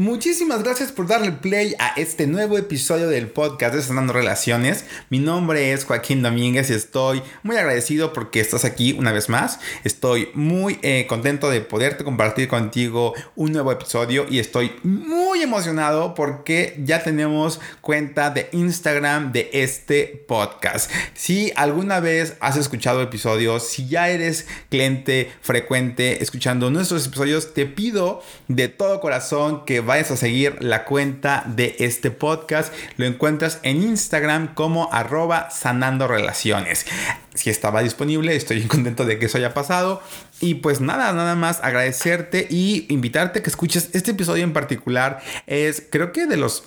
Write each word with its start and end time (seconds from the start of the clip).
Muchísimas 0.00 0.62
gracias 0.62 0.92
por 0.92 1.06
darle 1.06 1.30
play 1.30 1.74
a 1.78 1.88
este 1.88 2.26
nuevo 2.26 2.56
episodio 2.56 3.10
del 3.10 3.26
podcast 3.26 3.74
de 3.74 3.82
Sanando 3.82 4.14
Relaciones. 4.14 4.86
Mi 5.10 5.18
nombre 5.18 5.74
es 5.74 5.84
Joaquín 5.84 6.22
Domínguez 6.22 6.70
y 6.70 6.72
estoy 6.72 7.20
muy 7.42 7.58
agradecido 7.58 8.14
porque 8.14 8.40
estás 8.40 8.64
aquí 8.64 8.94
una 8.98 9.12
vez 9.12 9.28
más. 9.28 9.60
Estoy 9.84 10.30
muy 10.32 10.78
eh, 10.80 11.04
contento 11.06 11.50
de 11.50 11.60
poderte 11.60 12.02
compartir 12.02 12.48
contigo 12.48 13.12
un 13.36 13.52
nuevo 13.52 13.72
episodio 13.72 14.24
y 14.26 14.38
estoy 14.38 14.72
muy 14.84 15.42
emocionado 15.42 16.14
porque 16.14 16.80
ya 16.82 17.02
tenemos 17.02 17.60
cuenta 17.82 18.30
de 18.30 18.48
Instagram 18.52 19.32
de 19.32 19.50
este 19.52 20.24
podcast. 20.26 20.90
Si 21.12 21.52
alguna 21.56 22.00
vez 22.00 22.38
has 22.40 22.56
escuchado 22.56 23.02
episodios, 23.02 23.68
si 23.68 23.86
ya 23.86 24.08
eres 24.08 24.46
cliente 24.70 25.30
frecuente 25.42 26.22
escuchando 26.22 26.70
nuestros 26.70 27.06
episodios, 27.06 27.52
te 27.52 27.66
pido 27.66 28.22
de 28.48 28.68
todo 28.68 29.00
corazón 29.00 29.66
que 29.66 29.89
vayas 29.90 30.12
a 30.12 30.16
seguir 30.16 30.62
la 30.62 30.84
cuenta 30.84 31.42
de 31.46 31.74
este 31.80 32.12
podcast. 32.12 32.72
Lo 32.96 33.06
encuentras 33.06 33.58
en 33.64 33.82
Instagram 33.82 34.54
como 34.54 34.88
arroba 34.92 35.50
sanando 35.50 36.06
relaciones. 36.06 36.86
Si 37.34 37.50
estaba 37.50 37.82
disponible, 37.82 38.36
estoy 38.36 38.62
contento 38.68 39.04
de 39.04 39.18
que 39.18 39.26
eso 39.26 39.38
haya 39.38 39.52
pasado. 39.52 40.00
Y 40.38 40.54
pues 40.54 40.80
nada, 40.80 41.12
nada 41.12 41.34
más 41.34 41.58
agradecerte 41.64 42.46
y 42.48 42.86
invitarte 42.88 43.40
a 43.40 43.42
que 43.42 43.50
escuches 43.50 43.90
este 43.92 44.12
episodio 44.12 44.44
en 44.44 44.52
particular. 44.52 45.20
Es 45.48 45.82
creo 45.90 46.12
que 46.12 46.26
de 46.26 46.36
los 46.36 46.62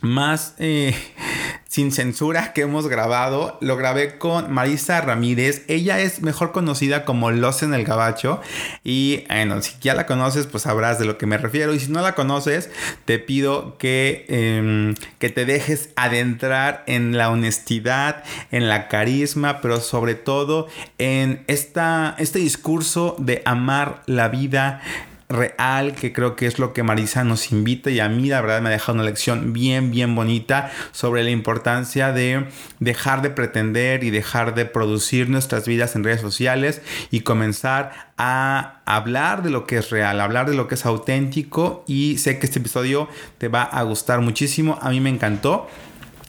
más 0.00 0.54
eh, 0.58 0.94
sin 1.68 1.92
censura 1.92 2.52
que 2.52 2.62
hemos 2.62 2.88
grabado. 2.88 3.58
Lo 3.60 3.76
grabé 3.76 4.18
con 4.18 4.52
Marisa 4.52 5.00
Ramírez. 5.00 5.64
Ella 5.68 6.00
es 6.00 6.22
mejor 6.22 6.52
conocida 6.52 7.04
como 7.04 7.30
Los 7.30 7.62
en 7.62 7.74
el 7.74 7.84
Gabacho. 7.84 8.40
Y 8.84 9.24
bueno, 9.28 9.60
si 9.62 9.74
ya 9.80 9.94
la 9.94 10.06
conoces, 10.06 10.46
pues 10.46 10.62
sabrás 10.62 10.98
de 10.98 11.04
lo 11.04 11.18
que 11.18 11.26
me 11.26 11.38
refiero. 11.38 11.74
Y 11.74 11.80
si 11.80 11.90
no 11.90 12.00
la 12.02 12.14
conoces, 12.14 12.70
te 13.04 13.18
pido 13.18 13.76
que, 13.78 14.24
em, 14.28 14.94
que 15.18 15.28
te 15.30 15.44
dejes 15.44 15.90
adentrar 15.96 16.84
en 16.86 17.16
la 17.16 17.30
honestidad, 17.30 18.24
en 18.50 18.68
la 18.68 18.88
carisma, 18.88 19.60
pero 19.60 19.80
sobre 19.80 20.14
todo 20.14 20.68
en 20.98 21.44
esta, 21.46 22.14
este 22.18 22.38
discurso 22.38 23.16
de 23.18 23.42
amar 23.44 24.02
la 24.06 24.28
vida 24.28 24.80
real, 25.28 25.94
que 25.94 26.12
creo 26.12 26.36
que 26.36 26.46
es 26.46 26.58
lo 26.58 26.72
que 26.72 26.82
Marisa 26.82 27.24
nos 27.24 27.50
invita 27.50 27.90
y 27.90 28.00
a 28.00 28.08
mí 28.08 28.28
la 28.28 28.40
verdad 28.40 28.60
me 28.60 28.68
ha 28.68 28.72
dejado 28.72 28.94
una 28.94 29.04
lección 29.04 29.52
bien, 29.52 29.90
bien 29.90 30.14
bonita 30.14 30.70
sobre 30.92 31.24
la 31.24 31.30
importancia 31.30 32.12
de 32.12 32.46
dejar 32.78 33.22
de 33.22 33.30
pretender 33.30 34.04
y 34.04 34.10
dejar 34.10 34.54
de 34.54 34.66
producir 34.66 35.28
nuestras 35.28 35.66
vidas 35.66 35.96
en 35.96 36.04
redes 36.04 36.20
sociales 36.20 36.80
y 37.10 37.20
comenzar 37.20 38.12
a 38.18 38.80
hablar 38.86 39.42
de 39.42 39.50
lo 39.50 39.66
que 39.66 39.78
es 39.78 39.90
real, 39.90 40.20
hablar 40.20 40.48
de 40.48 40.56
lo 40.56 40.68
que 40.68 40.76
es 40.76 40.86
auténtico 40.86 41.84
y 41.88 42.18
sé 42.18 42.38
que 42.38 42.46
este 42.46 42.60
episodio 42.60 43.08
te 43.38 43.48
va 43.48 43.62
a 43.62 43.82
gustar 43.82 44.20
muchísimo, 44.20 44.78
a 44.80 44.90
mí 44.90 45.00
me 45.00 45.10
encantó. 45.10 45.68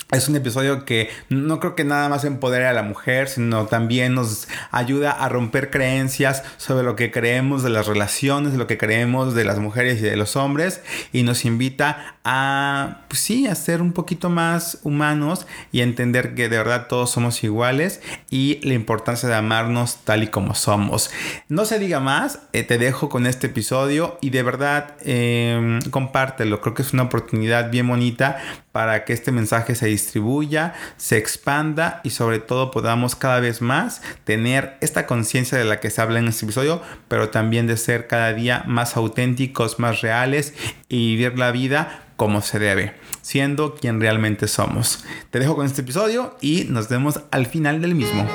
Es 0.10 0.30
un 0.30 0.38
episodio 0.38 0.86
que 0.86 1.10
no 1.28 1.60
creo 1.60 1.76
que 1.76 1.84
nada 1.84 2.08
más 2.08 2.24
empodere 2.24 2.66
a 2.66 2.72
la 2.72 2.82
mujer, 2.82 3.28
sino 3.28 3.66
también 3.66 4.16
nos 4.16 4.48
ayuda 4.72 5.12
a 5.12 5.28
romper 5.28 5.70
creencias 5.70 6.44
sobre 6.56 6.86
lo 6.86 6.96
que 6.96 7.12
creemos 7.12 7.62
de 7.62 7.72
las 7.72 7.88
relaciones, 7.88 8.54
de 8.54 8.58
lo 8.58 8.68
que 8.68 8.78
creemos 8.78 9.36
de 9.36 9.44
las 9.44 9.60
mujeres 9.60 10.00
y 10.00 10.04
de 10.04 10.16
los 10.16 10.38
hombres, 10.38 10.82
y 11.12 11.24
nos 11.24 11.44
invita 11.44 12.16
a, 12.24 13.02
pues 13.10 13.20
sí, 13.20 13.48
a 13.48 13.56
ser 13.56 13.82
un 13.82 13.92
poquito 13.92 14.30
más 14.30 14.80
humanos 14.84 15.46
y 15.74 15.82
entender 15.82 16.36
que 16.36 16.48
de 16.48 16.58
verdad 16.58 16.88
todos 16.88 17.12
somos 17.12 17.44
iguales 17.44 18.02
y 18.30 18.62
la 18.66 18.76
importancia 18.76 19.28
de 19.28 19.36
amarnos 19.36 20.06
tal 20.06 20.24
y 20.24 20.28
como 20.28 20.56
somos. 20.56 21.12
No 21.50 21.66
se 21.66 21.80
diga 21.80 22.00
más, 22.00 22.40
eh, 22.54 22.64
te 22.64 22.78
dejo 22.78 23.10
con 23.10 23.28
este 23.28 23.48
episodio 23.48 24.18
y 24.22 24.30
de 24.30 24.44
verdad 24.44 24.96
eh, 25.02 25.80
compártelo, 25.92 26.62
creo 26.62 26.74
que 26.74 26.84
es 26.84 26.94
una 26.94 27.04
oportunidad 27.04 27.72
bien 27.72 27.90
bonita 27.90 28.38
para 28.72 29.06
que 29.06 29.14
este 29.14 29.32
mensaje 29.32 29.74
se 29.74 29.88
distribuya, 29.98 30.74
se 30.98 31.18
expanda 31.18 32.02
y 32.04 32.12
sobre 32.12 32.40
todo 32.40 32.72
podamos 32.72 33.16
cada 33.16 33.40
vez 33.40 33.62
más 33.62 34.02
tener 34.24 34.78
esta 34.82 35.06
conciencia 35.06 35.58
de 35.58 35.66
la 35.66 35.80
que 35.80 35.90
se 35.90 36.02
habla 36.02 36.20
en 36.20 36.28
este 36.28 36.46
episodio, 36.46 36.82
pero 37.08 37.30
también 37.30 37.68
de 37.68 37.78
ser 37.78 38.08
cada 38.08 38.34
día 38.34 38.64
más 38.68 38.96
auténticos, 38.96 39.80
más 39.80 40.02
reales 40.02 40.54
y 40.88 41.16
vivir 41.16 41.38
la 41.38 41.52
vida 41.52 42.04
como 42.16 42.42
se 42.42 42.60
debe, 42.60 42.96
siendo 43.22 43.76
quien 43.76 44.02
realmente 44.02 44.48
somos. 44.48 45.06
Te 45.30 45.40
dejo 45.40 45.56
con 45.56 45.66
este 45.66 45.82
episodio 45.82 46.36
y 46.42 46.66
nos 46.66 46.90
vemos 46.90 47.22
al 47.32 47.46
final 47.46 47.82
del 47.82 47.96
mismo. 47.96 48.28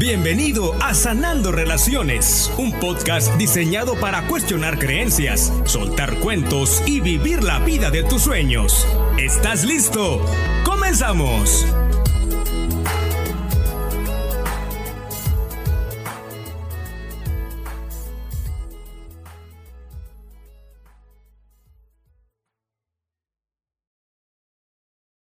Bienvenido 0.00 0.74
a 0.82 0.94
Sanando 0.94 1.52
Relaciones, 1.52 2.50
un 2.56 2.72
podcast 2.72 3.36
diseñado 3.36 4.00
para 4.00 4.26
cuestionar 4.28 4.78
creencias, 4.78 5.52
soltar 5.66 6.20
cuentos 6.20 6.82
y 6.86 7.00
vivir 7.00 7.44
la 7.44 7.58
vida 7.58 7.90
de 7.90 8.02
tus 8.04 8.22
sueños. 8.22 8.86
¿Estás 9.18 9.62
listo? 9.62 10.24
¡Comenzamos! 10.64 11.66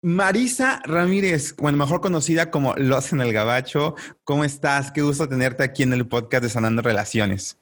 Marisa 0.04 0.80
Ramírez, 0.84 1.54
bueno, 1.58 1.78
mejor 1.78 2.00
conocida 2.00 2.50
como 2.50 2.74
Los 2.74 3.12
en 3.12 3.20
el 3.20 3.32
Gabacho, 3.32 3.94
¿cómo 4.24 4.42
estás? 4.42 4.90
Qué 4.90 5.00
gusto 5.00 5.28
tenerte 5.28 5.62
aquí 5.62 5.84
en 5.84 5.92
el 5.92 6.08
podcast 6.08 6.42
de 6.42 6.50
Sanando 6.50 6.82
Relaciones. 6.82 7.56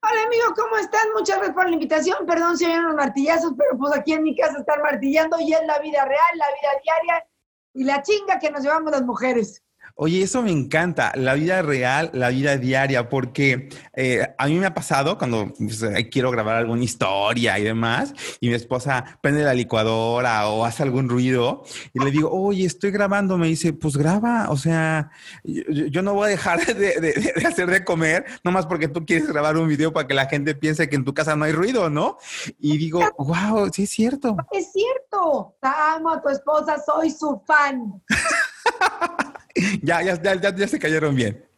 Hola 0.00 0.22
amigo, 0.24 0.54
¿cómo 0.54 0.76
estás? 0.76 1.04
Muchas 1.12 1.38
gracias 1.38 1.56
por 1.56 1.66
la 1.66 1.72
invitación. 1.72 2.26
Perdón 2.28 2.56
si 2.56 2.66
oyen 2.66 2.84
unos 2.84 2.94
martillazos, 2.94 3.54
pero 3.58 3.76
pues 3.76 3.92
aquí 3.92 4.12
en 4.12 4.22
mi 4.22 4.36
casa 4.36 4.60
están 4.60 4.80
martillando 4.82 5.36
y 5.40 5.52
es 5.52 5.66
la 5.66 5.80
vida 5.80 6.04
real, 6.04 6.38
la 6.38 6.46
vida 6.46 6.80
diaria 6.84 7.26
y 7.74 7.82
la 7.82 8.00
chinga 8.02 8.38
que 8.38 8.52
nos 8.52 8.62
llevamos 8.62 8.92
las 8.92 9.02
mujeres. 9.02 9.64
Oye, 9.94 10.22
eso 10.22 10.42
me 10.42 10.50
encanta, 10.50 11.12
la 11.14 11.34
vida 11.34 11.62
real, 11.62 12.10
la 12.14 12.30
vida 12.30 12.56
diaria, 12.56 13.08
porque 13.08 13.68
eh, 13.94 14.26
a 14.38 14.46
mí 14.46 14.54
me 14.54 14.66
ha 14.66 14.74
pasado 14.74 15.18
cuando 15.18 15.52
pues, 15.58 15.84
quiero 16.10 16.30
grabar 16.30 16.56
alguna 16.56 16.84
historia 16.84 17.58
y 17.58 17.64
demás, 17.64 18.14
y 18.40 18.48
mi 18.48 18.54
esposa 18.54 19.18
prende 19.20 19.44
la 19.44 19.54
licuadora 19.54 20.48
o 20.48 20.64
hace 20.64 20.82
algún 20.82 21.08
ruido, 21.08 21.64
y 21.92 22.02
le 22.02 22.10
digo, 22.10 22.30
oye, 22.30 22.64
estoy 22.64 22.90
grabando, 22.90 23.36
me 23.36 23.48
dice, 23.48 23.72
pues 23.72 23.96
graba, 23.96 24.50
o 24.50 24.56
sea, 24.56 25.10
yo, 25.44 26.02
no 26.02 26.14
voy 26.14 26.26
a 26.26 26.30
dejar 26.30 26.64
de, 26.76 27.34
hacer 27.46 27.70
de 27.70 27.84
comer, 27.84 28.24
nomás 28.44 28.66
porque 28.66 28.88
tú 28.88 29.04
quieres 29.04 29.28
grabar 29.28 29.56
un 29.56 29.68
video 29.68 29.92
para 29.92 30.06
que 30.06 30.14
la 30.14 30.26
gente 30.26 30.54
piense 30.54 30.88
que 30.88 30.96
en 30.96 31.04
tu 31.04 31.14
casa 31.14 31.36
no 31.36 31.44
hay 31.44 31.52
ruido, 31.52 31.90
¿no? 31.90 32.18
Y 32.58 32.78
digo, 32.78 33.02
wow, 33.18 33.70
sí 33.72 33.84
es 33.84 33.90
cierto. 33.90 34.36
Es 34.52 34.72
cierto, 34.72 35.56
amo 35.60 36.10
a 36.10 36.22
tu 36.22 36.28
esposa, 36.28 36.76
soy 36.84 37.10
su 37.10 37.42
fan. 37.46 38.02
ya, 39.82 40.02
ya, 40.02 40.20
ya, 40.20 40.54
ya 40.54 40.68
se 40.68 40.78
cayeron 40.78 41.14
bien. 41.14 41.50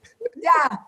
Ya. 0.43 0.85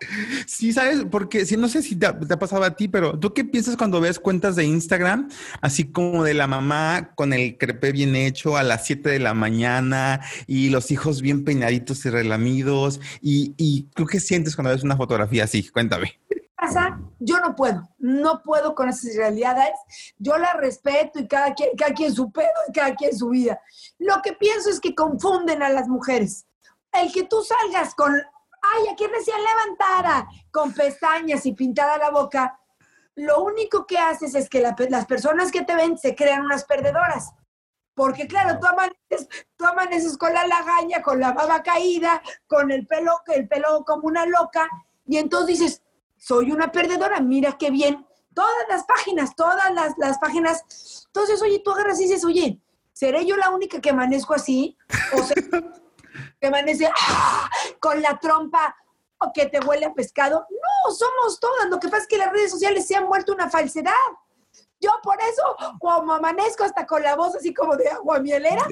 Sí, 0.47 0.73
sabes, 0.73 1.05
porque 1.09 1.45
si 1.45 1.55
no 1.55 1.69
sé 1.69 1.81
si 1.81 1.95
te, 1.95 2.11
te, 2.11 2.33
ha 2.33 2.39
pasado 2.39 2.63
a 2.63 2.75
ti, 2.75 2.87
pero 2.87 3.17
¿tú 3.17 3.33
qué 3.33 3.45
piensas 3.45 3.77
cuando 3.77 4.01
ves 4.01 4.19
cuentas 4.19 4.55
de 4.55 4.65
Instagram, 4.65 5.29
así 5.61 5.91
como 5.91 6.23
de 6.23 6.33
la 6.33 6.47
mamá 6.47 7.11
con 7.15 7.31
el 7.31 7.57
crepe 7.57 7.91
bien 7.93 8.15
hecho 8.15 8.57
a 8.57 8.63
las 8.63 8.85
7 8.85 9.09
de 9.09 9.19
la 9.19 9.33
mañana 9.33 10.21
y 10.45 10.69
los 10.69 10.91
hijos 10.91 11.21
bien 11.21 11.45
peinaditos 11.45 12.05
y 12.05 12.09
relamidos? 12.09 12.99
Y, 13.21 13.53
y 13.57 13.83
¿tú 13.95 14.05
qué 14.05 14.19
sientes 14.19 14.55
cuando 14.55 14.71
ves 14.71 14.83
una 14.83 14.97
fotografía 14.97 15.45
así? 15.45 15.67
Cuéntame. 15.69 16.19
Pasa, 16.57 16.99
yo 17.19 17.39
no 17.39 17.55
puedo, 17.55 17.89
no 17.97 18.41
puedo 18.43 18.75
con 18.75 18.89
esas 18.89 19.15
realidades. 19.15 19.73
Yo 20.17 20.37
las 20.37 20.55
respeto 20.57 21.19
y 21.19 21.27
cada 21.27 21.53
quien, 21.53 21.69
cada 21.77 21.93
quien 21.93 22.13
su 22.13 22.31
pedo 22.31 22.47
y 22.69 22.73
cada 22.73 22.95
quien 22.95 23.15
su 23.15 23.29
vida. 23.29 23.59
Lo 23.99 24.21
que 24.21 24.33
pienso 24.33 24.69
es 24.69 24.79
que 24.79 24.95
confunden 24.95 25.61
a 25.63 25.69
las 25.69 25.87
mujeres 25.87 26.45
el 27.01 27.11
que 27.11 27.23
tú 27.23 27.43
salgas 27.43 27.95
con, 27.95 28.13
ay, 28.13 28.87
aquí 28.91 29.05
recién 29.07 29.37
levantada, 29.43 30.27
con 30.51 30.73
pestañas 30.73 31.45
y 31.45 31.53
pintada 31.53 31.97
la 31.97 32.09
boca, 32.09 32.59
lo 33.15 33.43
único 33.43 33.85
que 33.85 33.97
haces 33.97 34.35
es 34.35 34.49
que 34.49 34.61
las 34.61 35.05
personas 35.05 35.51
que 35.51 35.63
te 35.63 35.75
ven 35.75 35.97
se 35.97 36.15
crean 36.15 36.45
unas 36.45 36.65
perdedoras. 36.65 37.31
Porque 37.93 38.27
claro, 38.27 38.59
tú 38.59 38.67
amaneces, 38.67 39.29
tú 39.55 39.65
amaneces 39.65 40.17
con 40.17 40.33
la 40.33 40.45
lagaña, 40.45 41.01
con 41.01 41.19
la 41.19 41.31
baba 41.31 41.63
caída, 41.63 42.21
con 42.45 42.69
el 42.71 42.85
pelo, 42.85 43.21
el 43.27 43.47
pelo 43.47 43.85
como 43.85 44.07
una 44.07 44.25
loca, 44.25 44.69
y 45.07 45.17
entonces 45.17 45.59
dices, 45.59 45.81
soy 46.17 46.51
una 46.51 46.71
perdedora, 46.71 47.19
mira 47.21 47.57
qué 47.57 47.71
bien. 47.71 48.05
Todas 48.33 48.67
las 48.67 48.83
páginas, 48.83 49.35
todas 49.35 49.95
las, 49.97 50.17
páginas. 50.17 51.05
Entonces, 51.07 51.41
oye, 51.41 51.61
tú 51.63 51.71
agarras 51.71 51.99
y 52.01 52.03
dices, 52.03 52.25
oye, 52.25 52.59
¿seré 52.91 53.25
yo 53.25 53.37
la 53.37 53.49
única 53.49 53.79
que 53.79 53.91
amanezco 53.91 54.33
así? 54.33 54.77
O 55.13 55.23
que 56.45 56.57
amanece 56.57 56.87
¡ah! 56.87 57.49
con 57.79 58.01
la 58.01 58.19
trompa 58.19 58.75
o 59.17 59.31
que 59.33 59.47
te 59.47 59.59
huele 59.59 59.85
a 59.85 59.93
pescado. 59.93 60.45
No, 60.49 60.93
somos 60.93 61.39
todas. 61.39 61.69
Lo 61.69 61.79
que 61.79 61.87
pasa 61.87 62.03
es 62.03 62.07
que 62.07 62.17
las 62.17 62.31
redes 62.31 62.51
sociales 62.51 62.87
se 62.87 62.95
han 62.95 63.07
vuelto 63.07 63.33
una 63.33 63.49
falsedad. 63.49 63.93
Yo 64.79 64.91
por 65.01 65.17
eso, 65.21 65.77
como 65.79 66.13
amanezco 66.13 66.63
hasta 66.63 66.85
con 66.85 67.01
la 67.01 67.15
voz 67.15 67.35
así 67.35 67.53
como 67.53 67.75
de 67.75 67.89
agua 67.89 68.19
mielera, 68.19 68.67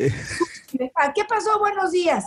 ¿a 0.95 1.13
qué 1.13 1.25
pasó? 1.25 1.57
Buenos 1.59 1.91
días. 1.91 2.25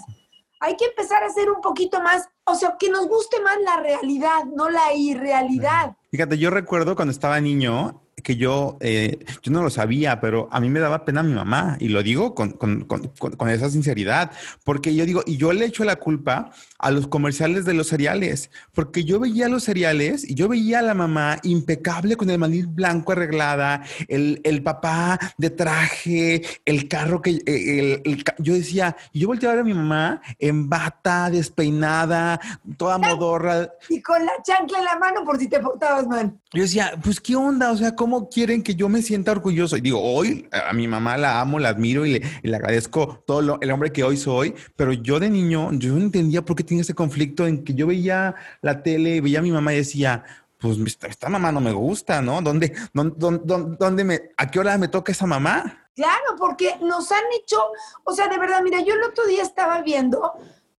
Hay 0.60 0.76
que 0.76 0.86
empezar 0.86 1.22
a 1.22 1.30
ser 1.30 1.50
un 1.50 1.60
poquito 1.60 2.00
más 2.00 2.28
o 2.48 2.54
sea, 2.54 2.76
que 2.78 2.88
nos 2.88 3.08
guste 3.08 3.40
más 3.40 3.58
la 3.60 3.80
realidad, 3.80 4.44
no 4.44 4.70
la 4.70 4.94
irrealidad. 4.94 5.96
Fíjate, 6.12 6.38
yo 6.38 6.50
recuerdo 6.50 6.94
cuando 6.94 7.10
estaba 7.10 7.40
niño, 7.40 8.00
que 8.26 8.34
yo, 8.34 8.76
eh, 8.80 9.24
yo 9.40 9.52
no 9.52 9.62
lo 9.62 9.70
sabía, 9.70 10.20
pero 10.20 10.48
a 10.50 10.58
mí 10.58 10.68
me 10.68 10.80
daba 10.80 11.04
pena 11.04 11.22
mi 11.22 11.32
mamá 11.32 11.76
y 11.78 11.86
lo 11.86 12.02
digo 12.02 12.34
con, 12.34 12.50
con, 12.50 12.82
con, 12.84 13.06
con, 13.06 13.48
esa 13.48 13.70
sinceridad, 13.70 14.32
porque 14.64 14.96
yo 14.96 15.06
digo, 15.06 15.22
y 15.24 15.36
yo 15.36 15.52
le 15.52 15.64
echo 15.64 15.84
la 15.84 15.94
culpa 15.94 16.50
a 16.80 16.90
los 16.90 17.06
comerciales 17.06 17.64
de 17.64 17.74
los 17.74 17.86
cereales, 17.86 18.50
porque 18.74 19.04
yo 19.04 19.20
veía 19.20 19.48
los 19.48 19.62
cereales 19.62 20.28
y 20.28 20.34
yo 20.34 20.48
veía 20.48 20.80
a 20.80 20.82
la 20.82 20.94
mamá 20.94 21.38
impecable 21.44 22.16
con 22.16 22.28
el 22.28 22.40
manil 22.40 22.66
blanco 22.66 23.12
arreglada, 23.12 23.84
el, 24.08 24.40
el 24.42 24.60
papá 24.60 25.20
de 25.38 25.50
traje, 25.50 26.42
el 26.64 26.88
carro 26.88 27.22
que, 27.22 27.40
eh, 27.46 28.02
el, 28.04 28.24
yo 28.38 28.54
decía, 28.54 28.96
y 29.12 29.20
yo 29.20 29.28
volteaba 29.28 29.52
a 29.52 29.56
ver 29.58 29.62
a 29.62 29.68
mi 29.68 29.74
mamá 29.74 30.20
en 30.40 30.68
bata, 30.68 31.30
despeinada, 31.30 32.40
toda 32.76 32.98
modorra. 32.98 33.70
Y 33.88 34.02
con 34.02 34.26
la 34.26 34.32
chancla 34.42 34.78
en 34.78 34.84
la 34.84 34.98
mano 34.98 35.24
por 35.24 35.38
si 35.38 35.46
te 35.46 35.60
portabas 35.60 36.08
mal. 36.08 36.32
Yo 36.52 36.62
decía, 36.62 36.98
pues 37.04 37.20
qué 37.20 37.36
onda, 37.36 37.70
o 37.70 37.76
sea, 37.76 37.94
¿cómo 37.94 38.15
quieren 38.28 38.62
que 38.62 38.74
yo 38.74 38.88
me 38.88 39.02
sienta 39.02 39.32
orgulloso? 39.32 39.76
Y 39.76 39.80
digo, 39.80 40.00
hoy 40.02 40.48
a 40.52 40.72
mi 40.72 40.88
mamá 40.88 41.16
la 41.16 41.40
amo, 41.40 41.58
la 41.58 41.68
admiro 41.68 42.04
y 42.06 42.18
le, 42.18 42.22
le 42.42 42.56
agradezco 42.56 43.22
todo 43.26 43.58
el 43.60 43.70
hombre 43.70 43.92
que 43.92 44.04
hoy 44.04 44.16
soy, 44.16 44.54
pero 44.74 44.92
yo 44.92 45.20
de 45.20 45.30
niño, 45.30 45.70
yo 45.72 45.92
no 45.92 46.00
entendía 46.00 46.42
por 46.42 46.56
qué 46.56 46.64
tenía 46.64 46.82
ese 46.82 46.94
conflicto 46.94 47.46
en 47.46 47.64
que 47.64 47.74
yo 47.74 47.86
veía 47.86 48.34
la 48.62 48.82
tele, 48.82 49.20
veía 49.20 49.38
a 49.38 49.42
mi 49.42 49.52
mamá 49.52 49.74
y 49.74 49.78
decía, 49.78 50.24
pues 50.58 50.78
esta, 51.02 51.28
mamá 51.28 51.52
no 51.52 51.60
me 51.60 51.72
gusta, 51.72 52.22
¿no? 52.22 52.40
¿Dónde, 52.40 52.72
dónde, 52.92 53.76
dónde, 53.78 54.04
me, 54.04 54.30
a 54.36 54.50
qué 54.50 54.58
hora 54.58 54.78
me 54.78 54.88
toca 54.88 55.12
esa 55.12 55.26
mamá? 55.26 55.90
Claro, 55.94 56.36
porque 56.38 56.76
nos 56.82 57.10
han 57.12 57.24
hecho, 57.40 57.56
o 58.04 58.12
sea, 58.12 58.28
de 58.28 58.38
verdad, 58.38 58.62
mira, 58.62 58.80
yo 58.80 58.94
el 58.94 59.02
otro 59.02 59.26
día 59.26 59.42
estaba 59.42 59.82
viendo, 59.82 60.32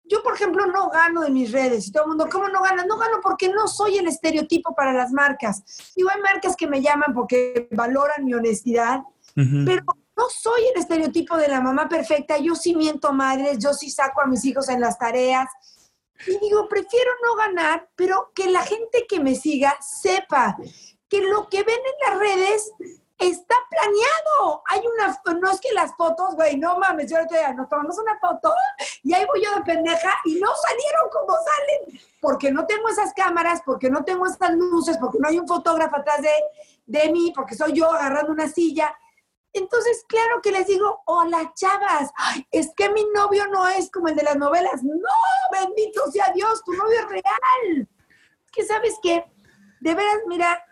yo 0.10 0.24
por 0.24 0.34
ejemplo 0.36 0.66
no 0.68 0.90
gano 0.90 1.22
de 1.22 1.30
mis 1.30 1.52
redes 1.52 1.88
y 1.88 1.92
todo 1.92 2.04
el 2.04 2.10
mundo, 2.10 2.28
¿cómo 2.32 2.48
no 2.50 2.62
gano? 2.62 2.84
No 2.86 2.98
gano 2.98 3.20
porque 3.22 3.50
no 3.50 3.68
soy 3.68 3.98
el 3.98 4.08
estereotipo 4.08 4.74
para 4.76 4.94
las 4.94 5.12
marcas. 5.12 5.64
Digo, 5.96 6.10
hay 6.14 6.22
marcas 6.22 6.56
que 6.56 6.68
me 6.68 6.82
llaman 6.82 7.14
porque 7.14 7.68
valoran 7.72 8.26
mi 8.26 8.34
honestidad, 8.34 9.02
pero 9.36 9.84
no 10.16 10.24
soy 10.30 10.62
el 10.74 10.80
estereotipo 10.80 11.38
de 11.38 11.48
la 11.48 11.62
mamá 11.62 11.88
perfecta, 11.88 12.38
yo 12.38 12.56
sí 12.56 12.76
miento 12.76 13.14
madres, 13.14 13.60
yo 13.60 13.74
sí 13.74 13.90
saco 13.90 14.22
a 14.22 14.26
mis 14.26 14.44
hijos 14.46 14.68
en 14.70 14.82
las 14.82 14.98
tareas. 14.98 15.48
Y 16.26 16.40
digo, 16.40 16.68
prefiero 16.68 17.12
no 17.24 17.36
ganar, 17.36 17.88
pero 17.96 18.32
que 18.34 18.50
la 18.50 18.62
gente 18.62 19.06
que 19.08 19.20
me 19.20 19.36
siga 19.36 19.78
sepa 19.80 20.58
que 21.08 21.22
lo 21.22 21.48
que 21.50 21.64
ven 21.64 21.76
en 21.76 22.10
las 22.10 22.20
redes 22.20 22.72
está 23.18 23.56
planeado. 23.70 24.64
Hay 24.68 24.82
una, 24.86 25.40
no 25.40 25.52
es 25.52 25.60
que 25.60 25.74
las 25.74 25.96
fotos, 25.96 26.36
güey, 26.36 26.58
no 26.58 26.78
mames, 26.78 27.10
yo 27.10 27.18
te 27.28 27.54
nos 27.54 27.68
tomamos 27.70 27.98
una 27.98 28.20
foto 28.20 28.54
y 29.04 29.14
ahí 29.14 29.26
voy 29.26 29.44
yo 29.44 29.54
de 29.56 29.62
pendeja 29.62 30.14
y 30.26 30.36
no 30.36 30.50
salieron 30.56 31.10
como 31.12 31.34
salen, 31.34 32.00
porque 32.22 32.52
no 32.52 32.66
tengo 32.66 32.90
esas 32.90 33.14
cámaras, 33.14 33.62
porque 33.66 33.90
no 33.90 34.04
tengo 34.04 34.26
esas 34.26 34.52
luces, 34.52 34.98
porque 34.98 35.18
no 35.20 35.28
hay 35.28 35.40
un 35.40 35.48
fotógrafo 35.48 35.98
atrás 35.98 36.22
de, 36.22 36.32
de 36.86 37.12
mí, 37.12 37.34
porque 37.36 37.56
soy 37.56 37.74
yo 37.74 37.92
agarrando 37.92 38.32
una 38.32 38.48
silla. 38.48 38.96
Entonces, 39.54 40.06
claro 40.08 40.42
que 40.42 40.52
les 40.52 40.68
digo, 40.68 41.02
hola 41.06 41.52
chavas, 41.56 42.12
es 42.52 42.72
que 42.76 42.90
mi 42.90 43.06
novio 43.16 43.48
no 43.48 43.68
es 43.68 43.90
como 43.90 44.08
el 44.08 44.16
de 44.16 44.24
las 44.24 44.38
novelas. 44.38 44.84
No, 44.84 44.98
bendito 45.52 46.12
sea 46.12 46.32
Dios, 46.34 46.64
tu 46.64 46.74
novio 46.74 47.00
es 47.00 47.10
real. 47.10 47.90
Es 48.46 48.52
que 48.52 48.66
sabes 48.66 48.96
que, 49.02 49.26
de 49.80 49.96
veras, 49.96 50.20
mira, 50.28 50.64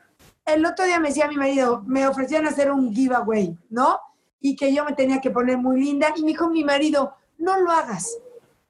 el 0.45 0.65
otro 0.65 0.85
día 0.85 0.99
me 0.99 1.09
decía 1.09 1.27
mi 1.27 1.37
marido, 1.37 1.83
me 1.85 2.07
ofrecían 2.07 2.45
hacer 2.45 2.71
un 2.71 2.93
giveaway, 2.93 3.57
¿no? 3.69 3.99
Y 4.39 4.55
que 4.55 4.73
yo 4.73 4.85
me 4.85 4.93
tenía 4.93 5.19
que 5.19 5.31
poner 5.31 5.57
muy 5.57 5.81
linda. 5.81 6.13
Y 6.15 6.21
me 6.21 6.29
dijo 6.29 6.49
mi 6.49 6.63
marido, 6.63 7.15
no 7.37 7.59
lo 7.59 7.71
hagas. 7.71 8.17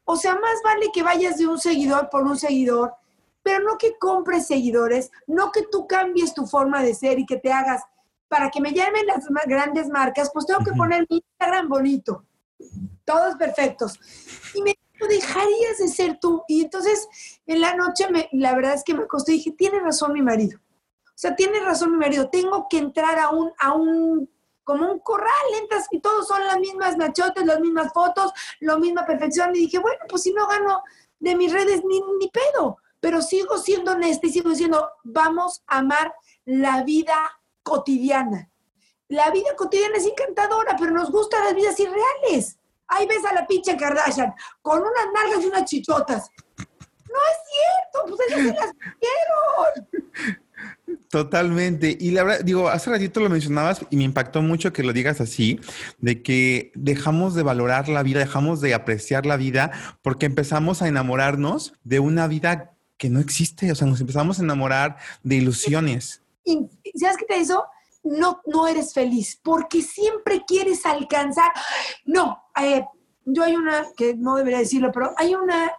O 0.05 0.15
sea, 0.15 0.35
más 0.35 0.61
vale 0.63 0.89
que 0.93 1.03
vayas 1.03 1.37
de 1.37 1.47
un 1.47 1.59
seguidor 1.59 2.09
por 2.09 2.23
un 2.23 2.37
seguidor, 2.37 2.93
pero 3.43 3.63
no 3.63 3.77
que 3.77 3.97
compres 3.97 4.47
seguidores, 4.47 5.11
no 5.27 5.51
que 5.51 5.63
tú 5.63 5.87
cambies 5.87 6.33
tu 6.33 6.45
forma 6.45 6.81
de 6.81 6.93
ser 6.93 7.19
y 7.19 7.25
que 7.25 7.37
te 7.37 7.51
hagas 7.51 7.81
para 8.27 8.49
que 8.49 8.61
me 8.61 8.73
llamen 8.73 9.05
las 9.05 9.25
grandes 9.45 9.89
marcas, 9.89 10.31
pues 10.33 10.45
tengo 10.45 10.63
que 10.63 10.71
poner 10.71 11.05
mi 11.09 11.17
Instagram 11.17 11.69
bonito. 11.69 12.25
Todos 13.03 13.35
perfectos. 13.35 13.99
Y 14.53 14.61
me 14.61 14.75
dijo, 14.93 15.07
dejarías 15.07 15.77
de 15.79 15.87
ser 15.87 16.19
tú. 16.19 16.43
Y 16.47 16.63
entonces 16.63 17.07
en 17.45 17.61
la 17.61 17.75
noche, 17.75 18.09
me, 18.09 18.29
la 18.31 18.55
verdad 18.55 18.73
es 18.73 18.83
que 18.83 18.93
me 18.93 19.03
acosté 19.03 19.33
y 19.33 19.37
dije, 19.37 19.51
tiene 19.51 19.79
razón 19.79 20.13
mi 20.13 20.21
marido. 20.21 20.59
O 21.15 21.17
sea, 21.17 21.33
tiene 21.33 21.61
razón 21.61 21.91
mi 21.91 21.97
marido, 21.97 22.29
tengo 22.29 22.67
que 22.69 22.77
entrar 22.77 23.17
a 23.19 23.29
un, 23.29 23.53
a 23.57 23.71
un, 23.71 24.29
como 24.65 24.91
un 24.91 24.99
corral, 24.99 25.31
entras 25.61 25.87
y 25.91 26.01
todos 26.01 26.27
son 26.27 26.45
las 26.45 26.59
mismas 26.59 26.97
machotes, 26.97 27.45
las 27.45 27.61
mismas 27.61 27.93
fotos, 27.93 28.33
la 28.59 28.77
misma 28.77 29.05
perfección. 29.05 29.55
Y 29.55 29.59
dije, 29.59 29.79
bueno, 29.79 29.99
pues 30.09 30.23
si 30.23 30.33
no 30.33 30.45
gano 30.45 30.83
de 31.19 31.35
mis 31.37 31.53
redes 31.53 31.83
ni, 31.85 32.27
pedo, 32.27 32.79
pero 32.99 33.21
sigo 33.21 33.57
siendo 33.57 33.93
honesta 33.93 34.27
y 34.27 34.31
sigo 34.31 34.49
diciendo, 34.49 34.89
vamos 35.05 35.63
a 35.67 35.77
amar 35.77 36.13
la 36.43 36.83
vida 36.83 37.15
cotidiana. 37.63 38.51
La 39.07 39.31
vida 39.31 39.55
cotidiana 39.55 39.95
es 39.95 40.05
encantadora, 40.07 40.75
pero 40.77 40.91
nos 40.91 41.11
gustan 41.11 41.45
las 41.45 41.55
vidas 41.55 41.79
irreales. 41.79 42.59
Ahí 42.87 43.07
ves 43.07 43.23
a 43.23 43.33
la 43.33 43.47
pinche 43.47 43.77
Kardashian 43.77 44.33
con 44.61 44.81
unas 44.81 45.05
nalgas 45.13 45.43
y 45.43 45.47
unas 45.47 45.63
chichotas. 45.63 46.29
No 46.57 47.19
es 47.31 48.01
cierto, 48.03 48.15
pues 48.17 48.31
ellos 48.31 48.53
se 48.53 48.59
las 48.59 48.73
quiero. 48.99 50.39
Totalmente. 51.09 51.97
Y 51.99 52.11
la 52.11 52.23
verdad, 52.23 52.43
digo, 52.43 52.69
hace 52.69 52.89
ratito 52.89 53.19
lo 53.19 53.29
mencionabas 53.29 53.85
y 53.89 53.97
me 53.97 54.03
impactó 54.03 54.41
mucho 54.41 54.73
que 54.73 54.83
lo 54.83 54.93
digas 54.93 55.21
así, 55.21 55.59
de 55.99 56.21
que 56.21 56.71
dejamos 56.75 57.35
de 57.35 57.43
valorar 57.43 57.89
la 57.89 58.03
vida, 58.03 58.19
dejamos 58.19 58.61
de 58.61 58.73
apreciar 58.73 59.25
la 59.25 59.37
vida 59.37 59.71
porque 60.01 60.25
empezamos 60.25 60.81
a 60.81 60.87
enamorarnos 60.87 61.73
de 61.83 61.99
una 61.99 62.27
vida 62.27 62.73
que 62.97 63.09
no 63.09 63.19
existe. 63.19 63.71
O 63.71 63.75
sea, 63.75 63.87
nos 63.87 64.01
empezamos 64.01 64.39
a 64.39 64.43
enamorar 64.43 64.97
de 65.23 65.35
ilusiones. 65.35 66.21
¿Sabes 66.95 67.17
qué 67.17 67.25
te 67.25 67.37
hizo? 67.37 67.63
No, 68.03 68.41
no 68.45 68.67
eres 68.67 68.93
feliz 68.93 69.39
porque 69.41 69.81
siempre 69.81 70.43
quieres 70.45 70.85
alcanzar. 70.85 71.51
No, 72.05 72.43
eh, 72.61 72.83
yo 73.25 73.43
hay 73.43 73.55
una, 73.55 73.85
que 73.97 74.15
no 74.15 74.35
debería 74.35 74.59
decirlo, 74.59 74.91
pero 74.91 75.13
hay 75.17 75.33
una 75.33 75.71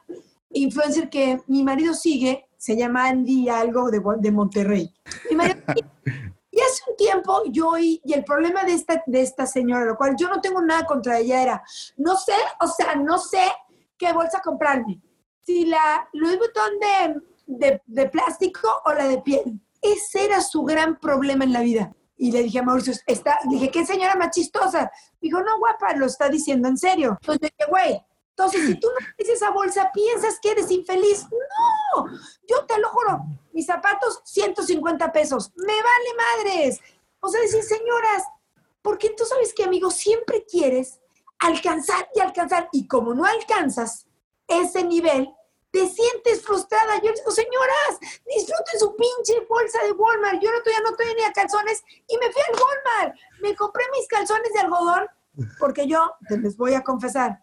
influencer 0.51 1.09
que 1.09 1.41
mi 1.47 1.62
marido 1.62 1.95
sigue, 1.95 2.47
se 2.67 2.77
llama 2.77 3.07
Andy 3.07 3.49
algo 3.49 3.93
de, 3.93 4.03
de 4.19 4.33
Monterrey. 4.33 4.93
Y 5.31 6.61
hace 6.61 6.83
un 6.91 6.97
tiempo 6.97 7.43
yo 7.49 7.79
y, 7.79 8.01
y 8.05 8.13
el 8.13 8.25
problema 8.25 8.65
de 8.65 8.73
esta, 8.73 9.05
de 9.07 9.21
esta 9.21 9.47
señora, 9.47 9.85
lo 9.85 9.97
cual 9.97 10.17
yo 10.19 10.29
no 10.29 10.41
tengo 10.41 10.61
nada 10.61 10.85
contra 10.85 11.19
ella, 11.19 11.43
era, 11.43 11.63
no 11.97 12.17
sé, 12.17 12.33
o 12.61 12.67
sea, 12.67 12.97
no 12.97 13.19
sé 13.19 13.43
qué 13.97 14.13
bolsa 14.13 14.41
comprarme. 14.43 15.01
Si 15.45 15.67
la 15.67 16.09
Louis 16.13 16.39
Vuitton 16.39 16.73
de, 16.81 17.23
de, 17.47 17.83
de 17.87 18.09
plástico 18.09 18.69
o 18.85 18.93
la 18.93 19.07
de 19.07 19.19
piel. 19.19 19.61
Ese 19.81 20.25
era 20.25 20.40
su 20.40 20.64
gran 20.64 20.99
problema 20.99 21.45
en 21.45 21.52
la 21.52 21.61
vida. 21.61 21.95
Y 22.17 22.33
le 22.33 22.43
dije 22.43 22.59
a 22.59 22.62
Mauricio, 22.62 22.95
está, 23.07 23.38
dije, 23.49 23.71
¿qué 23.71 23.87
señora 23.87 24.17
más 24.17 24.31
chistosa? 24.31 24.90
Dijo, 25.21 25.40
no, 25.40 25.59
guapa, 25.61 25.95
lo 25.95 26.07
está 26.07 26.29
diciendo 26.29 26.67
en 26.67 26.79
serio. 26.79 27.17
Entonces 27.21 27.52
dije, 27.57 27.71
güey, 27.71 28.02
entonces 28.37 28.66
si 28.66 28.75
tú 28.78 28.88
no 28.88 29.07
tienes 29.16 29.37
esa 29.37 29.50
bolsa, 29.50 29.90
piensas 29.95 30.38
que 30.40 30.50
eres 30.50 30.71
infeliz. 30.71 31.25
No, 31.31 32.07
yo 32.47 32.66
te 32.66 32.78
lo 32.78 32.90
juro, 32.90 33.23
mis 33.52 33.64
zapatos, 33.64 34.21
150 34.25 35.11
pesos. 35.11 35.52
Me 35.57 35.73
vale 35.73 36.45
madres. 36.45 36.78
O 37.21 37.28
sea, 37.28 37.40
decir, 37.40 37.62
señoras, 37.62 38.25
porque 38.83 39.09
tú 39.16 39.25
sabes 39.25 39.55
que, 39.55 39.64
amigo, 39.64 39.90
siempre 39.90 40.45
quieres 40.45 41.00
alcanzar 41.38 42.11
y 42.14 42.21
alcanzar. 42.21 42.69
Y 42.73 42.87
como 42.87 43.14
no 43.14 43.25
alcanzas 43.25 44.07
ese 44.47 44.85
nivel, 44.85 45.31
te 45.71 45.88
sientes 45.88 46.43
frustrada. 46.43 46.97
Yo 47.02 47.12
digo, 47.14 47.31
señoras, 47.31 47.99
disfruten 48.26 48.78
su 48.78 48.95
pinche 48.97 49.47
bolsa 49.49 49.83
de 49.83 49.93
Walmart. 49.93 50.43
Yo 50.43 50.50
no 50.50 50.59
ya 50.62 50.81
no 50.81 50.90
estoy 50.90 51.07
ni 51.14 51.23
a 51.23 51.33
calzones 51.33 51.83
y 52.07 52.19
me 52.19 52.31
fui 52.31 52.43
al 52.43 52.61
Walmart. 52.61 53.19
Me 53.40 53.57
compré 53.57 53.85
mis 53.93 54.07
calzones 54.09 54.52
de 54.52 54.61
algodón 54.61 55.07
porque 55.59 55.87
yo, 55.87 56.12
les 56.31 56.57
voy 56.57 56.75
a 56.75 56.83
confesar, 56.83 57.40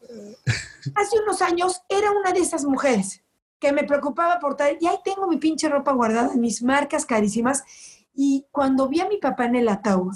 hace 0.95 1.19
unos 1.19 1.41
años 1.41 1.81
era 1.89 2.11
una 2.11 2.31
de 2.31 2.39
esas 2.39 2.65
mujeres 2.65 3.23
que 3.59 3.71
me 3.71 3.83
preocupaba 3.83 4.39
por 4.39 4.55
tal, 4.55 4.77
y 4.79 4.87
ahí 4.87 4.97
tengo 5.05 5.27
mi 5.27 5.37
pinche 5.37 5.69
ropa 5.69 5.93
guardada, 5.93 6.35
mis 6.35 6.61
marcas 6.61 7.05
carísimas, 7.05 7.63
y 8.13 8.45
cuando 8.51 8.89
vi 8.89 8.99
a 8.99 9.07
mi 9.07 9.17
papá 9.17 9.45
en 9.45 9.55
el 9.55 9.69
ataúd, 9.69 10.13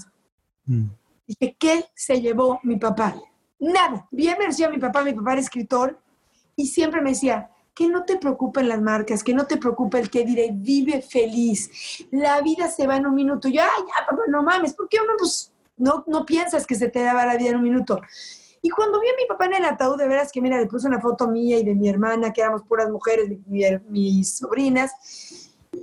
mm. 0.66 0.86
dije, 1.26 1.56
¿qué 1.58 1.86
se 1.96 2.20
llevó 2.20 2.60
mi 2.64 2.76
papá? 2.76 3.16
Nada. 3.60 4.08
Bien 4.12 4.36
me 4.38 4.48
decía 4.48 4.70
mi 4.70 4.78
papá, 4.78 5.04
mi 5.04 5.14
papá 5.14 5.34
era 5.34 5.42
escritor, 5.42 5.98
y 6.56 6.68
siempre 6.68 7.02
me 7.02 7.12
decía, 7.12 7.50
que 7.78 7.88
no 7.88 8.06
te 8.06 8.18
preocupen 8.18 8.68
las 8.68 8.82
marcas, 8.82 9.24
que 9.24 9.36
no 9.36 9.46
te 9.46 9.58
preocupe 9.58 10.00
el 10.00 10.10
que 10.10 10.26
diré, 10.26 10.50
vive 10.52 11.04
feliz. 11.04 12.08
La 12.10 12.42
vida 12.42 12.68
se 12.70 12.88
va 12.88 12.98
en 12.98 13.06
un 13.06 13.14
minuto. 13.14 13.50
Yo, 13.50 13.62
ay, 13.62 13.84
ya, 13.88 14.04
papá, 14.04 14.24
no 14.30 14.42
mames, 14.42 14.74
¿por 14.74 14.90
qué 14.90 14.98
uno 15.00 15.14
pues, 15.16 15.54
no, 15.78 16.04
no 16.08 16.26
piensas 16.26 16.66
que 16.66 16.74
se 16.74 16.90
te 16.90 17.04
va 17.04 17.24
la 17.24 17.38
vida 17.38 17.52
en 17.52 17.58
un 17.58 17.62
minuto? 17.62 18.02
Y 18.62 18.70
cuando 18.70 19.00
vi 19.00 19.08
a 19.08 19.16
mi 19.16 19.26
papá 19.28 19.46
en 19.46 19.56
el 19.56 19.66
ataúd, 19.66 19.98
de 19.98 20.08
veras 20.08 20.32
que, 20.32 20.42
mira, 20.42 20.60
le 20.60 20.68
puse 20.68 20.88
una 20.88 21.00
foto 21.00 21.28
mía 21.28 21.58
y 21.60 21.64
de 21.64 21.76
mi 21.76 21.90
hermana, 21.90 22.34
que 22.34 22.42
éramos 22.42 22.64
puras 22.64 22.90
mujeres, 22.90 23.30
mis 23.48 24.38
sobrinas, 24.38 24.92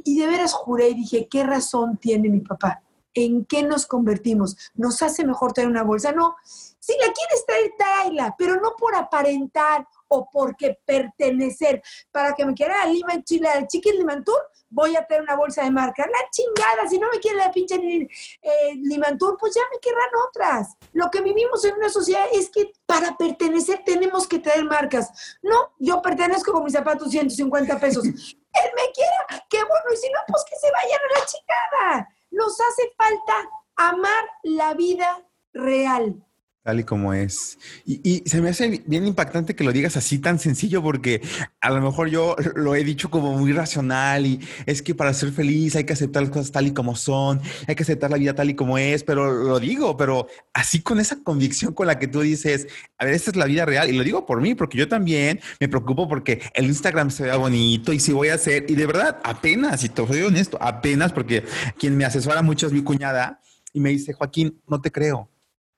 y 0.04 0.18
de 0.18 0.26
veras 0.26 0.52
juré 0.52 0.88
y 0.88 0.94
dije, 0.94 1.28
¿qué 1.28 1.44
razón 1.44 1.96
tiene 1.98 2.28
mi 2.28 2.40
papá? 2.40 2.82
¿En 3.14 3.44
qué 3.44 3.62
nos 3.62 3.86
convertimos? 3.86 4.56
¿Nos 4.74 5.00
hace 5.02 5.24
mejor 5.24 5.52
tener 5.52 5.70
una 5.70 5.84
bolsa? 5.84 6.12
No, 6.12 6.34
si 6.44 6.92
la 6.94 7.12
quieres 7.12 7.46
traer, 7.46 7.72
tráela, 7.78 8.34
pero 8.36 8.56
no 8.60 8.74
por 8.76 8.94
aparentar 8.94 9.86
o 10.08 10.28
porque 10.30 10.78
pertenecer. 10.84 11.82
Para 12.10 12.34
que 12.34 12.44
me 12.44 12.54
quiera 12.54 12.84
Lima 12.86 13.22
Chile, 13.22 13.48
Chicken 13.68 13.98
Limantur, 13.98 14.38
voy 14.74 14.96
a 14.96 15.06
tener 15.06 15.22
una 15.22 15.36
bolsa 15.36 15.62
de 15.62 15.70
marca. 15.70 16.04
La 16.06 16.28
chingada, 16.30 16.88
si 16.88 16.98
no 16.98 17.08
me 17.10 17.20
quiere 17.20 17.38
la 17.38 17.52
pinche 17.52 17.76
eh, 17.76 18.74
Limantur, 18.74 19.36
pues 19.38 19.54
ya 19.54 19.62
me 19.72 19.78
querrán 19.78 20.10
otras. 20.28 20.76
Lo 20.92 21.10
que 21.10 21.22
vivimos 21.22 21.64
en 21.64 21.74
una 21.76 21.88
sociedad 21.88 22.26
es 22.32 22.50
que 22.50 22.72
para 22.84 23.16
pertenecer 23.16 23.82
tenemos 23.84 24.26
que 24.26 24.40
traer 24.40 24.64
marcas. 24.64 25.38
No, 25.42 25.72
yo 25.78 26.02
pertenezco 26.02 26.52
con 26.52 26.64
mis 26.64 26.72
zapatos 26.72 27.10
150 27.10 27.78
pesos. 27.78 28.04
Él 28.54 28.70
me 28.76 28.92
quiera, 28.92 29.46
qué 29.48 29.58
bueno, 29.58 29.92
y 29.92 29.96
si 29.96 30.08
no, 30.10 30.18
pues 30.28 30.44
que 30.48 30.56
se 30.56 30.70
vayan 30.70 31.00
a 31.00 31.18
la 31.18 31.26
chingada. 31.26 32.08
Nos 32.30 32.60
hace 32.60 32.92
falta 32.96 33.50
amar 33.76 34.24
la 34.42 34.74
vida 34.74 35.24
real 35.52 36.24
tal 36.64 36.80
y 36.80 36.84
como 36.84 37.12
es. 37.12 37.58
Y, 37.84 38.22
se 38.26 38.40
me 38.40 38.48
hace 38.48 38.82
bien 38.86 39.06
impactante 39.06 39.54
que 39.54 39.64
lo 39.64 39.72
digas 39.72 39.98
así 39.98 40.18
tan 40.18 40.38
sencillo 40.38 40.82
porque 40.82 41.20
a 41.60 41.70
lo 41.70 41.80
mejor 41.82 42.08
yo 42.08 42.36
lo 42.56 42.74
he 42.74 42.82
dicho 42.82 43.10
como 43.10 43.36
muy 43.36 43.52
racional 43.52 44.24
y 44.24 44.40
es 44.64 44.80
que 44.80 44.94
para 44.94 45.12
ser 45.12 45.30
feliz 45.30 45.76
hay 45.76 45.84
que 45.84 45.92
aceptar 45.92 46.22
las 46.22 46.32
cosas 46.32 46.52
tal 46.52 46.66
y 46.66 46.72
como 46.72 46.96
son, 46.96 47.40
hay 47.68 47.74
que 47.74 47.82
aceptar 47.82 48.10
la 48.10 48.16
vida 48.16 48.34
tal 48.34 48.48
y 48.48 48.54
como 48.54 48.78
es, 48.78 49.04
pero 49.04 49.30
lo 49.30 49.60
digo, 49.60 49.98
pero 49.98 50.26
así 50.54 50.80
con 50.80 51.00
esa 51.00 51.22
convicción 51.22 51.74
con 51.74 51.86
la 51.86 51.98
que 51.98 52.08
tú 52.08 52.22
dices, 52.22 52.66
a 52.96 53.04
ver, 53.04 53.12
esta 53.12 53.30
es 53.30 53.36
la 53.36 53.44
vida 53.44 53.66
real 53.66 53.90
y 53.90 53.92
lo 53.92 54.02
digo 54.02 54.24
por 54.24 54.40
mí 54.40 54.54
porque 54.54 54.78
yo 54.78 54.88
también 54.88 55.40
me 55.60 55.68
preocupo 55.68 56.08
porque 56.08 56.40
el 56.54 56.64
Instagram 56.64 57.10
se 57.10 57.24
vea 57.24 57.36
bonito 57.36 57.92
y 57.92 58.00
si 58.00 58.12
voy 58.12 58.28
a 58.28 58.34
hacer, 58.34 58.64
y 58.68 58.74
de 58.74 58.86
verdad, 58.86 59.20
apenas, 59.22 59.84
y 59.84 59.90
te 59.90 60.06
soy 60.06 60.22
honesto, 60.22 60.56
apenas 60.62 61.12
porque 61.12 61.44
quien 61.78 61.94
me 61.94 62.06
asesora 62.06 62.40
mucho 62.40 62.66
es 62.66 62.72
mi 62.72 62.82
cuñada 62.82 63.42
y 63.74 63.80
me 63.80 63.90
dice, 63.90 64.14
Joaquín, 64.14 64.62
no 64.66 64.80
te 64.80 64.90
creo 64.90 65.28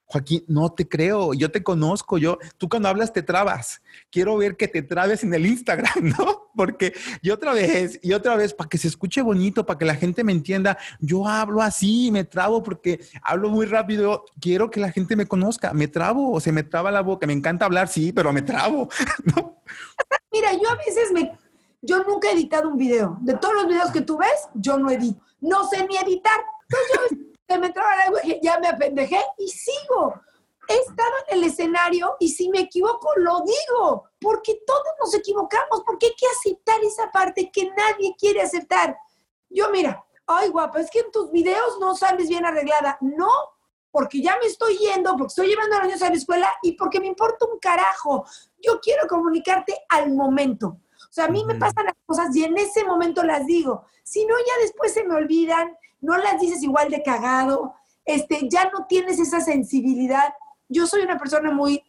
Joaquín, 0.07 0.45
no 0.47 0.73
te 0.73 0.89
creo, 0.89 1.35
yo 1.35 1.51
te 1.51 1.65
conozco, 1.65 2.17
yo, 2.17 2.39
tú 2.59 2.69
cuando 2.69 2.89
hablas 2.89 3.13
te 3.13 3.23
trabas. 3.23 3.83
Quiero 4.11 4.37
ver 4.37 4.57
que 4.57 4.69
te 4.69 4.83
trabes 4.83 5.25
en 5.25 5.35
el 5.35 5.47
Instagram, 5.47 5.93
¿no? 6.19 6.51
Porque 6.55 6.95
y 7.23 7.31
otra 7.31 7.53
vez, 7.53 7.99
y 8.03 8.13
otra 8.13 8.37
vez, 8.37 8.55
para 8.55 8.69
que 8.69 8.79
se 8.79 8.89
escuche 8.89 9.21
bonito, 9.21 9.67
para 9.67 9.79
que 9.79 9.85
la 9.85 9.97
gente 9.97 10.23
me 10.23 10.33
entienda, 10.33 10.79
yo 11.01 11.27
hablo 11.27 11.61
así, 11.61 12.11
me 12.13 12.25
trabo 12.25 12.63
porque 12.63 13.01
hablo 13.23 13.51
muy 13.51 13.67
rápido, 13.67 14.25
quiero 14.41 14.71
que 14.71 14.81
la 14.81 14.93
gente 14.93 15.17
me 15.17 15.27
conozca, 15.27 15.73
me 15.73 15.89
trabo, 15.89 16.33
o 16.33 16.41
se 16.41 16.53
me 16.53 16.63
traba 16.63 16.93
la 16.93 17.01
boca, 17.01 17.27
me 17.27 17.33
encanta 17.33 17.67
hablar, 17.67 17.89
sí, 17.89 18.13
pero 18.13 18.33
me 18.33 18.43
trabo, 18.43 18.89
¿no? 19.37 19.61
Mira, 20.33 20.53
yo 20.53 20.71
a 20.71 20.77
veces 20.77 21.11
me, 21.13 21.33
yo 21.83 22.05
nunca 22.05 22.29
he 22.29 22.35
editado 22.35 22.69
un 22.69 22.77
video. 22.77 23.19
De 23.23 23.37
todos 23.37 23.55
los 23.55 23.67
videos 23.67 23.91
que 23.91 24.03
tú 24.03 24.19
ves, 24.19 24.49
yo 24.55 24.79
no 24.79 24.91
edito. 24.91 25.21
No 25.41 25.69
sé 25.69 25.87
ni 25.87 25.97
editar. 25.97 26.41
Entonces 26.69 27.19
yo 27.21 27.36
se 27.49 27.59
me 27.59 27.71
traba 27.71 27.93
algo 28.05 28.19
y 28.25 28.41
ya 28.43 28.59
me 28.59 28.69
apendejé 28.69 29.21
y 29.39 29.49
sigo. 29.49 30.21
He 30.69 30.75
estado 30.75 31.13
en 31.29 31.39
el 31.39 31.45
escenario 31.45 32.17
y 32.19 32.29
si 32.29 32.49
me 32.49 32.61
equivoco, 32.61 33.09
lo 33.17 33.43
digo, 33.43 34.11
porque 34.21 34.61
todos 34.67 34.83
nos 35.01 35.15
equivocamos, 35.15 35.83
porque 35.87 36.07
hay 36.07 36.15
que 36.17 36.27
aceptar 36.27 36.83
esa 36.83 37.11
parte 37.13 37.51
que 37.53 37.71
nadie 37.71 38.17
quiere 38.19 38.43
aceptar. 38.43 38.97
Yo, 39.49 39.71
mira, 39.71 40.05
ay, 40.27 40.49
guapa, 40.49 40.81
es 40.81 40.91
que 40.91 41.01
en 41.01 41.13
tus 41.13 41.31
videos 41.31 41.79
no 41.79 41.95
sales 41.95 42.29
bien 42.29 42.45
arreglada. 42.45 42.99
No, 43.01 43.31
porque 43.93 44.21
ya 44.21 44.37
me 44.41 44.47
estoy 44.47 44.77
yendo, 44.77 45.13
porque 45.13 45.29
estoy 45.29 45.49
llevando 45.49 45.77
a 45.77 45.79
los 45.79 45.87
niños 45.87 46.03
a 46.03 46.11
la 46.11 46.17
escuela 46.17 46.53
y 46.63 46.73
porque 46.73 47.01
me 47.01 47.07
importa 47.07 47.47
un 47.47 47.61
carajo. 47.61 48.27
Yo 48.59 48.81
quiero 48.81 49.07
comunicarte 49.07 49.75
al 49.89 50.13
momento. 50.13 50.79
O 51.17 51.19
sea, 51.19 51.25
a 51.25 51.31
mí 51.31 51.47
me 51.47 51.55
pasan 51.55 51.87
las 51.87 51.95
cosas 52.05 52.37
y 52.37 52.45
en 52.45 52.59
ese 52.59 52.85
momento 52.85 53.23
las 53.23 53.47
digo. 53.47 53.87
Si 54.03 54.27
no, 54.27 54.35
ya 54.37 54.63
después 54.63 54.93
se 54.93 55.03
me 55.03 55.15
olvidan 55.15 55.75
no 56.03 56.17
las 56.19 56.39
dices 56.39 56.63
igual 56.63 56.91
de 56.91 57.03
cagado, 57.03 57.75
este, 58.05 58.49
ya 58.51 58.71
no 58.71 58.87
tienes 58.87 59.19
esa 59.19 59.41
sensibilidad. 59.41 60.35
Yo 60.69 60.87
soy 60.87 61.01
una 61.01 61.19
persona 61.19 61.51
muy, 61.51 61.83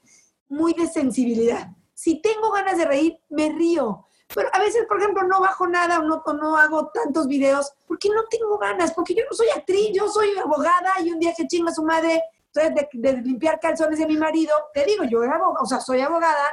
muy 0.48 0.74
de 0.74 0.88
sensibilidad. 0.88 1.68
Si 1.94 2.22
tengo 2.22 2.52
ganas 2.52 2.78
de 2.78 2.86
reír, 2.86 3.20
me 3.28 3.50
río. 3.50 4.06
Pero 4.34 4.50
a 4.54 4.60
veces, 4.60 4.86
por 4.88 4.98
ejemplo, 5.00 5.24
no 5.24 5.42
bajo 5.42 5.68
nada 5.68 6.00
o 6.00 6.04
no, 6.04 6.24
no 6.34 6.58
hago 6.58 6.88
tantos 6.88 7.28
videos 7.28 7.74
porque 7.86 8.08
no 8.08 8.24
tengo 8.30 8.58
ganas, 8.58 8.94
porque 8.94 9.14
yo 9.14 9.24
no 9.30 9.36
soy 9.36 9.50
actriz, 9.50 9.92
yo 9.94 10.08
soy 10.08 10.38
abogada 10.38 10.94
y 11.04 11.12
un 11.12 11.20
día 11.20 11.34
que 11.36 11.48
chinga 11.48 11.74
su 11.74 11.84
madre 11.84 12.22
de, 12.54 12.90
de, 12.94 13.22
limpiar 13.22 13.60
calzones 13.60 14.00
de 14.00 14.08
mi 14.08 14.18
marido, 14.18 14.54
te 14.74 14.84
digo, 14.84 15.04
yo 15.04 15.22
era 15.22 15.36
abogada, 15.36 15.62
o 15.62 15.66
sea, 15.66 15.80
soy 15.80 16.02
abogada, 16.02 16.44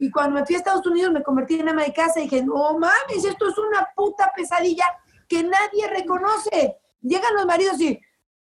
y 0.00 0.10
cuando 0.10 0.40
me 0.40 0.46
fui 0.46 0.54
a 0.54 0.58
Estados 0.58 0.86
Unidos 0.86 1.12
me 1.12 1.22
convertí 1.22 1.60
en 1.60 1.68
ama 1.68 1.84
de 1.84 1.92
casa 1.92 2.20
y 2.20 2.22
dije, 2.22 2.42
no 2.42 2.78
mames, 2.78 3.22
esto 3.22 3.48
es 3.48 3.58
una 3.58 3.86
puta 3.94 4.32
pesadilla 4.34 4.86
que 5.28 5.44
nadie 5.44 5.88
reconoce. 5.88 6.78
Llegan 7.02 7.34
los 7.34 7.44
maridos 7.44 7.78
y, 7.82 8.00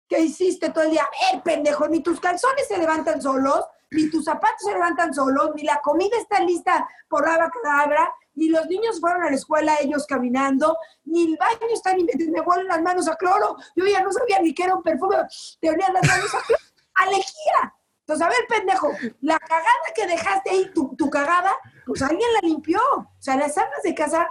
¿qué 0.07 0.21
hiciste 0.21 0.69
todo 0.69 0.85
el 0.85 0.91
día? 0.91 1.03
A 1.03 1.33
ver, 1.33 1.43
pendejo, 1.43 1.89
ni 1.89 1.99
tus 1.99 2.21
calzones 2.21 2.69
se 2.69 2.77
levantan 2.77 3.21
solos, 3.21 3.65
ni 3.91 4.09
tus 4.09 4.23
zapatos 4.23 4.61
se 4.61 4.71
levantan 4.71 5.13
solos, 5.13 5.51
ni 5.53 5.63
la 5.63 5.81
comida 5.81 6.15
está 6.17 6.39
lista 6.39 6.87
por 7.09 7.27
la 7.27 7.49
cadabra, 7.49 8.09
ni 8.33 8.47
los 8.47 8.65
niños 8.67 9.01
fueron 9.01 9.23
a 9.23 9.29
la 9.29 9.35
escuela 9.35 9.75
ellos 9.81 10.05
caminando, 10.07 10.77
ni 11.03 11.33
el 11.33 11.37
baño 11.37 11.67
está 11.73 11.93
ni 11.93 12.05
me 12.05 12.39
huelen 12.39 12.67
las 12.67 12.81
manos 12.81 13.09
a 13.09 13.17
cloro. 13.17 13.57
Yo 13.75 13.85
ya 13.85 14.01
no 14.01 14.11
sabía 14.13 14.39
ni 14.39 14.53
que 14.53 14.63
era 14.63 14.75
un 14.75 14.83
perfume, 14.83 15.17
te 15.59 15.69
olían 15.69 15.93
las 15.93 16.07
manos 16.07 16.33
a 16.33 16.41
cloro. 16.43 16.63
¡Alejía! 16.95 17.75
Entonces, 18.11 18.27
a 18.27 18.29
ver, 18.29 18.59
pendejo, 18.59 18.91
la 19.21 19.39
cagada 19.39 19.93
que 19.95 20.05
dejaste 20.05 20.49
ahí, 20.49 20.71
tu, 20.73 21.09
cagada, 21.09 21.53
pues 21.85 22.01
alguien 22.01 22.27
la 22.33 22.45
limpió. 22.45 22.79
O 22.97 23.07
sea, 23.19 23.37
las 23.37 23.57
armas 23.57 23.81
de 23.83 23.95
casa 23.95 24.29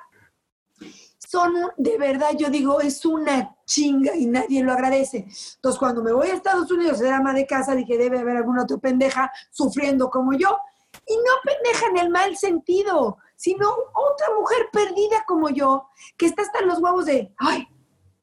son, 1.19 1.55
de 1.79 1.97
verdad, 1.97 2.33
yo 2.37 2.51
digo, 2.51 2.83
es 2.83 3.07
una 3.07 3.57
chinga 3.65 4.15
y 4.15 4.27
nadie 4.27 4.63
lo 4.63 4.73
agradece. 4.73 5.29
Entonces, 5.55 5.79
cuando 5.79 6.03
me 6.03 6.13
voy 6.13 6.29
a 6.29 6.35
Estados 6.35 6.71
Unidos 6.71 6.99
ser 6.99 7.11
ama 7.11 7.33
de 7.33 7.47
casa, 7.47 7.75
dije, 7.75 7.97
debe 7.97 8.19
haber 8.19 8.37
alguna 8.37 8.65
otra 8.65 8.77
pendeja 8.77 9.33
sufriendo 9.51 10.11
como 10.11 10.35
yo. 10.35 10.59
Y 11.07 11.17
no 11.17 11.33
pendeja 11.43 11.87
en 11.87 11.97
el 11.97 12.11
mal 12.11 12.37
sentido, 12.37 13.17
sino 13.35 13.67
otra 13.71 14.27
mujer 14.39 14.69
perdida 14.71 15.25
como 15.27 15.49
yo, 15.49 15.89
que 16.19 16.27
está 16.27 16.43
hasta 16.43 16.59
en 16.59 16.69
los 16.69 16.81
huevos 16.81 17.07
de, 17.07 17.33
ay, 17.39 17.67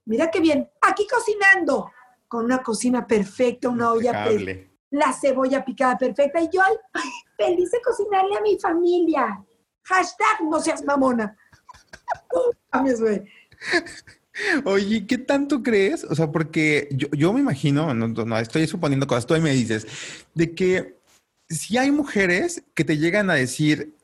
mira 0.06 0.30
qué 0.30 0.40
bien, 0.40 0.70
aquí 0.82 1.08
cocinando, 1.08 1.92
con 2.28 2.46
una 2.46 2.62
cocina 2.62 3.08
perfecta, 3.08 3.70
una 3.70 3.92
olla 3.92 4.26
perfecta, 4.26 4.67
la 4.90 5.14
cebolla 5.14 5.64
picada 5.66 5.98
perfecta, 5.98 6.42
y 6.42 6.50
yo, 6.52 6.62
ay, 6.94 7.10
feliz 7.38 7.72
de 7.72 7.82
cocinarle 7.82 8.38
a 8.38 8.42
mi 8.42 8.58
familia. 8.60 9.44
Hashtag 9.84 10.44
no 10.50 10.60
seas 10.60 10.84
mamona. 10.84 11.38
Oye, 14.66 15.08
¿qué 15.08 15.18
tanto 15.18 15.64
crees? 15.64 16.04
O 16.04 16.16
sea, 16.16 16.32
porque 16.32 16.90
yo, 16.92 17.34
me 17.34 17.40
imagino, 17.40 17.94
no, 17.94 18.08
no, 18.08 18.38
estoy 18.38 18.68
suponiendo 18.68 19.08
cosas, 19.08 19.26
tú 19.26 19.36
me 19.42 19.52
dices, 19.52 19.88
de 20.36 20.54
que 20.54 20.98
si 21.50 21.78
hay 21.78 21.92
mujeres 21.92 22.64
que 22.74 22.84
te 22.84 22.98
llegan 22.98 23.30
a 23.30 23.36
decir, 23.36 23.97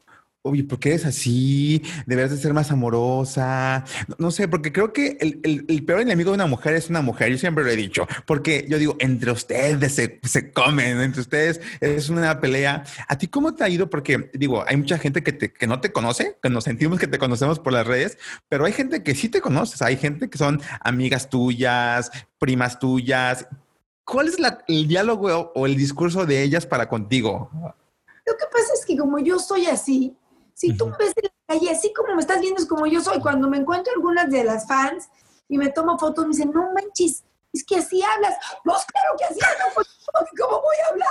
Oye, 0.45 0.65
¿por 0.65 0.77
qué 0.77 0.89
eres 0.89 1.05
así? 1.05 1.81
Deberías 2.05 2.31
de 2.31 2.35
ser 2.37 2.53
más 2.53 2.69
amorosa. 2.69 3.85
No, 4.17 4.29
sé, 4.29 4.49
porque 4.49 4.73
creo 4.73 4.91
que 4.91 5.17
el, 5.21 5.85
peor 5.85 6.01
enemigo 6.01 6.31
de 6.31 6.35
una 6.35 6.47
mujer 6.47 6.73
es 6.73 6.89
una 6.89 7.01
mujer. 7.01 7.31
Yo 7.31 7.37
siempre 7.37 7.63
lo 7.63 7.69
he 7.69 7.77
dicho. 7.77 8.05
Porque 8.25 8.65
yo 8.67 8.77
digo, 8.77 8.97
entre 8.99 9.31
ustedes 9.31 9.93
se, 9.93 10.51
comen, 10.51 10.99
entre 10.99 11.21
ustedes 11.21 11.61
es 11.79 12.09
una 12.09 12.41
pelea. 12.41 12.83
¿A 13.07 13.17
ti 13.17 13.27
cómo 13.27 13.55
te 13.55 13.63
ha 13.63 13.69
ido? 13.69 13.89
Porque 13.89 14.29
digo, 14.33 14.65
hay 14.67 14.75
mucha 14.75 14.97
gente 14.97 15.23
que, 15.23 15.37
que 15.37 15.65
no 15.65 15.79
te 15.79 15.93
conoce, 15.93 16.37
que 16.43 16.49
nos 16.49 16.65
sentimos 16.65 16.99
que 16.99 17.07
te 17.07 17.19
conocemos 17.19 17.59
por 17.59 17.71
las 17.71 17.87
redes, 17.87 18.17
pero 18.49 18.65
hay 18.65 18.73
gente 18.73 19.01
que 19.01 19.15
sí 19.15 19.29
te 19.29 19.39
conoces. 19.39 19.81
Hay 19.81 19.95
gente 19.95 20.29
que 20.29 20.37
son 20.37 20.61
amigas 20.81 21.29
tuyas, 21.29 22.11
primas 22.37 22.79
tuyas. 22.79 23.47
¿Cuál 24.03 24.27
es 24.27 24.35
el 24.67 24.87
diálogo 24.89 25.53
o 25.55 25.65
el 25.65 25.77
discurso 25.77 26.25
de 26.25 26.43
ellas 26.43 26.65
para 26.65 26.89
contigo? 26.89 27.49
Lo 28.25 28.37
que 28.37 28.45
pasa 28.51 28.73
es 28.73 28.85
que 28.85 28.97
como 28.97 29.19
yo 29.19 29.39
soy 29.39 29.67
así, 29.67 30.17
si 30.63 30.77
tú 30.77 30.87
me 30.87 30.95
ves 30.97 31.13
en 31.17 31.23
la 31.23 31.55
calle, 31.55 31.71
así 31.71 31.91
como 31.93 32.15
me 32.15 32.21
estás 32.21 32.39
viendo, 32.39 32.61
es 32.61 32.67
como 32.67 32.85
yo 32.85 33.01
soy. 33.01 33.19
Cuando 33.19 33.49
me 33.49 33.57
encuentro 33.57 33.91
algunas 33.93 34.29
de 34.29 34.45
las 34.45 34.65
fans 34.65 35.09
y 35.49 35.57
me 35.57 35.69
tomo 35.69 35.99
fotos, 35.99 36.25
me 36.25 36.31
dicen, 36.31 36.51
no 36.53 36.71
manches, 36.71 37.25
es 37.51 37.65
que 37.65 37.75
así 37.75 38.01
hablas. 38.01 38.37
Pues 38.63 38.85
claro 38.85 39.15
que 39.17 39.25
así 39.25 39.39
hablo, 39.43 39.73
pues, 39.75 39.87
¿cómo 40.39 40.61
voy 40.61 40.75
a 40.85 40.89
hablar? 40.89 41.09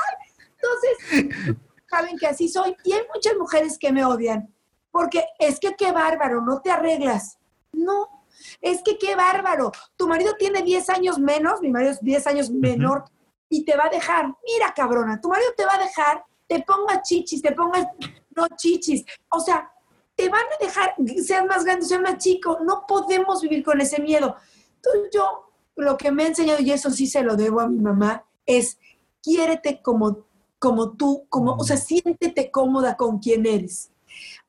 Entonces, 0.56 1.56
saben 1.90 2.16
que 2.16 2.26
así 2.26 2.48
soy. 2.48 2.74
Y 2.82 2.92
hay 2.94 3.02
muchas 3.14 3.36
mujeres 3.36 3.78
que 3.78 3.92
me 3.92 4.06
odian, 4.06 4.54
porque 4.90 5.22
es 5.38 5.60
que 5.60 5.74
qué 5.74 5.92
bárbaro, 5.92 6.40
no 6.40 6.62
te 6.62 6.70
arreglas. 6.70 7.38
No, 7.72 8.24
es 8.62 8.82
que 8.82 8.96
qué 8.96 9.16
bárbaro. 9.16 9.70
Tu 9.96 10.08
marido 10.08 10.34
tiene 10.38 10.62
10 10.62 10.88
años 10.88 11.18
menos, 11.18 11.60
mi 11.60 11.70
marido 11.70 11.92
es 11.92 12.00
10 12.00 12.26
años 12.26 12.50
menor, 12.50 13.04
y 13.50 13.66
te 13.66 13.76
va 13.76 13.84
a 13.84 13.90
dejar. 13.90 14.34
Mira, 14.46 14.72
cabrona, 14.74 15.20
tu 15.20 15.28
marido 15.28 15.50
te 15.54 15.66
va 15.66 15.74
a 15.74 15.84
dejar, 15.84 16.24
te 16.48 16.62
ponga 16.62 17.02
chichis, 17.02 17.42
te 17.42 17.52
ponga 17.52 17.92
no 18.36 18.46
chichis. 18.56 19.04
O 19.28 19.40
sea, 19.40 19.70
te 20.14 20.28
van 20.28 20.42
a 20.42 20.64
dejar, 20.64 20.94
ser 21.24 21.46
más 21.46 21.64
grande, 21.64 21.86
ser 21.86 22.00
más 22.00 22.18
chico. 22.18 22.58
No 22.64 22.84
podemos 22.86 23.42
vivir 23.42 23.64
con 23.64 23.80
ese 23.80 24.00
miedo. 24.00 24.36
Entonces 24.76 25.10
yo, 25.12 25.52
lo 25.76 25.96
que 25.96 26.10
me 26.10 26.24
ha 26.24 26.28
enseñado, 26.28 26.60
y 26.60 26.70
eso 26.72 26.90
sí 26.90 27.06
se 27.06 27.22
lo 27.22 27.36
debo 27.36 27.60
a 27.60 27.68
mi 27.68 27.80
mamá, 27.80 28.24
es 28.46 28.78
quiérete 29.22 29.80
como, 29.82 30.26
como 30.58 30.92
tú, 30.92 31.26
como, 31.28 31.54
o 31.54 31.64
sea, 31.64 31.76
siéntete 31.76 32.50
cómoda 32.50 32.96
con 32.96 33.18
quien 33.18 33.46
eres. 33.46 33.90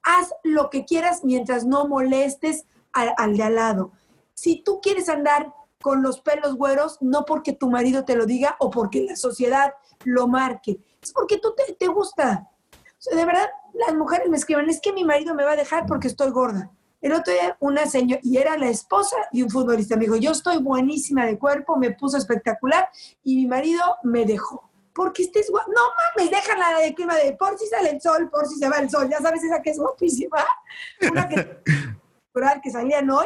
Haz 0.04 0.34
lo 0.44 0.70
que 0.70 0.86
quieras 0.86 1.24
mientras 1.24 1.66
no 1.66 1.88
molestes 1.88 2.66
al, 2.92 3.14
al 3.18 3.38
de 3.38 3.44
al 3.44 3.56
lado. 3.56 3.92
Si 4.34 4.62
tú 4.62 4.82
quieres 4.82 5.08
andar 5.10 5.54
con 5.82 6.02
los 6.02 6.22
pelos 6.22 6.56
güeros, 6.56 6.98
no 7.02 7.26
porque 7.26 7.54
tu 7.54 7.70
marido 7.70 8.06
te 8.06 8.16
lo 8.16 8.26
diga 8.26 8.56
o 8.60 8.70
porque 8.70 9.02
la 9.02 9.16
sociedad 9.16 9.74
lo 10.06 10.28
marque, 10.28 10.80
es 11.02 11.12
porque 11.12 11.38
tú 11.38 11.54
te, 11.56 11.74
te 11.74 11.88
gusta. 11.88 12.50
O 13.12 13.16
de 13.16 13.26
verdad, 13.26 13.50
las 13.74 13.96
mujeres 13.96 14.30
me 14.30 14.38
escriben, 14.38 14.70
es 14.70 14.80
que 14.80 14.94
mi 14.94 15.04
marido 15.04 15.34
me 15.34 15.44
va 15.44 15.54
a 15.54 15.56
dejar 15.56 15.86
porque 15.86 16.08
estoy 16.08 16.32
gorda. 16.32 16.72
El 17.02 17.12
otro 17.12 17.34
día 17.34 17.58
una 17.60 17.86
señora, 17.86 18.22
y 18.24 18.38
era 18.38 18.58
la 18.58 18.70
esposa 18.70 19.18
de 19.32 19.44
un 19.44 19.50
futbolista, 19.50 19.98
me 19.98 20.06
dijo, 20.06 20.16
yo 20.16 20.32
estoy 20.32 20.58
buenísima 20.60 21.26
de 21.26 21.38
cuerpo, 21.38 21.76
me 21.76 21.92
puso 21.92 22.18
espectacular 22.18 22.88
y 23.24 23.36
mi 23.36 23.46
marido 23.46 23.84
me 24.04 24.26
dejó. 24.26 24.70
Porque 24.96 25.24
estés 25.24 25.50
guapa. 25.50 25.70
No 25.70 25.82
mames, 26.16 26.32
déjala 26.32 26.80
de 26.80 26.94
clima 26.94 27.16
de 27.16 27.34
por 27.34 27.58
si 27.58 27.66
sale 27.68 27.90
el 27.90 28.00
sol, 28.00 28.30
por 28.30 28.48
si 28.48 28.56
se 28.56 28.70
va 28.70 28.78
el 28.78 28.90
sol. 28.90 29.10
Ya 29.10 29.20
sabes, 29.20 29.44
esa 29.44 29.62
que 29.62 29.72
es 29.72 29.80
guapísima. 29.80 30.46
Una 31.12 31.28
que, 31.28 31.62
que 32.64 32.72
salían 32.72 33.10
hoy. 33.10 33.26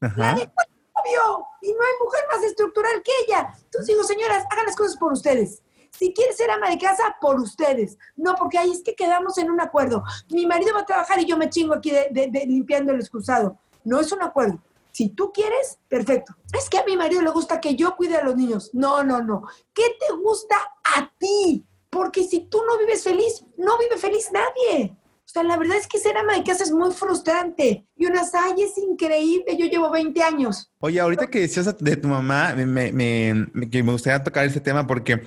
La 0.00 0.34
de 0.34 0.42
obvio. 0.42 1.46
Y 1.62 1.72
no 1.72 1.78
hay 1.78 2.04
mujer 2.04 2.24
más 2.30 2.42
estructural 2.44 3.02
que 3.02 3.12
ella. 3.26 3.54
Entonces 3.64 3.86
digo, 3.86 4.04
señoras, 4.04 4.44
hagan 4.50 4.66
las 4.66 4.76
cosas 4.76 4.96
por 4.96 5.12
ustedes. 5.12 5.62
Si 5.98 6.12
quieres 6.12 6.36
ser 6.36 6.50
ama 6.50 6.70
de 6.70 6.78
casa, 6.78 7.16
por 7.20 7.38
ustedes. 7.40 7.96
No, 8.16 8.34
porque 8.34 8.58
ahí 8.58 8.70
es 8.70 8.82
que 8.82 8.94
quedamos 8.94 9.38
en 9.38 9.50
un 9.50 9.60
acuerdo. 9.60 10.02
Mi 10.30 10.46
marido 10.46 10.74
va 10.74 10.80
a 10.80 10.86
trabajar 10.86 11.20
y 11.20 11.26
yo 11.26 11.36
me 11.36 11.50
chingo 11.50 11.74
aquí 11.74 11.90
de, 11.90 12.30
limpiando 12.46 12.92
el 12.92 13.00
excusado. 13.00 13.58
No 13.84 14.00
es 14.00 14.10
un 14.12 14.22
acuerdo. 14.22 14.60
Si 14.90 15.08
tú 15.08 15.32
quieres, 15.32 15.78
perfecto. 15.88 16.34
Es 16.52 16.68
que 16.68 16.78
a 16.78 16.84
mi 16.84 16.96
marido 16.96 17.20
le 17.22 17.30
gusta 17.30 17.60
que 17.60 17.74
yo 17.74 17.96
cuide 17.96 18.16
a 18.16 18.24
los 18.24 18.36
niños. 18.36 18.70
No, 18.72 19.02
no, 19.02 19.22
no. 19.22 19.42
¿Qué 19.72 19.82
te 19.98 20.14
gusta 20.14 20.56
a 20.96 21.12
ti? 21.18 21.64
Porque 21.90 22.24
si 22.24 22.40
tú 22.40 22.60
no 22.66 22.78
vives 22.78 23.02
feliz, 23.02 23.44
no 23.56 23.78
vive 23.78 23.96
feliz 23.96 24.30
nadie. 24.32 24.96
O 25.24 25.28
sea, 25.28 25.42
la 25.42 25.56
verdad 25.56 25.76
es 25.78 25.88
que 25.88 25.98
ser 25.98 26.16
ama 26.16 26.34
de 26.34 26.44
casa 26.44 26.64
es 26.64 26.70
muy 26.70 26.92
frustrante. 26.92 27.86
Y 27.96 28.06
una 28.06 28.22
ay, 28.34 28.62
es 28.62 28.78
increíble. 28.78 29.56
Yo 29.56 29.66
llevo 29.66 29.90
20 29.90 30.22
años. 30.22 30.70
Oye, 30.78 31.00
ahorita 31.00 31.28
que 31.28 31.40
decías 31.40 31.76
de 31.78 31.96
tu 31.96 32.08
mamá, 32.08 32.54
me, 32.54 32.66
me, 32.66 32.92
me, 32.92 33.48
me 33.52 33.92
gustaría 33.92 34.22
tocar 34.22 34.44
ese 34.44 34.60
tema 34.60 34.86
porque 34.86 35.22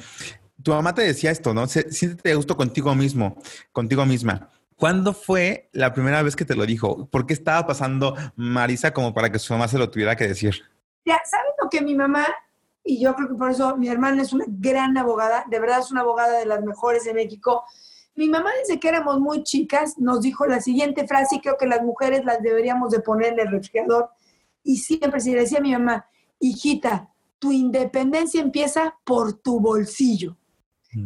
tu 0.67 0.73
mamá 0.73 0.93
te 0.93 1.01
decía 1.01 1.31
esto, 1.31 1.53
¿no? 1.53 1.65
Siéntete 1.65 2.35
gusto 2.35 2.57
contigo 2.57 2.93
mismo, 2.93 3.37
contigo 3.71 4.05
misma. 4.05 4.49
¿Cuándo 4.75 5.13
fue 5.13 5.69
la 5.71 5.93
primera 5.93 6.21
vez 6.21 6.35
que 6.35 6.43
te 6.43 6.55
lo 6.55 6.65
dijo? 6.65 7.07
¿Por 7.09 7.25
qué 7.25 7.33
estaba 7.33 7.65
pasando 7.65 8.17
Marisa 8.35 8.91
como 8.91 9.13
para 9.13 9.31
que 9.31 9.39
su 9.39 9.53
mamá 9.53 9.69
se 9.69 9.77
lo 9.77 9.89
tuviera 9.89 10.17
que 10.17 10.27
decir? 10.27 10.55
Ya, 11.05 11.21
¿saben 11.23 11.53
lo 11.63 11.69
que 11.69 11.79
mi 11.79 11.95
mamá, 11.95 12.27
y 12.83 13.01
yo 13.01 13.15
creo 13.15 13.29
que 13.29 13.35
por 13.35 13.49
eso 13.49 13.77
mi 13.77 13.87
hermana 13.87 14.23
es 14.23 14.33
una 14.33 14.43
gran 14.45 14.97
abogada, 14.97 15.45
de 15.49 15.57
verdad 15.57 15.79
es 15.79 15.89
una 15.89 16.01
abogada 16.01 16.37
de 16.37 16.45
las 16.45 16.61
mejores 16.61 17.05
de 17.05 17.13
México. 17.13 17.63
Mi 18.15 18.27
mamá 18.27 18.49
desde 18.59 18.77
que 18.77 18.89
éramos 18.89 19.21
muy 19.21 19.43
chicas 19.43 19.97
nos 19.97 20.19
dijo 20.19 20.47
la 20.47 20.59
siguiente 20.59 21.07
frase 21.07 21.37
y 21.37 21.39
creo 21.39 21.55
que 21.57 21.65
las 21.65 21.81
mujeres 21.81 22.25
las 22.25 22.41
deberíamos 22.41 22.91
de 22.91 22.99
poner 22.99 23.31
en 23.31 23.39
el 23.39 23.51
refrigerador. 23.51 24.09
Y 24.63 24.79
siempre 24.79 25.21
se 25.21 25.31
le 25.31 25.39
decía 25.39 25.59
a 25.59 25.61
mi 25.61 25.71
mamá, 25.71 26.09
hijita, 26.41 27.09
tu 27.39 27.53
independencia 27.53 28.41
empieza 28.41 28.95
por 29.05 29.31
tu 29.31 29.61
bolsillo. 29.61 30.36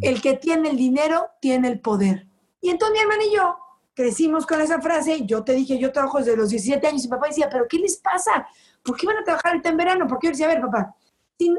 El 0.01 0.21
que 0.21 0.35
tiene 0.35 0.69
el 0.69 0.77
dinero 0.77 1.27
tiene 1.39 1.67
el 1.67 1.79
poder. 1.79 2.27
Y 2.61 2.69
entonces 2.69 2.93
mi 2.93 3.01
hermana 3.01 3.23
y 3.23 3.35
yo 3.35 3.57
crecimos 3.93 4.45
con 4.45 4.61
esa 4.61 4.81
frase. 4.81 5.25
Yo 5.25 5.43
te 5.43 5.53
dije, 5.53 5.77
yo 5.77 5.91
trabajo 5.91 6.19
desde 6.19 6.37
los 6.37 6.49
17 6.49 6.85
años 6.87 7.05
y 7.05 7.07
papá 7.07 7.27
decía, 7.27 7.49
¿pero 7.49 7.67
qué 7.67 7.77
les 7.77 7.97
pasa? 7.97 8.47
¿Por 8.83 8.97
qué 8.97 9.07
van 9.07 9.17
a 9.17 9.23
trabajar 9.23 9.55
el 9.55 9.61
en 9.63 9.77
verano? 9.77 10.07
Porque 10.07 10.27
yo 10.27 10.31
decía, 10.31 10.45
a 10.45 10.49
ver, 10.49 10.61
papá, 10.61 10.95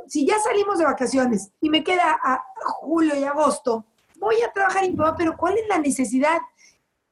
si, 0.06 0.26
ya 0.26 0.38
salimos 0.38 0.78
de 0.78 0.84
vacaciones 0.84 1.50
y 1.60 1.70
me 1.70 1.82
queda 1.82 2.18
julio 2.80 3.16
y 3.16 3.24
agosto, 3.24 3.84
voy 4.18 4.36
a 4.42 4.52
trabajar 4.52 4.84
en 4.84 4.96
papá, 4.96 5.16
pero 5.16 5.36
¿cuál 5.36 5.58
es 5.58 5.68
la 5.68 5.78
necesidad? 5.78 6.38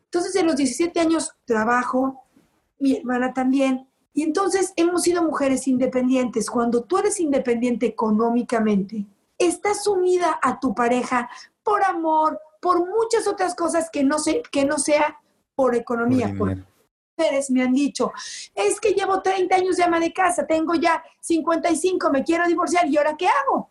Entonces, 0.04 0.34
en 0.36 0.46
los 0.46 0.56
17 0.56 0.98
años 1.00 1.34
trabajo, 1.44 2.24
mi 2.78 2.96
hermana 2.96 3.32
también, 3.32 3.88
y 4.12 4.22
entonces 4.22 4.72
hemos 4.76 5.02
sido 5.02 5.22
mujeres 5.22 5.68
independientes. 5.68 6.50
Cuando 6.50 6.82
tú 6.82 6.98
eres 6.98 7.20
independiente 7.20 7.86
económicamente, 7.86 9.06
estás 9.40 9.86
unida 9.86 10.38
a 10.42 10.60
tu 10.60 10.74
pareja 10.74 11.28
por 11.64 11.82
amor, 11.82 12.40
por 12.60 12.86
muchas 12.86 13.26
otras 13.26 13.54
cosas 13.54 13.90
que 13.90 14.04
no, 14.04 14.18
sé, 14.18 14.42
que 14.52 14.64
no 14.64 14.78
sea 14.78 15.20
por 15.54 15.74
economía. 15.74 16.32
Por 16.36 16.56
mujeres 17.16 17.50
me 17.50 17.62
han 17.62 17.72
dicho, 17.72 18.12
es 18.54 18.80
que 18.80 18.92
llevo 18.92 19.20
30 19.20 19.54
años 19.54 19.76
de 19.76 19.84
ama 19.84 19.98
de 19.98 20.12
casa, 20.12 20.46
tengo 20.46 20.74
ya 20.74 21.02
55, 21.20 22.10
me 22.10 22.22
quiero 22.24 22.46
divorciar, 22.46 22.86
¿y 22.86 22.96
ahora 22.96 23.16
qué 23.16 23.26
hago? 23.26 23.70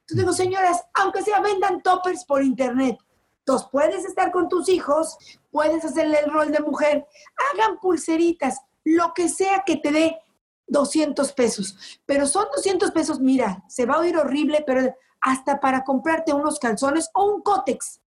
Entonces 0.00 0.18
digo, 0.18 0.32
señoras, 0.32 0.84
aunque 0.94 1.22
sea 1.22 1.40
vendan 1.40 1.82
toppers 1.82 2.24
por 2.24 2.42
internet, 2.42 2.98
entonces 3.38 3.68
puedes 3.70 4.04
estar 4.04 4.30
con 4.30 4.48
tus 4.48 4.68
hijos, 4.68 5.16
puedes 5.50 5.84
hacerle 5.84 6.18
el 6.20 6.30
rol 6.30 6.50
de 6.50 6.60
mujer, 6.60 7.06
hagan 7.52 7.78
pulseritas, 7.80 8.60
lo 8.84 9.12
que 9.14 9.28
sea 9.28 9.64
que 9.66 9.76
te 9.76 9.92
dé 9.92 10.18
200 10.66 11.32
pesos. 11.32 12.00
Pero 12.06 12.26
son 12.26 12.46
200 12.54 12.90
pesos, 12.90 13.20
mira, 13.20 13.64
se 13.68 13.86
va 13.86 13.94
a 13.94 14.00
oír 14.00 14.16
horrible, 14.16 14.62
pero 14.66 14.94
hasta 15.20 15.60
para 15.60 15.84
comprarte 15.84 16.32
unos 16.32 16.58
calzones 16.58 17.10
o 17.14 17.24
un 17.26 17.42
cótex. 17.42 18.00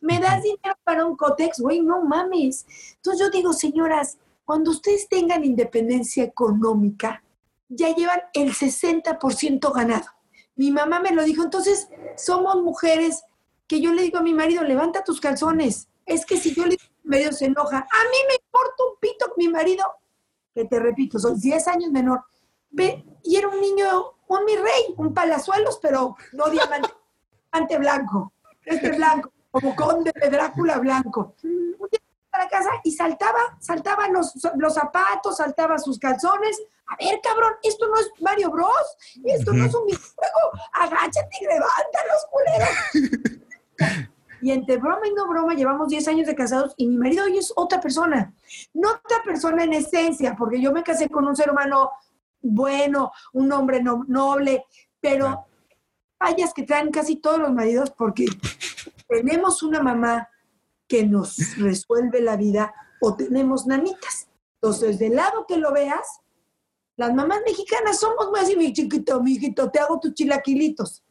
¿Me 0.00 0.18
das 0.18 0.42
dinero 0.42 0.76
para 0.84 1.06
un 1.06 1.16
cótex? 1.16 1.60
Güey, 1.60 1.80
no 1.80 2.02
mames. 2.02 2.66
Entonces 2.96 3.20
yo 3.20 3.30
digo, 3.30 3.52
señoras, 3.52 4.18
cuando 4.44 4.70
ustedes 4.70 5.08
tengan 5.08 5.44
independencia 5.44 6.24
económica, 6.24 7.22
ya 7.68 7.94
llevan 7.94 8.20
el 8.34 8.52
60% 8.52 9.72
ganado. 9.72 10.06
Mi 10.56 10.70
mamá 10.70 11.00
me 11.00 11.12
lo 11.12 11.22
dijo, 11.24 11.42
entonces 11.42 11.88
somos 12.16 12.62
mujeres 12.62 13.22
que 13.66 13.80
yo 13.80 13.92
le 13.92 14.02
digo 14.02 14.18
a 14.18 14.22
mi 14.22 14.34
marido, 14.34 14.62
levanta 14.64 15.04
tus 15.04 15.20
calzones. 15.20 15.88
Es 16.04 16.26
que 16.26 16.36
si 16.36 16.54
yo 16.54 16.64
le 16.64 16.70
digo, 16.70 16.82
medio 17.04 17.32
se 17.32 17.46
enoja. 17.46 17.78
A 17.78 18.04
mí 18.10 18.18
me 18.28 18.34
importa 18.34 18.84
un 18.90 18.98
pito 19.00 19.32
mi 19.36 19.48
marido 19.48 19.84
que 20.54 20.64
te 20.64 20.78
repito, 20.78 21.18
soy 21.18 21.38
10 21.38 21.68
años 21.68 21.90
menor, 21.90 22.24
ve, 22.70 23.04
y 23.22 23.36
era 23.36 23.48
un 23.48 23.60
niño, 23.60 23.86
un 24.28 24.44
mi 24.44 24.56
rey, 24.56 24.94
un 24.96 25.14
palazuelos, 25.14 25.78
pero 25.80 26.16
no 26.32 26.48
diamante, 26.48 26.88
ante 27.52 27.78
blanco, 27.78 28.32
este 28.64 28.90
blanco, 28.90 29.32
como 29.50 29.76
conde 29.76 30.12
de 30.14 30.30
Drácula 30.30 30.78
blanco. 30.78 31.34
Un 31.42 31.88
día 31.90 32.00
para 32.30 32.48
casa 32.48 32.70
y 32.82 32.92
saltaba, 32.92 33.58
saltaba 33.60 34.08
los, 34.08 34.32
los 34.56 34.74
zapatos, 34.74 35.36
saltaba 35.36 35.78
sus 35.78 35.98
calzones. 35.98 36.62
A 36.86 36.96
ver, 36.96 37.20
cabrón, 37.22 37.52
esto 37.62 37.88
no 37.88 37.98
es 37.98 38.10
Mario 38.20 38.50
Bros, 38.50 38.96
esto 39.24 39.52
no 39.52 39.66
es 39.66 39.74
un 39.74 39.84
videojuego, 39.84 40.50
agáchate 40.72 41.36
y 41.40 41.44
levanta 41.44 42.00
los 42.08 42.26
culeros. 42.30 44.08
Y 44.42 44.50
entre 44.50 44.76
broma 44.76 45.06
y 45.06 45.14
no 45.14 45.28
broma, 45.28 45.54
llevamos 45.54 45.88
10 45.88 46.08
años 46.08 46.26
de 46.26 46.34
casados 46.34 46.74
y 46.76 46.88
mi 46.88 46.96
marido 46.96 47.24
hoy 47.24 47.38
es 47.38 47.52
otra 47.54 47.80
persona. 47.80 48.34
No 48.74 48.90
otra 48.90 49.22
persona 49.24 49.62
en 49.62 49.72
esencia, 49.72 50.34
porque 50.36 50.60
yo 50.60 50.72
me 50.72 50.82
casé 50.82 51.08
con 51.08 51.26
un 51.26 51.36
ser 51.36 51.50
humano 51.50 51.90
bueno, 52.42 53.12
un 53.32 53.52
hombre 53.52 53.82
noble, 53.82 54.66
pero 55.00 55.46
fallas 56.18 56.52
que 56.52 56.64
traen 56.64 56.90
casi 56.90 57.16
todos 57.16 57.38
los 57.38 57.52
maridos 57.52 57.92
porque 57.96 58.26
tenemos 59.08 59.62
una 59.62 59.80
mamá 59.80 60.28
que 60.88 61.06
nos 61.06 61.56
resuelve 61.56 62.20
la 62.20 62.36
vida 62.36 62.74
o 63.00 63.14
tenemos 63.14 63.66
nanitas. 63.66 64.28
Entonces, 64.60 64.98
del 64.98 65.16
lado 65.16 65.46
que 65.46 65.56
lo 65.56 65.72
veas, 65.72 66.20
las 66.96 67.14
mamás 67.14 67.40
mexicanas 67.46 67.98
somos 67.98 68.30
más 68.30 68.50
y 68.50 68.56
mi 68.56 68.72
chiquito, 68.72 69.22
mi 69.22 69.34
hijito, 69.34 69.70
te 69.70 69.78
hago 69.78 69.98
tus 70.00 70.14
chilaquilitos. 70.14 71.02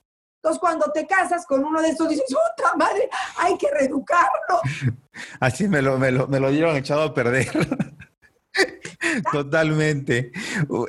Entonces, 0.44 0.60
cuando 0.60 0.92
te 0.92 1.06
casas 1.06 1.46
con 1.46 1.64
uno 1.64 1.80
de 1.84 1.90
estos, 1.90 2.10
dices, 2.10 2.26
¡puta 2.28 2.76
madre! 2.76 3.08
Hay 3.38 3.56
que 3.60 3.68
reeducarlo. 3.70 4.60
Así 5.40 5.68
me 5.68 5.84
lo, 5.84 6.00
me 6.00 6.12
lo, 6.12 6.28
me 6.28 6.40
lo 6.40 6.50
dieron 6.50 6.76
echado 6.76 7.04
a 7.04 7.14
perder. 7.14 7.48
Totalmente. 9.32 10.32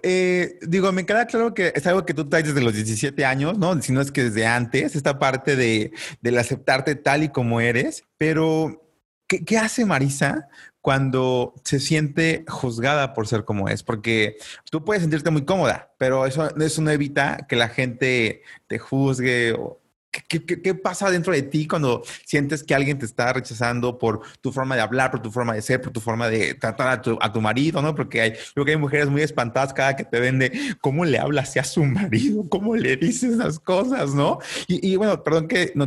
Eh, 0.02 0.58
digo, 0.62 0.90
me 0.92 1.04
queda 1.04 1.26
claro 1.26 1.52
que 1.52 1.70
es 1.74 1.86
algo 1.86 2.06
que 2.06 2.14
tú 2.14 2.30
traes 2.30 2.46
desde 2.46 2.62
los 2.62 2.72
17 2.72 3.26
años, 3.26 3.58
¿no? 3.58 3.80
Si 3.82 3.92
no 3.92 4.00
es 4.00 4.10
que 4.10 4.24
desde 4.24 4.46
antes, 4.46 4.96
esta 4.96 5.18
parte 5.18 5.54
de, 5.54 5.92
del 6.22 6.38
aceptarte 6.38 6.94
tal 6.94 7.24
y 7.24 7.28
como 7.28 7.60
eres, 7.60 8.04
pero 8.16 8.91
¿qué, 9.40 9.58
hace 9.58 9.84
Marisa 9.84 10.48
cuando 10.80 11.54
se 11.64 11.80
siente 11.80 12.44
juzgada 12.48 13.14
por 13.14 13.28
ser 13.28 13.44
como 13.44 13.68
es, 13.68 13.82
porque 13.82 14.36
tú 14.70 14.84
puedes 14.84 15.02
sentirte 15.02 15.30
muy 15.30 15.44
cómoda, 15.44 15.92
pero 15.98 16.26
eso, 16.26 16.54
eso 16.56 16.82
no 16.82 16.90
evita 16.90 17.46
que 17.48 17.56
la 17.56 17.68
gente 17.68 18.42
te 18.66 18.78
juzgue 18.78 19.52
o 19.52 19.81
¿Qué, 20.12 20.74
pasa 20.74 21.10
dentro 21.10 21.32
de 21.32 21.40
ti 21.42 21.66
cuando 21.66 22.02
sientes 22.26 22.62
que 22.62 22.74
alguien 22.74 22.98
te 22.98 23.06
está 23.06 23.32
rechazando 23.32 23.98
por 23.98 24.20
tu 24.42 24.52
forma 24.52 24.74
de 24.74 24.82
hablar, 24.82 25.10
por 25.10 25.22
tu 25.22 25.30
forma 25.30 25.54
de 25.54 25.62
ser, 25.62 25.80
por 25.80 25.90
tu 25.90 26.00
forma 26.00 26.28
de 26.28 26.52
tratar 26.52 26.88
a 26.88 27.00
tu, 27.00 27.18
a 27.18 27.32
tu 27.32 27.40
marido, 27.40 27.80
¿no? 27.80 27.94
Porque 27.94 28.20
hay, 28.20 28.32
creo 28.52 28.66
que 28.66 28.72
hay 28.72 28.76
mujeres 28.76 29.08
muy 29.08 29.22
espantadas 29.22 29.72
cada 29.72 29.96
que 29.96 30.04
te 30.04 30.20
ven 30.20 30.38
de 30.38 30.76
cómo 30.82 31.06
le 31.06 31.18
hablas 31.18 31.56
a 31.56 31.64
su 31.64 31.82
marido, 31.84 32.46
cómo 32.50 32.76
le 32.76 32.96
dices 32.96 33.32
esas 33.32 33.58
cosas, 33.58 34.14
¿no? 34.14 34.38
Y, 34.68 34.96
bueno, 34.96 35.24
perdón 35.24 35.48
que 35.48 35.72
no, 35.74 35.84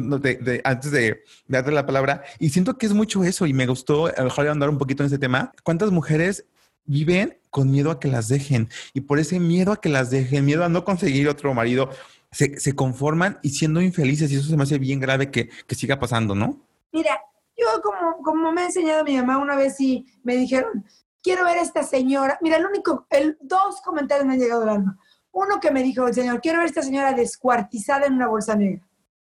antes 0.64 0.92
de, 0.92 1.24
darte 1.48 1.72
la 1.72 1.86
palabra, 1.86 2.24
y 2.40 2.50
siento 2.50 2.80
que 2.80 2.88
es 2.88 2.94
mucho 2.94 3.24
eso 3.24 3.46
y 3.46 3.54
me 3.54 3.68
gustó, 3.68 4.08
a 4.08 4.14
lo 4.18 4.26
mejor 4.26 4.48
andar 4.48 4.70
un 4.70 4.80
poquito 4.80 5.04
en 5.04 5.08
ese 5.08 5.20
tema. 5.20 5.52
¿Cuántas 5.64 5.92
mujeres 5.92 6.46
viven 6.86 7.38
con 7.52 7.72
miedo 7.72 7.92
a 7.92 8.00
que 8.00 8.08
las 8.08 8.28
dejen? 8.28 8.70
Y 8.94 9.02
por 9.02 9.20
ese 9.20 9.40
miedo 9.40 9.72
a 9.72 9.80
que 9.80 9.90
las 9.90 10.10
dejen, 10.10 10.46
miedo 10.46 10.64
a 10.64 10.70
no 10.70 10.84
conseguir 10.84 11.30
otro 11.30 11.54
marido, 11.54 11.90
se, 12.36 12.76
conforman 12.76 13.40
y 13.42 13.50
siendo 13.50 13.82
infelices 13.82 14.30
y 14.32 14.36
eso 14.36 14.50
se 14.50 14.58
me 14.58 14.64
hace 14.64 14.78
bien 14.78 15.00
grave 15.00 15.32
que, 15.32 15.50
siga 15.70 15.98
pasando, 16.00 16.36
¿no? 16.36 16.68
Mira, 16.92 17.22
yo 17.56 17.82
como, 17.82 18.22
como 18.24 18.52
me 18.52 18.62
ha 18.62 18.66
enseñado 18.66 19.04
mi 19.06 19.16
mamá 19.16 19.38
una 19.38 19.56
vez 19.56 19.80
y 19.80 20.06
me 20.24 20.36
dijeron, 20.36 20.86
quiero 21.24 21.46
ver 21.46 21.60
a 21.60 21.62
esta 21.62 21.84
señora. 21.84 22.38
Mira, 22.42 22.58
el 22.58 22.66
único, 22.66 23.08
el, 23.10 23.38
dos 23.40 23.82
comentarios 23.82 24.28
me 24.28 24.34
han 24.34 24.40
llegado 24.40 24.64
al 24.64 24.70
alma. 24.70 25.00
Uno 25.32 25.60
que 25.62 25.72
me 25.72 25.82
dijo 25.82 26.08
el 26.08 26.14
señor, 26.14 26.42
quiero 26.42 26.60
ver 26.60 26.68
a 26.68 26.70
esta 26.70 26.82
señora 26.82 27.14
descuartizada 27.14 28.06
en 28.06 28.14
una 28.14 28.28
bolsa 28.28 28.56
negra. 28.56 28.86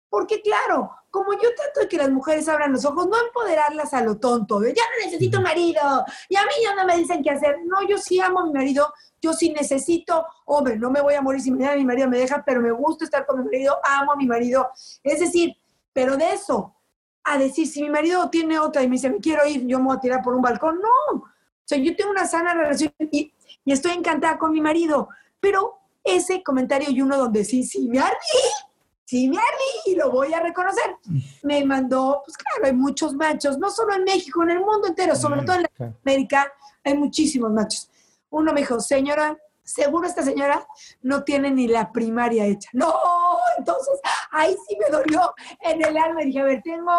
Porque 0.08 0.40
claro, 0.40 0.90
como 1.10 1.32
yo 1.34 1.54
trato 1.54 1.80
de 1.80 1.88
que 1.88 1.98
las 1.98 2.10
mujeres 2.10 2.48
abran 2.48 2.72
los 2.72 2.84
ojos, 2.84 3.06
no 3.06 3.16
empoderarlas 3.20 3.94
a 3.94 4.02
lo 4.02 4.18
tonto, 4.18 4.58
de 4.58 4.74
ya 4.74 4.82
no 4.82 5.06
necesito 5.06 5.40
marido, 5.40 6.04
y 6.28 6.36
a 6.36 6.42
mí 6.42 6.52
ya 6.62 6.74
no 6.74 6.84
me 6.84 6.96
dicen 6.96 7.22
qué 7.22 7.30
hacer. 7.30 7.58
No, 7.64 7.86
yo 7.88 7.98
sí 7.98 8.20
amo 8.20 8.40
a 8.40 8.46
mi 8.46 8.52
marido, 8.52 8.92
yo 9.20 9.32
sí 9.32 9.50
necesito, 9.50 10.26
hombre, 10.46 10.76
no 10.76 10.90
me 10.90 11.00
voy 11.00 11.14
a 11.14 11.22
morir 11.22 11.40
si 11.40 11.50
mañana 11.50 11.76
mi 11.76 11.84
marido 11.84 12.08
me 12.08 12.18
deja, 12.18 12.42
pero 12.44 12.60
me 12.60 12.70
gusta 12.70 13.04
estar 13.04 13.26
con 13.26 13.38
mi 13.38 13.44
marido, 13.44 13.78
amo 13.84 14.12
a 14.12 14.16
mi 14.16 14.26
marido. 14.26 14.68
Es 15.02 15.20
decir, 15.20 15.56
pero 15.92 16.16
de 16.16 16.30
eso, 16.32 16.74
a 17.24 17.38
decir, 17.38 17.66
si 17.66 17.82
mi 17.82 17.90
marido 17.90 18.30
tiene 18.30 18.58
otra 18.58 18.82
y 18.82 18.88
me 18.88 18.96
dice, 18.96 19.10
me 19.10 19.18
quiero 19.18 19.46
ir, 19.46 19.66
yo 19.66 19.78
me 19.78 19.86
voy 19.86 19.96
a 19.96 20.00
tirar 20.00 20.22
por 20.22 20.34
un 20.34 20.42
balcón, 20.42 20.80
no. 20.80 21.18
O 21.18 21.24
sea, 21.64 21.78
yo 21.78 21.94
tengo 21.96 22.10
una 22.10 22.26
sana 22.26 22.54
relación 22.54 22.92
y, 23.10 23.32
y 23.64 23.72
estoy 23.72 23.92
encantada 23.92 24.38
con 24.38 24.52
mi 24.52 24.60
marido, 24.60 25.08
pero 25.40 25.78
ese 26.04 26.42
comentario 26.42 26.90
y 26.90 27.02
uno 27.02 27.16
donde 27.16 27.44
sí, 27.44 27.64
sí 27.64 27.88
me 27.88 27.98
ardí, 27.98 28.16
sí 29.04 29.28
me 29.28 29.36
ardí 29.36 29.92
y 29.92 29.94
lo 29.94 30.10
voy 30.10 30.32
a 30.32 30.40
reconocer. 30.40 30.96
Me 31.42 31.64
mandó, 31.64 32.22
pues 32.24 32.36
claro, 32.36 32.66
hay 32.66 32.72
muchos 32.72 33.14
machos, 33.14 33.58
no 33.58 33.70
solo 33.70 33.94
en 33.94 34.04
México, 34.04 34.42
en 34.42 34.50
el 34.50 34.60
mundo 34.60 34.86
entero, 34.86 35.14
sobre 35.16 35.42
todo 35.42 35.56
en 35.56 35.94
América, 36.04 36.52
hay 36.84 36.96
muchísimos 36.96 37.50
machos. 37.52 37.90
Uno 38.30 38.52
me 38.52 38.60
dijo, 38.60 38.80
señora, 38.80 39.36
seguro 39.62 40.06
esta 40.06 40.22
señora 40.22 40.66
no 41.02 41.24
tiene 41.24 41.50
ni 41.50 41.68
la 41.68 41.92
primaria 41.92 42.46
hecha. 42.46 42.68
No, 42.72 42.94
entonces 43.58 44.00
ahí 44.30 44.56
sí 44.66 44.76
me 44.80 44.90
dolió 44.90 45.34
en 45.60 45.84
el 45.84 45.96
alma. 45.96 46.20
Dije, 46.22 46.40
a 46.40 46.44
ver, 46.44 46.62
tengo 46.62 46.92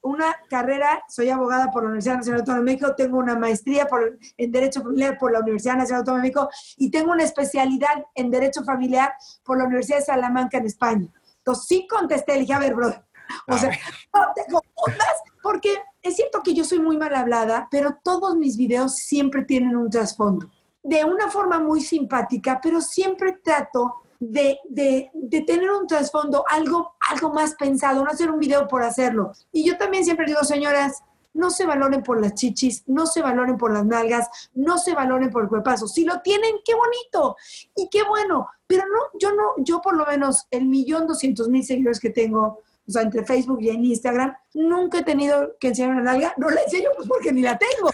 una 0.00 0.36
carrera, 0.48 1.02
soy 1.08 1.28
abogada 1.28 1.70
por 1.70 1.82
la 1.82 1.88
Universidad 1.88 2.16
Nacional 2.16 2.40
Autónoma 2.40 2.64
de 2.64 2.72
México, 2.72 2.94
tengo 2.96 3.18
una 3.18 3.36
maestría 3.36 3.86
por, 3.86 4.18
en 4.36 4.52
Derecho 4.52 4.82
Familiar 4.82 5.18
por 5.18 5.32
la 5.32 5.40
Universidad 5.40 5.76
Nacional 5.76 6.00
Autónoma 6.00 6.22
de 6.22 6.28
México 6.28 6.50
y 6.76 6.90
tengo 6.90 7.12
una 7.12 7.24
especialidad 7.24 8.04
en 8.14 8.30
Derecho 8.30 8.62
Familiar 8.64 9.12
por 9.44 9.58
la 9.58 9.64
Universidad 9.64 9.98
de 9.98 10.04
Salamanca 10.04 10.58
en 10.58 10.66
España 10.66 11.08
sí 11.54 11.86
contesté, 11.88 12.34
le 12.34 12.40
dije, 12.40 12.54
a 12.54 12.58
ver, 12.58 12.74
brother, 12.74 13.04
o 13.46 13.58
sea, 13.58 13.70
no 14.14 14.20
te 14.34 14.42
confundas, 14.50 15.22
porque 15.42 15.74
es 16.02 16.16
cierto 16.16 16.42
que 16.42 16.54
yo 16.54 16.64
soy 16.64 16.80
muy 16.80 16.96
mal 16.96 17.14
hablada, 17.14 17.68
pero 17.70 17.98
todos 18.02 18.36
mis 18.36 18.56
videos 18.56 18.96
siempre 18.96 19.44
tienen 19.44 19.76
un 19.76 19.90
trasfondo. 19.90 20.50
De 20.82 21.04
una 21.04 21.30
forma 21.30 21.58
muy 21.58 21.80
simpática, 21.80 22.60
pero 22.62 22.80
siempre 22.80 23.38
trato 23.42 23.96
de, 24.20 24.58
de, 24.68 25.10
de, 25.12 25.40
tener 25.42 25.70
un 25.70 25.86
trasfondo, 25.86 26.44
algo, 26.48 26.94
algo 27.10 27.32
más 27.32 27.54
pensado, 27.54 28.04
no 28.04 28.10
hacer 28.10 28.30
un 28.30 28.38
video 28.38 28.66
por 28.66 28.82
hacerlo. 28.82 29.32
Y 29.52 29.64
yo 29.64 29.76
también 29.76 30.04
siempre 30.04 30.26
digo, 30.26 30.42
señoras, 30.42 31.02
no 31.34 31.50
se 31.50 31.66
valoren 31.66 32.02
por 32.02 32.20
las 32.20 32.34
chichis, 32.34 32.82
no 32.86 33.06
se 33.06 33.22
valoren 33.22 33.56
por 33.56 33.72
las 33.72 33.86
nalgas, 33.86 34.28
no 34.54 34.78
se 34.78 34.94
valoren 34.94 35.30
por 35.30 35.44
el 35.44 35.48
cuerpazo. 35.48 35.86
Si 35.86 36.04
lo 36.04 36.20
tienen, 36.20 36.56
qué 36.64 36.74
bonito 36.74 37.36
y 37.76 37.88
qué 37.88 38.02
bueno. 38.02 38.48
Pero 38.66 38.84
no, 38.86 39.18
yo 39.18 39.32
no, 39.32 39.54
yo 39.58 39.80
por 39.80 39.96
lo 39.96 40.04
menos 40.06 40.46
el 40.50 40.66
millón 40.66 41.06
doscientos 41.06 41.48
mil 41.48 41.64
seguidores 41.64 42.00
que 42.00 42.10
tengo, 42.10 42.60
o 42.86 42.90
sea, 42.90 43.02
entre 43.02 43.24
Facebook 43.24 43.58
y 43.60 43.70
en 43.70 43.84
Instagram, 43.84 44.34
nunca 44.54 44.98
he 44.98 45.04
tenido 45.04 45.56
que 45.60 45.68
enseñar 45.68 45.92
una 45.92 46.02
nalga. 46.02 46.34
No 46.38 46.50
la 46.50 46.60
enseño 46.62 46.90
pues 46.96 47.08
porque 47.08 47.32
ni 47.32 47.42
la 47.42 47.56
tengo. 47.56 47.90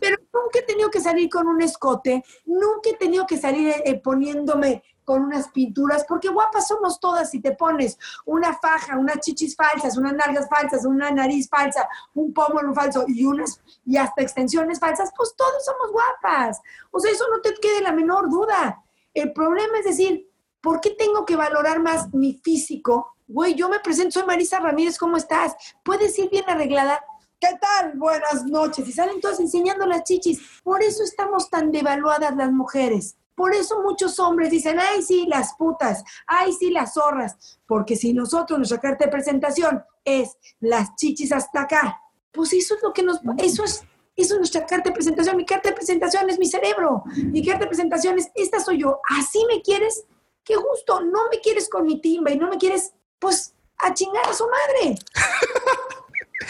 Pero 0.00 0.16
nunca 0.32 0.58
he 0.58 0.62
tenido 0.62 0.90
que 0.90 1.00
salir 1.00 1.28
con 1.28 1.46
un 1.46 1.62
escote, 1.62 2.24
nunca 2.44 2.90
he 2.90 2.96
tenido 2.96 3.26
que 3.26 3.36
salir 3.36 3.74
eh, 3.84 4.00
poniéndome 4.00 4.82
con 5.06 5.22
unas 5.22 5.48
pinturas, 5.50 6.04
porque 6.06 6.28
guapas 6.28 6.66
somos 6.66 6.98
todas 6.98 7.30
si 7.30 7.40
te 7.40 7.52
pones 7.52 7.96
una 8.24 8.52
faja, 8.58 8.98
unas 8.98 9.20
chichis 9.20 9.54
falsas, 9.54 9.96
unas 9.96 10.14
nalgas 10.14 10.48
falsas, 10.48 10.84
una 10.84 11.12
nariz 11.12 11.48
falsa, 11.48 11.88
un 12.12 12.34
pómulo 12.34 12.74
falso 12.74 13.04
y 13.06 13.24
unas 13.24 13.62
y 13.86 13.96
hasta 13.96 14.20
extensiones 14.20 14.80
falsas, 14.80 15.12
pues 15.16 15.34
todos 15.36 15.64
somos 15.64 15.92
guapas. 15.92 16.60
O 16.90 16.98
sea, 16.98 17.12
eso 17.12 17.24
no 17.30 17.40
te 17.40 17.54
quede 17.54 17.82
la 17.82 17.92
menor 17.92 18.28
duda. 18.28 18.82
El 19.14 19.32
problema 19.32 19.78
es 19.78 19.84
decir, 19.84 20.28
¿por 20.60 20.80
qué 20.80 20.90
tengo 20.90 21.24
que 21.24 21.36
valorar 21.36 21.80
más 21.80 22.12
mi 22.12 22.40
físico? 22.42 23.14
Güey, 23.28 23.54
yo 23.54 23.68
me 23.68 23.78
presento, 23.78 24.10
soy 24.18 24.26
Marisa 24.26 24.58
Ramírez, 24.58 24.98
¿cómo 24.98 25.16
estás? 25.16 25.54
¿Puedes 25.84 26.18
ir 26.18 26.30
bien 26.30 26.44
arreglada? 26.48 27.00
¿Qué 27.38 27.48
tal? 27.60 27.92
Buenas 27.96 28.46
noches. 28.46 28.88
Y 28.88 28.92
salen 28.92 29.20
todas 29.20 29.40
enseñando 29.40 29.84
las 29.84 30.04
chichis. 30.04 30.40
Por 30.62 30.82
eso 30.82 31.02
estamos 31.04 31.50
tan 31.50 31.70
devaluadas 31.70 32.34
las 32.34 32.50
mujeres. 32.50 33.16
Por 33.34 33.54
eso 33.54 33.82
muchos 33.82 34.18
hombres 34.18 34.50
dicen, 34.50 34.78
ay, 34.80 35.02
sí, 35.02 35.26
las 35.28 35.54
putas, 35.56 36.02
ay, 36.26 36.54
sí, 36.54 36.70
las 36.70 36.94
zorras. 36.94 37.60
Porque 37.66 37.94
si 37.94 38.14
nosotros, 38.14 38.58
nuestra 38.58 38.80
carta 38.80 39.04
de 39.04 39.10
presentación 39.10 39.84
es 40.02 40.38
las 40.60 40.96
chichis 40.96 41.32
hasta 41.32 41.62
acá, 41.62 42.00
pues 42.32 42.54
eso 42.54 42.76
es 42.76 42.82
lo 42.82 42.94
que 42.94 43.02
nos, 43.02 43.20
eso 43.36 43.64
es, 43.64 43.82
eso 44.16 44.34
es 44.34 44.38
nuestra 44.38 44.64
carta 44.64 44.88
de 44.88 44.94
presentación. 44.94 45.36
Mi 45.36 45.44
carta 45.44 45.68
de 45.68 45.74
presentación 45.74 46.30
es 46.30 46.38
mi 46.38 46.46
cerebro. 46.46 47.04
Mi 47.16 47.44
carta 47.44 47.64
de 47.64 47.68
presentación 47.68 48.18
es, 48.18 48.30
esta 48.34 48.60
soy 48.60 48.78
yo. 48.78 49.00
Así 49.18 49.44
me 49.46 49.60
quieres, 49.60 50.06
qué 50.42 50.56
gusto. 50.56 51.02
No 51.02 51.28
me 51.30 51.40
quieres 51.40 51.68
con 51.68 51.84
mi 51.84 52.00
timba 52.00 52.30
y 52.30 52.38
no 52.38 52.48
me 52.48 52.56
quieres, 52.56 52.94
pues, 53.18 53.54
a 53.76 53.92
chingar 53.92 54.26
a 54.26 54.32
su 54.32 54.46
madre. 54.46 54.98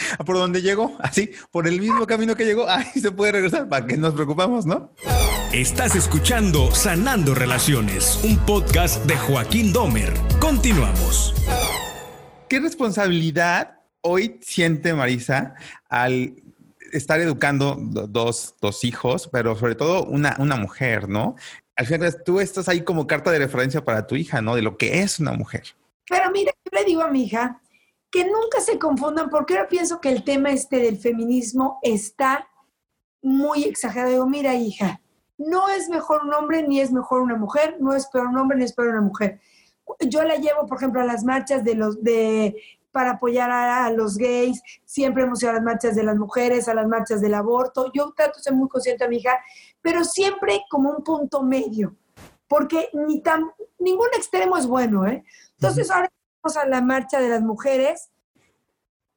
por 0.25 0.37
donde 0.37 0.61
llegó, 0.61 0.95
así, 0.99 1.31
por 1.51 1.67
el 1.67 1.79
mismo 1.79 2.05
camino 2.05 2.35
que 2.35 2.45
llegó, 2.45 2.69
ahí 2.69 2.99
se 2.99 3.11
puede 3.11 3.33
regresar, 3.33 3.67
para 3.69 3.85
que 3.85 3.97
nos 3.97 4.13
preocupamos, 4.13 4.65
¿no? 4.65 4.91
Estás 5.53 5.95
escuchando 5.95 6.71
Sanando 6.71 7.33
Relaciones, 7.33 8.19
un 8.23 8.37
podcast 8.37 9.05
de 9.05 9.15
Joaquín 9.15 9.71
Domer. 9.71 10.13
Continuamos. 10.39 11.33
¿Qué 12.49 12.59
responsabilidad 12.59 13.79
hoy 14.01 14.39
siente 14.41 14.93
Marisa 14.93 15.55
al 15.89 16.35
estar 16.91 17.19
educando 17.19 17.77
dos, 17.77 18.55
dos 18.61 18.83
hijos, 18.83 19.29
pero 19.31 19.55
sobre 19.55 19.75
todo 19.75 20.05
una, 20.05 20.35
una 20.39 20.55
mujer, 20.55 21.09
¿no? 21.09 21.35
Al 21.75 21.85
final 21.85 22.23
tú 22.23 22.39
estás 22.39 22.69
ahí 22.69 22.81
como 22.81 23.05
carta 23.05 23.31
de 23.31 23.39
referencia 23.39 23.83
para 23.83 24.07
tu 24.07 24.15
hija, 24.15 24.41
¿no? 24.41 24.55
De 24.55 24.61
lo 24.61 24.77
que 24.77 25.01
es 25.01 25.19
una 25.19 25.33
mujer. 25.33 25.63
Pero 26.09 26.31
mira, 26.31 26.51
yo 26.63 26.79
le 26.79 26.85
digo 26.85 27.01
a 27.01 27.09
mi 27.09 27.23
hija, 27.23 27.61
que 28.11 28.25
nunca 28.25 28.61
se 28.61 28.79
confundan, 28.79 29.29
porque 29.29 29.55
ahora 29.55 29.69
pienso 29.69 29.99
que 29.99 30.09
el 30.09 30.23
tema 30.23 30.51
este 30.51 30.77
del 30.77 30.97
feminismo 30.97 31.79
está 31.81 32.47
muy 33.21 33.65
exagerado. 33.65 34.11
Digo, 34.11 34.27
mira, 34.27 34.55
hija, 34.55 35.01
no 35.37 35.69
es 35.69 35.89
mejor 35.89 36.23
un 36.23 36.33
hombre 36.33 36.67
ni 36.67 36.79
es 36.79 36.91
mejor 36.91 37.21
una 37.21 37.35
mujer, 37.35 37.77
no 37.79 37.93
es 37.93 38.07
peor 38.07 38.27
un 38.27 38.37
hombre 38.37 38.57
ni 38.57 38.63
es 38.63 38.73
peor 38.73 38.89
una 38.89 39.01
mujer. 39.01 39.39
Yo 39.99 40.23
la 40.23 40.35
llevo, 40.35 40.65
por 40.65 40.77
ejemplo, 40.77 41.01
a 41.01 41.05
las 41.05 41.23
marchas 41.23 41.63
de 41.63 41.75
los 41.75 42.03
de 42.03 42.55
para 42.91 43.11
apoyar 43.11 43.51
a, 43.51 43.91
los 43.91 44.17
gays, 44.17 44.59
siempre 44.83 45.21
hemos 45.21 45.43
ido 45.43 45.51
a 45.51 45.55
las 45.55 45.63
marchas 45.63 45.95
de 45.95 46.01
las 46.01 46.17
mujeres, 46.17 46.67
a 46.67 46.73
las 46.73 46.87
marchas 46.87 47.21
del 47.21 47.35
aborto. 47.35 47.91
Yo 47.93 48.11
trato 48.15 48.39
de 48.39 48.43
ser 48.43 48.53
muy 48.53 48.67
consciente 48.69 49.03
a 49.03 49.07
mi 49.07 49.17
hija, 49.17 49.37
pero 49.83 50.03
siempre 50.03 50.63
como 50.67 50.89
un 50.89 51.03
punto 51.03 51.43
medio, 51.43 51.95
porque 52.47 52.89
ni 52.93 53.21
tan, 53.21 53.51
ningún 53.77 54.07
extremo 54.15 54.57
es 54.57 54.65
bueno, 54.65 55.05
¿eh? 55.05 55.23
Entonces, 55.59 55.91
ahora 55.91 56.09
a 56.55 56.65
la 56.65 56.81
marcha 56.81 57.19
de 57.19 57.29
las 57.29 57.41
mujeres, 57.41 58.09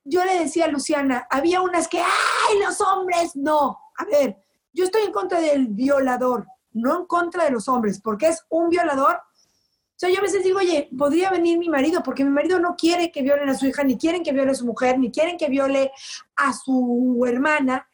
yo 0.05 0.25
le 0.25 0.41
decía 0.41 0.65
a 0.65 0.69
Luciana, 0.69 1.27
había 1.31 1.61
unas 1.61 1.87
que, 1.87 1.99
¡ay, 1.99 2.59
los 2.65 2.81
hombres! 2.81 3.37
No, 3.37 3.79
a 3.97 4.05
ver, 4.07 4.39
yo 4.73 4.85
estoy 4.85 5.03
en 5.03 5.13
contra 5.13 5.41
del 5.41 5.69
violador, 5.69 6.47
no 6.73 6.99
en 6.99 7.07
contra 7.07 7.45
de 7.45 7.51
los 7.51 7.69
hombres, 7.69 8.01
porque 8.03 8.29
es 8.29 8.45
un 8.49 8.71
violador. 8.71 9.17
O 9.17 10.01
sea, 10.01 10.09
yo 10.09 10.19
a 10.19 10.23
veces 10.23 10.43
digo, 10.43 10.59
oye, 10.59 10.89
podría 10.99 11.31
venir 11.31 11.59
mi 11.59 11.69
marido, 11.69 12.03
porque 12.03 12.25
mi 12.25 12.31
marido 12.31 12.59
no 12.59 12.75
quiere 12.75 13.13
que 13.13 13.23
violen 13.23 13.49
a 13.51 13.55
su 13.55 13.67
hija, 13.67 13.85
ni 13.85 13.99
quieren 13.99 14.23
que 14.23 14.33
viole 14.33 14.51
a 14.51 14.55
su 14.55 14.65
mujer, 14.65 14.99
ni 14.99 15.13
quieren 15.13 15.37
que 15.37 15.49
viole 15.49 15.93
a 16.37 16.53
su 16.55 17.23
hermana. 17.29 17.87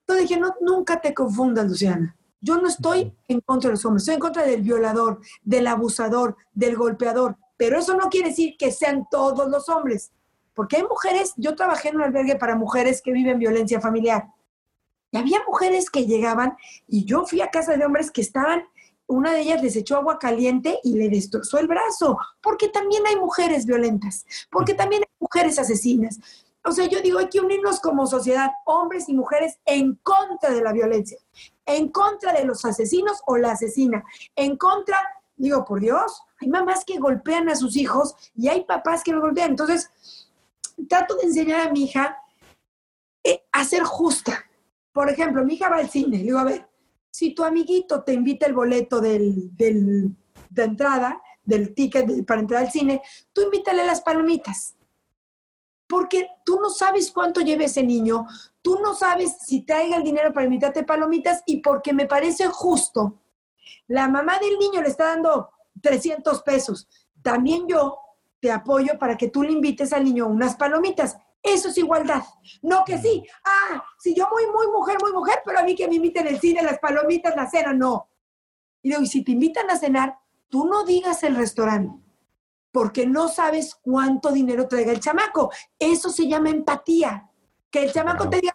Entonces 0.00 0.28
dije, 0.28 0.40
no, 0.40 0.56
nunca 0.60 1.00
te 1.00 1.14
confundas, 1.14 1.68
Luciana. 1.68 2.16
Yo 2.40 2.56
no 2.58 2.68
estoy 2.68 3.14
en 3.28 3.40
contra 3.40 3.68
de 3.68 3.74
los 3.74 3.84
hombres, 3.84 4.02
estoy 4.02 4.14
en 4.14 4.20
contra 4.20 4.42
del 4.42 4.62
violador, 4.62 5.20
del 5.42 5.68
abusador, 5.68 6.36
del 6.52 6.76
golpeador. 6.76 7.36
Pero 7.60 7.78
eso 7.78 7.94
no 7.94 8.08
quiere 8.08 8.30
decir 8.30 8.56
que 8.56 8.72
sean 8.72 9.06
todos 9.10 9.46
los 9.50 9.68
hombres, 9.68 10.12
porque 10.54 10.78
hay 10.78 10.82
mujeres, 10.84 11.34
yo 11.36 11.54
trabajé 11.54 11.90
en 11.90 11.96
un 11.96 12.02
albergue 12.02 12.36
para 12.36 12.56
mujeres 12.56 13.02
que 13.02 13.12
viven 13.12 13.38
violencia 13.38 13.82
familiar. 13.82 14.28
Y 15.10 15.18
había 15.18 15.42
mujeres 15.46 15.90
que 15.90 16.06
llegaban 16.06 16.56
y 16.88 17.04
yo 17.04 17.26
fui 17.26 17.42
a 17.42 17.50
casa 17.50 17.76
de 17.76 17.84
hombres 17.84 18.10
que 18.10 18.22
estaban, 18.22 18.64
una 19.06 19.32
de 19.32 19.42
ellas 19.42 19.62
les 19.62 19.76
echó 19.76 19.96
agua 19.96 20.18
caliente 20.18 20.80
y 20.82 20.96
le 20.96 21.10
destrozó 21.10 21.58
el 21.58 21.66
brazo, 21.66 22.16
porque 22.40 22.68
también 22.68 23.06
hay 23.06 23.16
mujeres 23.16 23.66
violentas, 23.66 24.24
porque 24.50 24.72
también 24.72 25.02
hay 25.02 25.16
mujeres 25.18 25.58
asesinas. 25.58 26.18
O 26.64 26.72
sea, 26.72 26.86
yo 26.86 27.02
digo, 27.02 27.18
hay 27.18 27.28
que 27.28 27.40
unirnos 27.40 27.78
como 27.80 28.06
sociedad, 28.06 28.52
hombres 28.64 29.06
y 29.10 29.12
mujeres, 29.12 29.58
en 29.66 29.96
contra 29.96 30.48
de 30.48 30.62
la 30.62 30.72
violencia, 30.72 31.18
en 31.66 31.90
contra 31.90 32.32
de 32.32 32.46
los 32.46 32.64
asesinos 32.64 33.18
o 33.26 33.36
la 33.36 33.52
asesina, 33.52 34.02
en 34.34 34.56
contra 34.56 34.96
Digo, 35.40 35.64
por 35.64 35.80
Dios, 35.80 36.22
hay 36.40 36.48
mamás 36.48 36.84
que 36.84 36.98
golpean 36.98 37.48
a 37.48 37.56
sus 37.56 37.76
hijos 37.76 38.14
y 38.34 38.48
hay 38.48 38.64
papás 38.64 39.02
que 39.04 39.12
lo 39.12 39.20
golpean. 39.20 39.50
Entonces, 39.50 39.90
trato 40.88 41.16
de 41.16 41.24
enseñar 41.24 41.68
a 41.68 41.72
mi 41.72 41.84
hija 41.84 42.18
eh, 43.22 43.44
a 43.52 43.64
ser 43.64 43.82
justa. 43.82 44.46
Por 44.92 45.10
ejemplo, 45.10 45.44
mi 45.44 45.54
hija 45.54 45.68
va 45.68 45.76
al 45.76 45.90
cine. 45.90 46.18
Le 46.18 46.24
digo, 46.24 46.38
a 46.38 46.44
ver, 46.44 46.68
si 47.10 47.34
tu 47.34 47.44
amiguito 47.44 48.02
te 48.02 48.12
invita 48.12 48.46
el 48.46 48.54
boleto 48.54 49.00
del, 49.00 49.54
del, 49.56 50.16
de 50.48 50.64
entrada, 50.64 51.20
del 51.44 51.74
ticket 51.74 52.24
para 52.26 52.40
entrar 52.40 52.64
al 52.64 52.70
cine, 52.70 53.02
tú 53.32 53.42
invítale 53.42 53.84
las 53.84 54.00
palomitas. 54.00 54.76
Porque 55.86 56.28
tú 56.44 56.60
no 56.60 56.70
sabes 56.70 57.10
cuánto 57.10 57.40
lleve 57.40 57.64
ese 57.64 57.82
niño, 57.82 58.26
tú 58.62 58.78
no 58.80 58.94
sabes 58.94 59.38
si 59.44 59.62
traiga 59.62 59.96
el 59.96 60.04
dinero 60.04 60.32
para 60.32 60.46
invitarte 60.46 60.84
palomitas 60.84 61.42
y 61.46 61.58
porque 61.58 61.92
me 61.92 62.06
parece 62.06 62.46
justo 62.46 63.20
la 63.90 64.06
mamá 64.06 64.38
del 64.38 64.56
niño 64.58 64.82
le 64.82 64.88
está 64.88 65.06
dando 65.06 65.50
300 65.80 66.42
pesos. 66.42 66.88
También 67.22 67.66
yo 67.68 67.98
te 68.40 68.50
apoyo 68.50 68.98
para 68.98 69.16
que 69.16 69.28
tú 69.28 69.42
le 69.42 69.52
invites 69.52 69.92
al 69.92 70.04
niño 70.04 70.26
unas 70.26 70.56
palomitas. 70.56 71.16
Eso 71.42 71.68
es 71.68 71.78
igualdad. 71.78 72.22
No 72.62 72.84
que 72.84 72.98
sí, 72.98 73.24
ah, 73.44 73.82
si 73.98 74.14
yo 74.14 74.28
muy, 74.30 74.46
muy 74.46 74.66
mujer, 74.68 74.96
muy 75.00 75.12
mujer, 75.12 75.40
pero 75.44 75.58
a 75.58 75.62
mí 75.62 75.74
que 75.74 75.88
me 75.88 75.96
inviten 75.96 76.26
el 76.26 76.40
cine, 76.40 76.62
las 76.62 76.78
palomitas, 76.78 77.34
la 77.34 77.48
cena, 77.48 77.72
no. 77.72 78.08
Y 78.82 78.90
digo, 78.90 79.02
y 79.02 79.06
si 79.06 79.22
te 79.22 79.32
invitan 79.32 79.70
a 79.70 79.76
cenar, 79.76 80.18
tú 80.48 80.66
no 80.66 80.84
digas 80.84 81.22
el 81.22 81.36
restaurante, 81.36 82.02
porque 82.72 83.06
no 83.06 83.28
sabes 83.28 83.74
cuánto 83.74 84.32
dinero 84.32 84.68
traiga 84.68 84.92
el 84.92 85.00
chamaco. 85.00 85.50
Eso 85.78 86.10
se 86.10 86.28
llama 86.28 86.50
empatía. 86.50 87.26
Que 87.70 87.84
el 87.84 87.92
chamaco 87.92 88.28
te 88.28 88.40
diga, 88.40 88.49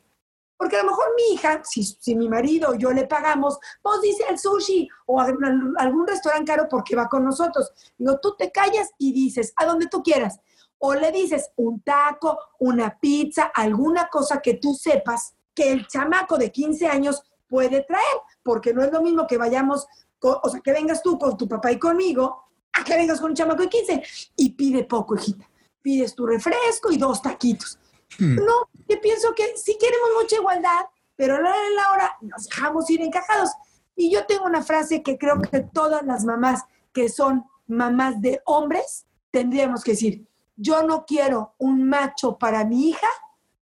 porque 0.58 0.78
a 0.78 0.84
lo 0.84 0.90
mejor 0.90 1.06
mi 1.16 1.34
hija, 1.34 1.62
si, 1.64 2.16
mi 2.16 2.30
marido 2.30 2.72
o 2.72 2.76
yo 2.76 2.92
le 2.92 3.08
pagamos, 3.08 3.60
pues 3.82 4.02
dice 4.02 4.24
el 4.30 4.40
sushi 4.40 4.88
o 5.06 5.20
algún 5.20 6.08
restaurante 6.08 6.52
caro 6.52 6.68
porque 6.70 6.96
va 6.96 7.10
con 7.10 7.26
nosotros. 7.26 7.72
Digo, 7.98 8.20
tú 8.20 8.36
te 8.38 8.52
callas 8.52 8.92
y 8.98 9.12
dices, 9.12 9.54
a 9.58 9.66
donde 9.66 9.88
tú 9.88 10.02
quieras. 10.02 10.40
O 10.78 10.94
le 10.94 11.12
dices 11.12 11.52
un 11.56 11.82
taco, 11.82 12.38
una 12.60 12.98
pizza, 13.00 13.52
alguna 13.54 14.08
cosa 14.08 14.42
que 14.42 14.56
tú 14.56 14.74
sepas 14.74 15.36
que 15.54 15.72
el 15.72 15.88
chamaco 15.88 16.38
de 16.38 16.52
15 16.52 16.88
años 16.88 17.24
puede 17.48 17.84
traer, 17.84 18.18
porque 18.44 18.74
no 18.74 18.84
es 18.84 18.92
lo 18.92 19.02
mismo 19.02 19.26
que 19.28 19.38
vayamos, 19.38 19.88
o 20.22 20.50
sea, 20.50 20.60
que 20.62 20.74
vengas 20.74 21.02
tú 21.02 21.18
con 21.18 21.38
tu 21.38 21.48
papá 21.48 21.72
y 21.72 21.80
conmigo, 21.80 22.44
a 22.74 22.84
que 22.84 22.96
vengas 22.96 23.22
con 23.22 23.32
un 23.32 23.36
chamaco 23.36 23.64
de 23.64 23.70
15 23.70 24.04
y 24.36 24.50
pide 24.52 24.84
poco, 24.84 25.16
hijita. 25.16 25.50
Pides 25.82 26.16
tu 26.16 26.26
refresco 26.26 26.92
y 26.92 26.98
dos 26.98 27.22
taquitos. 27.22 27.80
Hmm. 28.18 28.36
No, 28.36 28.70
yo 28.88 29.02
pienso 29.02 29.34
que 29.34 29.58
sí 29.58 29.78
queremos 29.80 30.10
mucha 30.22 30.36
igualdad, 30.38 30.86
pero 31.16 31.36
a 31.36 31.42
la 31.42 31.50
hora 31.50 31.62
de 31.62 31.76
la 31.76 31.92
hora 31.92 32.18
nos 32.22 32.46
dejamos 32.46 32.90
ir 32.90 33.02
encajados. 33.02 33.52
Y 33.96 34.12
yo 34.12 34.26
tengo 34.26 34.46
una 34.46 34.64
frase 34.64 35.02
que 35.04 35.18
creo 35.18 35.42
que 35.42 35.62
todas 35.62 36.04
las 36.06 36.26
mamás 36.26 36.64
que 36.94 37.10
son 37.10 37.46
mamás 37.68 38.22
de 38.22 38.42
hombres 38.46 39.06
tendríamos 39.32 39.84
que 39.84 39.92
decir, 39.92 40.28
yo 40.56 40.84
no 40.84 41.06
quiero 41.06 41.56
un 41.58 41.84
macho 41.88 42.38
para 42.38 42.64
mi 42.64 42.90
hija, 42.90 43.08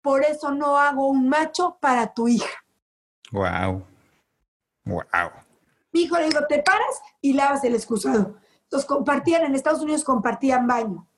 por 0.02 0.24
eso 0.24 0.52
no 0.52 0.78
hago 0.78 1.08
un 1.08 1.28
macho 1.28 1.78
para 1.82 2.14
tu 2.14 2.28
hija. 2.28 2.64
Wow. 3.32 3.86
Wow. 4.86 5.04
Mi 5.92 6.04
hijo 6.04 6.18
le 6.18 6.30
digo, 6.30 6.40
te 6.48 6.62
paras 6.64 7.02
y 7.22 7.34
lavas 7.34 7.64
el 7.64 7.76
excusado. 7.76 8.38
Entonces 8.64 8.88
compartían, 8.88 9.44
en 9.44 9.56
Estados 9.56 9.82
Unidos 9.82 10.04
compartían 10.04 10.68
baño. 10.68 11.09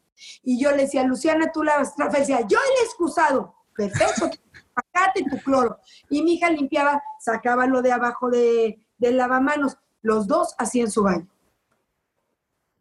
Y 0.44 0.62
yo 0.62 0.72
le 0.72 0.84
decía, 0.84 1.04
Luciana, 1.04 1.52
tú 1.52 1.64
lavas, 1.64 1.94
Rafael 1.98 2.26
decía, 2.26 2.42
yo 2.48 2.58
el 2.58 2.86
excusado. 2.86 3.56
Perfecto, 3.76 4.30
sacate 4.76 5.24
tu 5.30 5.38
cloro. 5.38 5.80
Y 6.10 6.22
mi 6.22 6.34
hija 6.34 6.50
limpiaba, 6.50 7.02
sacaba 7.20 7.66
lo 7.66 7.82
de 7.82 7.92
abajo 7.92 8.30
de, 8.30 8.86
del 8.98 9.18
lavamanos. 9.18 9.78
Los 10.02 10.28
dos 10.28 10.56
hacían 10.58 10.92
su 10.92 11.04
baño. 11.04 11.28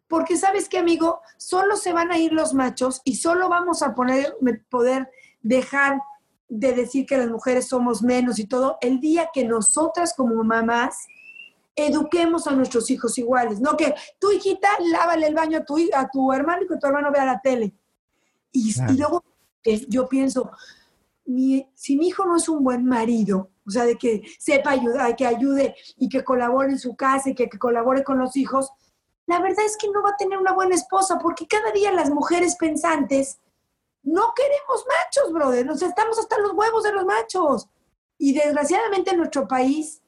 Porque 0.07 0.37
sabes 0.37 0.67
qué, 0.67 0.77
amigo, 0.77 1.21
solo 1.37 1.77
se 1.77 1.93
van 1.93 2.11
a 2.11 2.17
ir 2.17 2.33
los 2.33 2.53
machos 2.53 3.01
y 3.05 3.15
solo 3.15 3.47
vamos 3.47 3.81
a 3.81 3.95
poner, 3.95 4.35
poder 4.69 5.09
dejar 5.41 6.01
de 6.49 6.73
decir 6.73 7.05
que 7.05 7.17
las 7.17 7.29
mujeres 7.29 7.69
somos 7.69 8.03
menos 8.03 8.37
y 8.37 8.45
todo 8.45 8.77
el 8.81 8.99
día 8.99 9.29
que 9.33 9.45
nosotras 9.45 10.13
como 10.13 10.43
mamás 10.43 11.07
eduquemos 11.87 12.47
a 12.47 12.51
nuestros 12.51 12.89
hijos 12.89 13.17
iguales, 13.17 13.59
no 13.59 13.77
que 13.77 13.93
tu 14.19 14.31
hijita 14.31 14.69
lávale 14.79 15.27
el 15.27 15.35
baño 15.35 15.59
a 15.59 15.65
tu, 15.65 15.77
a 15.93 16.09
tu 16.09 16.31
hermano 16.33 16.63
y 16.63 16.67
que 16.67 16.77
tu 16.77 16.87
hermano 16.87 17.11
vea 17.11 17.25
la 17.25 17.41
tele. 17.41 17.73
Y, 18.51 18.73
luego 18.97 19.23
eh, 19.63 19.85
yo 19.87 20.09
pienso, 20.09 20.51
si 21.25 21.97
mi 21.97 22.07
hijo 22.07 22.25
no 22.25 22.35
es 22.35 22.49
un 22.49 22.63
buen 22.63 22.85
marido, 22.85 23.49
o 23.65 23.71
sea, 23.71 23.85
de 23.85 23.97
que 23.97 24.23
sepa 24.39 24.71
ayudar, 24.71 25.15
que 25.15 25.25
ayude 25.25 25.75
y 25.97 26.09
que 26.09 26.23
colabore 26.23 26.71
en 26.71 26.79
su 26.79 26.95
casa 26.95 27.29
y 27.29 27.35
que, 27.35 27.47
que 27.47 27.57
colabore 27.57 28.03
con 28.03 28.17
los 28.17 28.35
hijos, 28.35 28.71
la 29.27 29.39
verdad 29.39 29.65
es 29.65 29.77
que 29.77 29.87
no 29.89 30.01
va 30.01 30.09
a 30.09 30.17
tener 30.17 30.37
una 30.37 30.53
buena 30.53 30.75
esposa 30.75 31.17
porque 31.19 31.47
cada 31.47 31.71
día 31.71 31.91
las 31.91 32.09
mujeres 32.09 32.55
pensantes 32.55 33.39
no 34.03 34.33
queremos 34.35 34.85
machos, 34.87 35.31
brother, 35.31 35.65
nos 35.65 35.81
estamos 35.81 36.17
hasta 36.19 36.39
los 36.39 36.53
huevos 36.53 36.83
de 36.83 36.91
los 36.91 37.05
machos. 37.05 37.69
Y 38.17 38.33
desgraciadamente 38.33 39.11
en 39.11 39.17
nuestro 39.17 39.47
país 39.47 40.00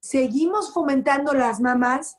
seguimos 0.00 0.72
fomentando 0.72 1.32
las 1.34 1.60
mamás 1.60 2.16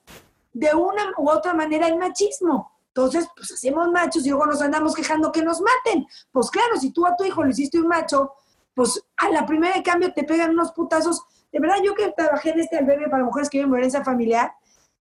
de 0.53 0.73
una 0.73 1.13
u 1.17 1.29
otra 1.29 1.53
manera 1.53 1.87
el 1.87 1.97
machismo. 1.97 2.71
Entonces, 2.87 3.27
pues 3.35 3.51
hacemos 3.51 3.89
machos 3.91 4.25
y 4.25 4.29
luego 4.29 4.45
nos 4.45 4.61
andamos 4.61 4.95
quejando 4.95 5.31
que 5.31 5.43
nos 5.43 5.61
maten. 5.61 6.05
Pues 6.31 6.49
claro, 6.49 6.77
si 6.79 6.91
tú 6.91 7.05
a 7.05 7.15
tu 7.15 7.23
hijo 7.23 7.43
le 7.43 7.51
hiciste 7.51 7.79
un 7.79 7.87
macho, 7.87 8.33
pues 8.73 9.01
a 9.17 9.29
la 9.29 9.45
primera 9.45 9.75
de 9.75 9.83
cambio 9.83 10.13
te 10.13 10.23
pegan 10.23 10.51
unos 10.51 10.71
putazos. 10.71 11.21
De 11.51 11.59
verdad, 11.59 11.77
yo 11.83 11.95
que 11.95 12.11
trabajé 12.15 12.51
en 12.51 12.59
este 12.59 12.77
albergue 12.77 13.09
para 13.09 13.23
mujeres 13.23 13.49
que 13.49 13.59
viven 13.59 13.71
violencia 13.71 14.03
familiar, 14.03 14.51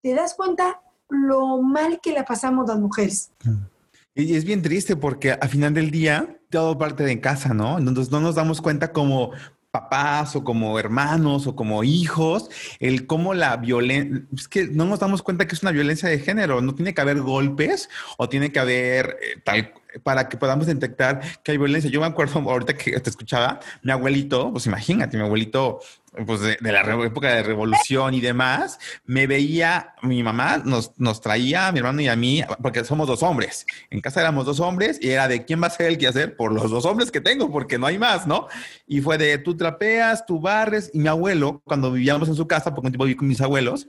te 0.02 0.14
das 0.14 0.34
cuenta 0.34 0.80
lo 1.08 1.62
mal 1.62 2.00
que 2.00 2.12
la 2.12 2.24
pasamos 2.24 2.68
las 2.68 2.78
mujeres. 2.78 3.32
Y 4.14 4.36
es 4.36 4.44
bien 4.44 4.62
triste 4.62 4.96
porque 4.96 5.32
al 5.32 5.48
final 5.48 5.74
del 5.74 5.90
día 5.90 6.40
todo 6.50 6.78
parte 6.78 7.04
de 7.04 7.20
casa, 7.20 7.54
¿no? 7.54 7.78
Entonces 7.78 8.10
no 8.10 8.20
nos 8.20 8.34
damos 8.34 8.60
cuenta 8.60 8.92
como 8.92 9.32
papás 9.78 10.34
o 10.34 10.44
como 10.44 10.78
hermanos 10.78 11.46
o 11.46 11.54
como 11.54 11.84
hijos, 11.84 12.50
el 12.80 13.06
cómo 13.06 13.34
la 13.34 13.56
violencia, 13.56 14.22
es 14.34 14.48
que 14.48 14.66
no 14.66 14.84
nos 14.84 15.00
damos 15.00 15.22
cuenta 15.22 15.46
que 15.46 15.54
es 15.54 15.62
una 15.62 15.72
violencia 15.72 16.08
de 16.08 16.18
género, 16.18 16.60
no 16.60 16.74
tiene 16.74 16.94
que 16.94 17.00
haber 17.00 17.20
golpes 17.20 17.88
o 18.16 18.28
tiene 18.28 18.50
que 18.50 18.58
haber 18.58 19.18
eh, 19.22 19.40
tal 19.44 19.72
para 20.02 20.28
que 20.28 20.36
podamos 20.36 20.66
detectar 20.66 21.20
que 21.42 21.52
hay 21.52 21.58
violencia. 21.58 21.90
Yo 21.90 22.00
me 22.00 22.06
acuerdo 22.06 22.38
ahorita 22.50 22.74
que 22.74 22.98
te 23.00 23.10
escuchaba, 23.10 23.60
mi 23.82 23.92
abuelito, 23.92 24.52
pues 24.52 24.66
imagínate, 24.66 25.16
mi 25.16 25.22
abuelito, 25.22 25.80
pues 26.26 26.40
de, 26.40 26.56
la 26.60 26.80
época 27.04 27.34
de 27.34 27.42
revolución 27.42 28.14
y 28.14 28.20
demás, 28.20 28.78
me 29.06 29.26
veía, 29.26 29.94
mi 30.02 30.22
mamá 30.22 30.58
nos, 30.58 30.92
nos 30.98 31.20
traía 31.20 31.70
mi 31.72 31.78
hermano 31.78 32.00
y 32.00 32.08
a 32.08 32.16
mí, 32.16 32.42
porque 32.62 32.84
somos 32.84 33.06
dos 33.06 33.22
hombres. 33.22 33.66
En 33.90 34.00
casa 34.00 34.20
éramos 34.20 34.46
dos 34.46 34.60
hombres 34.60 34.98
y 35.00 35.10
era 35.10 35.28
de 35.28 35.44
quién 35.44 35.62
va 35.62 35.68
a 35.68 35.70
ser 35.70 35.86
el 35.86 35.98
que 35.98 36.08
hacer 36.08 36.36
por 36.36 36.52
los 36.52 36.70
dos 36.70 36.84
hombres 36.84 37.10
que 37.10 37.20
tengo, 37.20 37.50
porque 37.50 37.78
no 37.78 37.86
hay 37.86 37.98
más, 37.98 38.26
¿no? 38.26 38.48
Y 38.86 39.00
fue 39.00 39.18
de 39.18 39.38
tú 39.38 39.56
trapeas, 39.56 40.26
tú 40.26 40.40
barres. 40.40 40.90
Y 40.92 40.98
mi 40.98 41.08
abuelo, 41.08 41.62
cuando 41.64 41.92
vivíamos 41.92 42.28
en 42.28 42.34
su 42.34 42.46
casa, 42.46 42.74
porque 42.74 42.88
un 42.88 42.92
tiempo 42.92 43.04
viví 43.04 43.16
con 43.16 43.28
mis 43.28 43.40
abuelos, 43.40 43.88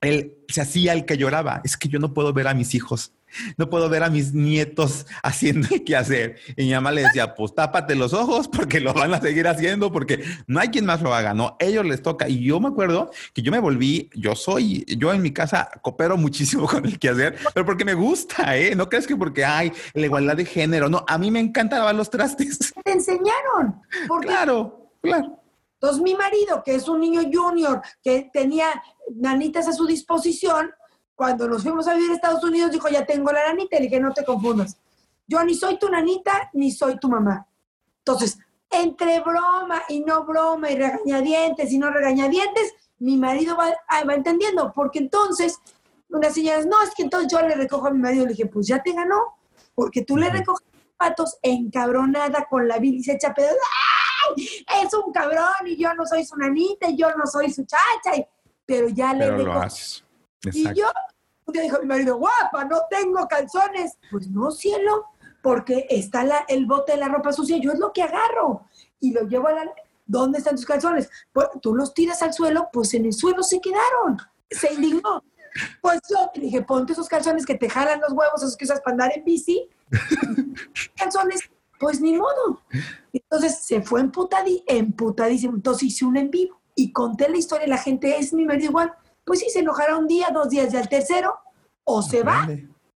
él 0.00 0.34
se 0.48 0.60
hacía 0.60 0.92
el 0.92 1.04
que 1.04 1.16
lloraba. 1.16 1.60
Es 1.64 1.76
que 1.76 1.88
yo 1.88 1.98
no 1.98 2.14
puedo 2.14 2.32
ver 2.32 2.48
a 2.48 2.54
mis 2.54 2.74
hijos 2.74 3.12
no 3.56 3.68
puedo 3.68 3.88
ver 3.88 4.02
a 4.02 4.10
mis 4.10 4.32
nietos 4.32 5.06
haciendo 5.22 5.68
el 5.70 5.96
hacer. 5.96 6.36
Y 6.56 6.64
mi 6.66 6.72
mamá 6.72 6.92
le 6.92 7.02
decía, 7.02 7.34
pues 7.34 7.54
tápate 7.54 7.94
los 7.94 8.12
ojos 8.12 8.48
porque 8.48 8.80
lo 8.80 8.94
van 8.94 9.14
a 9.14 9.20
seguir 9.20 9.46
haciendo 9.48 9.92
porque 9.92 10.24
no 10.46 10.60
hay 10.60 10.68
quien 10.68 10.86
más 10.86 11.02
lo 11.02 11.14
haga, 11.14 11.34
¿no? 11.34 11.56
Ellos 11.58 11.84
les 11.86 12.02
toca. 12.02 12.28
Y 12.28 12.44
yo 12.44 12.60
me 12.60 12.68
acuerdo 12.68 13.10
que 13.32 13.42
yo 13.42 13.52
me 13.52 13.60
volví, 13.60 14.10
yo 14.14 14.34
soy, 14.34 14.84
yo 14.86 15.12
en 15.12 15.22
mi 15.22 15.32
casa 15.32 15.68
coopero 15.82 16.16
muchísimo 16.16 16.66
con 16.66 16.84
el 16.86 16.94
hacer, 16.94 17.36
pero 17.54 17.66
porque 17.66 17.84
me 17.84 17.94
gusta, 17.94 18.56
¿eh? 18.56 18.74
No 18.74 18.88
crees 18.88 19.06
que 19.06 19.16
porque 19.16 19.44
hay 19.44 19.72
la 19.94 20.06
igualdad 20.06 20.36
de 20.36 20.44
género, 20.44 20.88
no, 20.88 21.04
a 21.06 21.18
mí 21.18 21.30
me 21.30 21.40
encanta 21.40 21.78
lavar 21.78 21.94
los 21.94 22.10
trastes. 22.10 22.72
Te 22.84 22.92
enseñaron. 22.92 23.82
Claro, 24.20 24.92
claro. 25.00 25.37
Entonces 25.80 26.02
mi 26.02 26.14
marido, 26.14 26.62
que 26.64 26.74
es 26.74 26.88
un 26.88 27.00
niño 27.00 27.22
junior, 27.32 27.80
que 28.02 28.28
tenía 28.32 28.82
nanitas 29.14 29.68
a 29.68 29.72
su 29.72 29.86
disposición, 29.86 30.70
cuando 31.14 31.48
nos 31.48 31.62
fuimos 31.62 31.88
a 31.88 31.94
vivir 31.94 32.12
a 32.12 32.14
Estados 32.14 32.44
Unidos, 32.44 32.70
dijo, 32.70 32.88
ya 32.88 33.04
tengo 33.04 33.32
la 33.32 33.46
nanita. 33.46 33.76
Y 33.76 33.80
le 33.80 33.84
dije, 33.86 34.00
no 34.00 34.12
te 34.12 34.24
confundas. 34.24 34.76
Yo 35.26 35.42
ni 35.42 35.54
soy 35.54 35.76
tu 35.76 35.88
nanita, 35.88 36.50
ni 36.52 36.70
soy 36.70 36.96
tu 36.98 37.08
mamá. 37.08 37.44
Entonces, 37.98 38.38
entre 38.70 39.20
broma 39.20 39.82
y 39.88 40.00
no 40.00 40.24
broma, 40.24 40.70
y 40.70 40.76
regañadientes 40.76 41.72
y 41.72 41.78
no 41.78 41.90
regañadientes, 41.90 42.72
mi 43.00 43.16
marido 43.16 43.56
va, 43.56 43.74
ah, 43.88 44.04
va 44.04 44.14
entendiendo. 44.14 44.72
Porque 44.72 45.00
entonces, 45.00 45.58
una 46.08 46.30
señora, 46.30 46.62
no, 46.64 46.80
es 46.82 46.94
que 46.94 47.02
entonces 47.02 47.30
yo 47.32 47.40
le 47.40 47.56
recojo 47.56 47.88
a 47.88 47.90
mi 47.90 47.98
marido. 47.98 48.24
Le 48.24 48.34
dije, 48.34 48.46
pues 48.46 48.68
ya 48.68 48.80
te 48.80 48.92
ganó. 48.92 49.38
Porque 49.74 50.04
tú 50.04 50.16
le 50.16 50.30
recoges 50.30 50.66
los 50.72 50.92
patos 50.96 51.38
encabronada 51.42 52.46
con 52.48 52.68
la 52.68 52.78
bilis 52.78 53.08
hecha 53.08 53.34
pedo. 53.34 53.56
¡Ay! 54.36 54.64
Es 54.84 54.94
un 54.94 55.12
cabrón 55.12 55.66
y 55.66 55.76
yo 55.76 55.92
no 55.94 56.06
soy 56.06 56.24
su 56.24 56.36
nanita 56.36 56.88
y 56.88 56.96
yo 56.96 57.10
no 57.16 57.26
soy 57.26 57.50
su 57.52 57.64
chacha. 57.64 58.22
pero 58.66 58.88
ya 58.88 59.14
le 59.14 59.30
recoges 59.30 60.04
y 60.44 60.64
yo, 60.74 60.86
un 61.46 61.52
día 61.52 61.62
dijo 61.62 61.78
mi 61.80 61.86
marido, 61.86 62.16
guapa, 62.16 62.64
no 62.64 62.82
tengo 62.90 63.26
calzones. 63.26 63.98
Pues 64.10 64.28
no, 64.28 64.50
cielo, 64.50 65.06
porque 65.42 65.86
está 65.90 66.24
la, 66.24 66.44
el 66.48 66.66
bote 66.66 66.92
de 66.92 66.98
la 66.98 67.08
ropa 67.08 67.32
sucia, 67.32 67.58
yo 67.58 67.72
es 67.72 67.78
lo 67.78 67.92
que 67.92 68.02
agarro 68.02 68.66
y 69.00 69.12
lo 69.12 69.22
llevo 69.22 69.48
a 69.48 69.52
la... 69.52 69.72
¿Dónde 70.06 70.38
están 70.38 70.56
tus 70.56 70.64
calzones? 70.64 71.10
Pues 71.32 71.48
tú 71.60 71.74
los 71.74 71.92
tiras 71.92 72.22
al 72.22 72.32
suelo, 72.32 72.70
pues 72.72 72.94
en 72.94 73.04
el 73.04 73.12
suelo 73.12 73.42
se 73.42 73.60
quedaron. 73.60 74.18
Se 74.50 74.72
indignó. 74.72 75.22
Pues 75.82 76.00
yo 76.08 76.30
le 76.34 76.40
dije, 76.40 76.62
ponte 76.62 76.94
esos 76.94 77.08
calzones 77.08 77.44
que 77.44 77.56
te 77.56 77.68
jalan 77.68 78.00
los 78.00 78.12
huevos, 78.12 78.42
esos 78.42 78.56
que 78.56 78.64
usas 78.64 78.80
para 78.80 78.92
andar 78.92 79.12
en 79.14 79.24
bici. 79.24 79.68
calzones, 80.96 81.50
pues 81.78 82.00
ni 82.00 82.16
modo. 82.16 82.62
Entonces 83.12 83.58
se 83.58 83.82
fue 83.82 84.00
emputadí, 84.00 84.64
emputadísimo. 84.66 85.54
Entonces 85.56 85.84
hice 85.84 86.04
un 86.04 86.16
en 86.16 86.30
vivo 86.30 86.60
y 86.74 86.92
conté 86.92 87.28
la 87.28 87.36
historia. 87.38 87.66
La 87.66 87.78
gente 87.78 88.18
es 88.18 88.32
mi 88.32 88.44
marido 88.44 88.70
igual 88.70 88.92
pues 89.28 89.40
sí 89.40 89.50
se 89.50 89.58
enojará 89.58 89.98
un 89.98 90.08
día, 90.08 90.28
dos 90.32 90.48
días, 90.48 90.72
y 90.72 90.78
al 90.78 90.88
tercero 90.88 91.38
o 91.84 92.00
se 92.00 92.22
va 92.22 92.48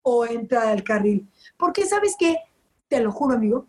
o 0.02 0.26
entra 0.26 0.68
al 0.68 0.84
carril. 0.84 1.26
Porque 1.56 1.86
sabes 1.86 2.16
qué, 2.18 2.36
te 2.86 3.00
lo 3.00 3.10
juro 3.10 3.36
amigo, 3.36 3.66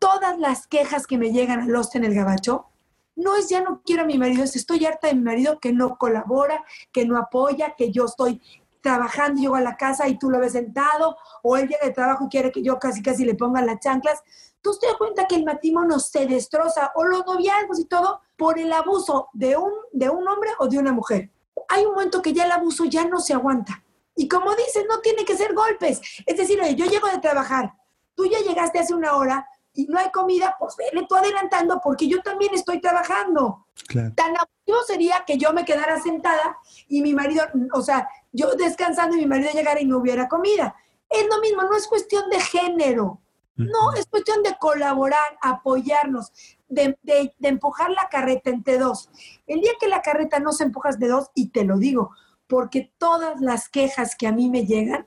todas 0.00 0.36
las 0.38 0.66
quejas 0.66 1.06
que 1.06 1.16
me 1.16 1.30
llegan 1.30 1.60
al 1.60 1.74
host 1.74 1.94
en 1.94 2.02
el 2.02 2.12
gabacho, 2.12 2.66
no 3.14 3.36
es 3.36 3.48
ya 3.48 3.62
no 3.62 3.82
quiero 3.84 4.02
a 4.02 4.06
mi 4.06 4.18
marido, 4.18 4.42
es 4.42 4.56
estoy 4.56 4.84
harta 4.84 5.06
de 5.06 5.14
mi 5.14 5.22
marido 5.22 5.60
que 5.60 5.72
no 5.72 5.96
colabora, 5.96 6.64
que 6.92 7.06
no 7.06 7.16
apoya, 7.16 7.76
que 7.78 7.92
yo 7.92 8.06
estoy 8.06 8.42
trabajando, 8.82 9.40
llego 9.40 9.56
a 9.56 9.60
la 9.60 9.76
casa 9.76 10.08
y 10.08 10.18
tú 10.18 10.28
lo 10.28 10.38
ves 10.38 10.52
sentado, 10.52 11.16
o 11.42 11.56
él 11.56 11.68
llega 11.68 11.86
de 11.86 11.92
trabajo 11.92 12.26
y 12.26 12.28
quiere 12.28 12.52
que 12.52 12.62
yo 12.62 12.78
casi 12.78 13.02
casi 13.02 13.24
le 13.24 13.34
ponga 13.34 13.62
las 13.62 13.80
chanclas. 13.80 14.22
Tú 14.60 14.76
te 14.78 14.86
das 14.86 14.96
cuenta 14.96 15.26
que 15.26 15.36
el 15.36 15.44
matrimonio 15.44 15.98
se 15.98 16.26
destroza, 16.26 16.92
o 16.94 17.04
los 17.04 17.24
noviazgos 17.24 17.78
y 17.78 17.86
todo, 17.86 18.20
por 18.36 18.58
el 18.58 18.72
abuso 18.72 19.28
de 19.32 19.56
un, 19.56 19.72
de 19.92 20.10
un 20.10 20.26
hombre 20.28 20.50
o 20.58 20.68
de 20.68 20.78
una 20.78 20.92
mujer. 20.92 21.30
Hay 21.68 21.84
un 21.84 21.94
momento 21.94 22.20
que 22.20 22.32
ya 22.32 22.44
el 22.44 22.52
abuso 22.52 22.84
ya 22.84 23.06
no 23.06 23.20
se 23.20 23.32
aguanta. 23.32 23.82
Y 24.14 24.28
como 24.28 24.54
dices, 24.54 24.84
no 24.88 25.00
tiene 25.00 25.24
que 25.24 25.36
ser 25.36 25.54
golpes. 25.54 26.00
Es 26.26 26.36
decir, 26.36 26.60
oye, 26.60 26.74
yo 26.74 26.86
llego 26.86 27.08
de 27.08 27.18
trabajar, 27.18 27.72
tú 28.14 28.26
ya 28.26 28.40
llegaste 28.40 28.78
hace 28.78 28.94
una 28.94 29.16
hora 29.16 29.46
y 29.74 29.86
no 29.86 29.98
hay 29.98 30.10
comida, 30.10 30.54
pues 30.58 30.76
vele 30.76 31.06
tú 31.08 31.14
adelantando 31.14 31.80
porque 31.82 32.08
yo 32.08 32.20
también 32.22 32.52
estoy 32.54 32.80
trabajando. 32.80 33.66
Tan 34.14 34.34
abusivo 34.36 34.82
sería 34.86 35.24
que 35.26 35.38
yo 35.38 35.52
me 35.52 35.64
quedara 35.64 36.00
sentada 36.00 36.58
y 36.88 37.02
mi 37.02 37.14
marido, 37.14 37.44
o 37.72 37.82
sea, 37.82 38.08
yo 38.32 38.54
descansando 38.54 39.16
y 39.16 39.20
mi 39.20 39.26
marido 39.26 39.50
llegara 39.52 39.80
y 39.80 39.86
no 39.86 39.98
hubiera 39.98 40.28
comida. 40.28 40.74
Es 41.08 41.26
lo 41.28 41.40
mismo, 41.40 41.62
no 41.62 41.76
es 41.76 41.86
cuestión 41.86 42.28
de 42.30 42.40
género. 42.40 43.20
No, 43.54 43.92
es 43.92 44.06
cuestión 44.06 44.42
de 44.42 44.56
colaborar, 44.58 45.38
apoyarnos, 45.42 46.32
de, 46.68 46.98
de, 47.02 47.34
de, 47.38 47.48
empujar 47.48 47.90
la 47.90 48.08
carreta 48.10 48.48
entre 48.48 48.78
dos. 48.78 49.10
El 49.46 49.60
día 49.60 49.72
que 49.78 49.88
la 49.88 50.00
carreta 50.00 50.40
no 50.40 50.52
se 50.52 50.64
empujas 50.64 50.98
de 50.98 51.08
dos, 51.08 51.30
y 51.34 51.50
te 51.50 51.64
lo 51.64 51.76
digo, 51.76 52.12
porque 52.46 52.92
todas 52.96 53.40
las 53.40 53.68
quejas 53.68 54.16
que 54.16 54.26
a 54.26 54.32
mí 54.32 54.48
me 54.48 54.64
llegan 54.64 55.06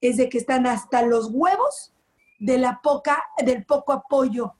es 0.00 0.16
de 0.16 0.28
que 0.28 0.38
están 0.38 0.66
hasta 0.66 1.02
los 1.02 1.30
huevos 1.32 1.94
de 2.38 2.58
la 2.58 2.80
poca, 2.82 3.22
del 3.44 3.64
poco 3.64 3.92
apoyo. 3.92 4.54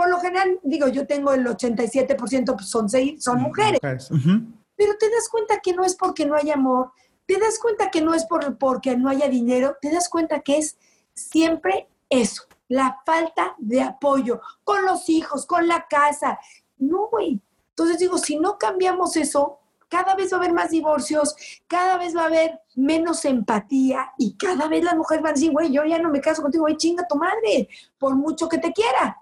Por 0.00 0.08
lo 0.08 0.18
general, 0.18 0.58
digo, 0.62 0.88
yo 0.88 1.06
tengo 1.06 1.30
el 1.34 1.44
87%, 1.44 2.56
pues 2.56 2.70
son, 2.70 2.88
seis, 2.88 3.22
son 3.22 3.42
mujeres. 3.42 3.78
Pero 3.82 4.96
te 4.98 5.10
das 5.10 5.28
cuenta 5.30 5.60
que 5.62 5.74
no 5.74 5.84
es 5.84 5.94
porque 5.94 6.24
no 6.24 6.36
hay 6.36 6.50
amor, 6.50 6.92
te 7.26 7.38
das 7.38 7.58
cuenta 7.58 7.90
que 7.90 8.00
no 8.00 8.14
es 8.14 8.24
por, 8.24 8.56
porque 8.56 8.96
no 8.96 9.10
haya 9.10 9.28
dinero, 9.28 9.76
te 9.78 9.92
das 9.92 10.08
cuenta 10.08 10.40
que 10.40 10.56
es 10.56 10.78
siempre 11.12 11.86
eso, 12.08 12.44
la 12.68 13.02
falta 13.04 13.54
de 13.58 13.82
apoyo 13.82 14.40
con 14.64 14.86
los 14.86 15.06
hijos, 15.10 15.44
con 15.44 15.68
la 15.68 15.86
casa. 15.86 16.38
No, 16.78 17.08
güey. 17.08 17.38
Entonces 17.68 17.98
digo, 17.98 18.16
si 18.16 18.38
no 18.38 18.56
cambiamos 18.56 19.16
eso, 19.16 19.58
cada 19.90 20.14
vez 20.14 20.32
va 20.32 20.38
a 20.38 20.40
haber 20.40 20.54
más 20.54 20.70
divorcios, 20.70 21.36
cada 21.66 21.98
vez 21.98 22.16
va 22.16 22.22
a 22.22 22.28
haber 22.28 22.58
menos 22.74 23.26
empatía 23.26 24.12
y 24.16 24.34
cada 24.38 24.66
vez 24.66 24.82
las 24.82 24.96
mujeres 24.96 25.22
van 25.22 25.32
a 25.32 25.34
decir, 25.34 25.52
güey, 25.52 25.70
yo 25.70 25.84
ya 25.84 25.98
no 25.98 26.08
me 26.08 26.22
caso 26.22 26.40
contigo, 26.40 26.62
güey, 26.62 26.78
chinga 26.78 27.06
tu 27.06 27.16
madre, 27.16 27.68
por 27.98 28.16
mucho 28.16 28.48
que 28.48 28.56
te 28.56 28.72
quiera. 28.72 29.18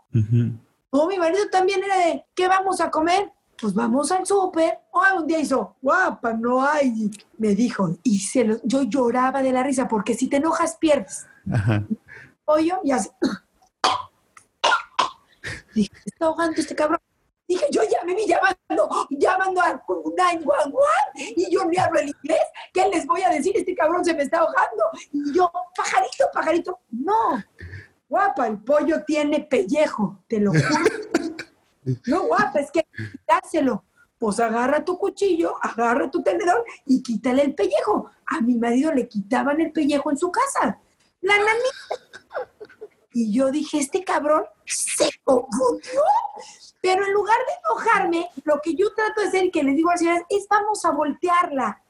O 0.91 1.07
mi 1.07 1.19
marido 1.19 1.49
también 1.51 1.83
era 1.85 1.97
de, 1.99 2.25
¿qué 2.35 2.49
vamos 2.49 2.81
a 2.81 2.91
comer? 2.91 3.33
Pues 3.61 3.75
vamos 3.75 4.11
al 4.13 4.25
súper. 4.25 4.79
O 4.93 5.03
un 5.17 5.27
día 5.27 5.39
hizo, 5.39 5.77
guapa, 5.83 6.33
no 6.33 6.65
hay. 6.65 7.11
Me 7.37 7.55
dijo, 7.55 7.97
y 8.03 8.21
se 8.21 8.45
lo, 8.45 8.57
yo 8.65 8.83
lloraba 8.83 9.43
de 9.43 9.53
la 9.53 9.63
risa, 9.63 9.89
porque 9.89 10.15
si 10.15 10.29
te 10.29 10.37
enojas, 10.37 10.77
pierdes. 10.77 11.27
Ajá. 11.53 11.85
Pollo 12.45 12.81
y 12.85 12.93
así. 12.93 13.11
Dije, 15.75 15.93
está 16.05 16.27
ahogando 16.27 16.61
este 16.61 16.75
cabrón. 16.75 17.01
Dije, 17.47 17.67
yo 17.71 17.83
ya 17.83 18.05
me 18.05 18.15
vi 18.15 18.27
llamando, 18.27 19.07
llamando 19.11 19.61
a 19.63 19.83
911 19.89 21.35
y 21.37 21.51
yo 21.51 21.65
ni 21.65 21.79
hablo 21.79 21.99
el 21.99 22.09
inglés. 22.09 22.43
¿Qué 22.75 22.87
les 22.89 23.07
voy 23.07 23.23
a 23.23 23.31
decir? 23.31 23.57
Este 23.57 23.75
cabrón 23.75 24.05
se 24.05 24.15
me 24.15 24.23
está 24.23 24.41
ahogando. 24.41 24.85
Y 25.13 25.33
yo, 25.35 25.51
pajarito, 25.75 26.27
pajarito. 26.33 26.79
No, 26.91 27.43
guapa, 28.09 28.47
el 28.47 28.59
pollo 28.59 29.05
tiene 29.05 29.41
pellejo, 29.41 30.23
te 30.29 30.41
lo 30.41 30.53
juro. 30.53 30.65
No, 32.07 32.25
guapa, 32.25 32.61
es 32.61 32.71
que 32.71 32.87
dáselo. 33.27 33.83
Pues 34.19 34.41
agarra 34.41 34.85
tu 34.85 34.99
cuchillo, 34.99 35.55
agarra 35.63 36.11
tu 36.11 36.23
tenedor 36.23 36.63
y 36.85 37.03
quítale 37.03 37.43
el 37.43 37.55
pellejo. 37.55 38.11
A 38.27 38.43
mi 38.43 38.57
marido 38.57 38.93
le 38.93 39.09
quitaban 39.09 39.61
el 39.61 39.73
pellejo 39.73 40.11
en 40.11 40.19
su 40.19 40.31
casa. 40.31 40.79
La 41.23 41.37
nanita. 41.39 42.51
Y 43.13 43.33
yo 43.33 43.51
dije, 43.51 43.79
este 43.79 44.05
cabrón 44.05 44.45
se 44.67 45.09
confundió. 45.25 46.03
Pero 46.81 47.07
en 47.07 47.13
lugar 47.13 47.39
de 47.39 47.53
enojarme, 47.65 48.31
lo 48.45 48.61
que 48.61 48.75
yo 48.75 48.93
trato 48.95 49.21
de 49.21 49.29
hacer 49.29 49.45
y 49.47 49.51
que 49.51 49.63
le 49.63 49.73
digo 49.73 49.91
a 49.91 49.95
las 49.95 50.23
es 50.29 50.47
vamos 50.49 50.85
a 50.85 50.91
voltearla. 50.91 51.83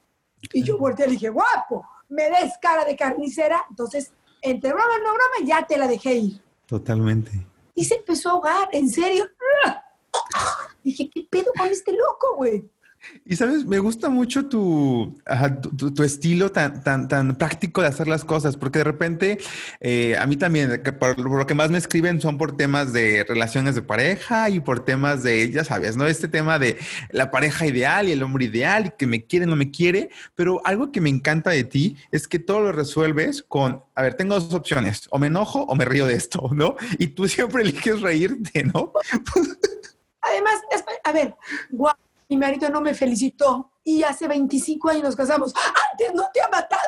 Y 0.53 0.63
yo 0.63 0.77
volteé 0.77 1.07
y 1.07 1.11
dije, 1.11 1.29
guapo, 1.29 1.85
me 2.09 2.29
des 2.29 2.53
cara 2.61 2.85
de 2.85 2.95
carnicera. 2.95 3.65
Entonces, 3.69 4.11
entre 4.41 4.71
broma 4.71 4.97
no 4.99 5.13
broma, 5.13 5.45
ya 5.45 5.65
te 5.65 5.77
la 5.77 5.87
dejé 5.87 6.15
ir. 6.15 6.41
Totalmente. 6.65 7.31
Y 7.75 7.85
se 7.85 7.95
empezó 7.95 8.29
a 8.29 8.31
ahogar, 8.33 8.69
en 8.71 8.89
serio. 8.89 9.25
Dije, 10.83 11.09
¿qué 11.09 11.27
pedo 11.29 11.51
con 11.57 11.67
este 11.67 11.91
loco, 11.91 12.35
güey? 12.35 12.69
Y 13.25 13.35
sabes, 13.35 13.65
me 13.65 13.79
gusta 13.79 14.09
mucho 14.09 14.47
tu, 14.47 15.19
tu, 15.95 16.03
estilo 16.03 16.51
tan, 16.51 16.83
tan, 16.83 17.07
tan 17.07 17.35
práctico 17.35 17.81
de 17.81 17.87
hacer 17.87 18.07
las 18.07 18.25
cosas, 18.25 18.57
porque 18.57 18.79
de 18.79 18.83
repente 18.83 19.37
eh, 19.79 20.17
a 20.17 20.25
mí 20.25 20.35
también, 20.35 20.81
por, 20.99 21.17
lo 21.19 21.45
que 21.47 21.53
más 21.53 21.69
me 21.69 21.77
escriben 21.77 22.19
son 22.19 22.37
por 22.37 22.57
temas 22.57 22.91
de 22.91 23.25
relaciones 23.27 23.75
de 23.75 23.81
pareja 23.81 24.49
y 24.49 24.59
por 24.59 24.83
temas 24.83 25.23
de, 25.23 25.49
ya 25.51 25.63
sabes, 25.63 25.95
¿no? 25.95 26.07
Este 26.07 26.27
tema 26.27 26.59
de 26.59 26.77
la 27.09 27.31
pareja 27.31 27.65
ideal 27.65 28.09
y 28.09 28.11
el 28.11 28.23
hombre 28.23 28.45
ideal 28.45 28.87
y 28.87 28.97
que 28.97 29.07
me 29.07 29.23
quiere, 29.25 29.45
no 29.45 29.55
me 29.55 29.71
quiere, 29.71 30.09
pero 30.35 30.61
algo 30.65 30.91
que 30.91 31.01
me 31.01 31.09
encanta 31.09 31.51
de 31.51 31.63
ti 31.63 31.97
es 32.11 32.27
que 32.27 32.39
todo 32.39 32.59
lo 32.61 32.71
resuelves 32.71 33.43
con, 33.43 33.83
a 33.95 34.01
ver, 34.01 34.15
tengo 34.15 34.39
dos 34.39 34.53
opciones, 34.53 35.07
o 35.11 35.19
me 35.19 35.27
enojo 35.27 35.63
o 35.63 35.75
me 35.75 35.85
río 35.85 36.05
de 36.05 36.15
esto, 36.15 36.49
¿no? 36.53 36.75
Y 36.97 37.07
tú 37.07 37.27
siempre 37.27 37.61
eliges 37.63 38.01
reírte, 38.01 38.63
¿no? 38.65 38.91
Además, 40.21 40.61
a 41.03 41.11
ver, 41.11 41.35
guau 41.69 41.95
mi 42.29 42.37
marido 42.37 42.69
no 42.69 42.79
me 42.79 42.93
felicitó 42.93 43.71
y 43.83 44.03
hace 44.03 44.27
25 44.27 44.89
años 44.89 45.03
nos 45.03 45.15
casamos. 45.15 45.53
Antes 45.91 46.13
no 46.13 46.29
te 46.31 46.41
ha 46.41 46.47
matado, 46.47 46.81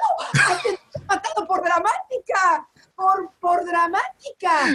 antes 0.49 0.79
te 0.91 0.99
ha 0.99 1.05
matado 1.07 1.47
por 1.47 1.63
dramática, 1.63 2.69
por, 2.95 3.31
por 3.39 3.65
dramática. 3.65 4.67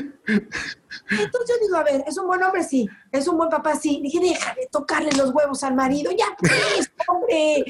Entonces 1.09 1.49
yo 1.49 1.67
digo, 1.67 1.77
a 1.77 1.85
ver, 1.85 2.05
es 2.07 2.19
un 2.19 2.27
buen 2.27 2.43
hombre, 2.43 2.65
sí, 2.65 2.89
es 3.13 3.29
un 3.29 3.37
buen 3.37 3.49
papá, 3.49 3.77
sí. 3.77 4.01
Dije, 4.03 4.19
deja 4.19 4.55
de 4.55 4.67
tocarle 4.67 5.13
los 5.13 5.31
huevos 5.31 5.63
al 5.63 5.75
marido, 5.77 6.11
ya 6.11 6.27
pues, 6.37 6.91
hombre, 7.07 7.65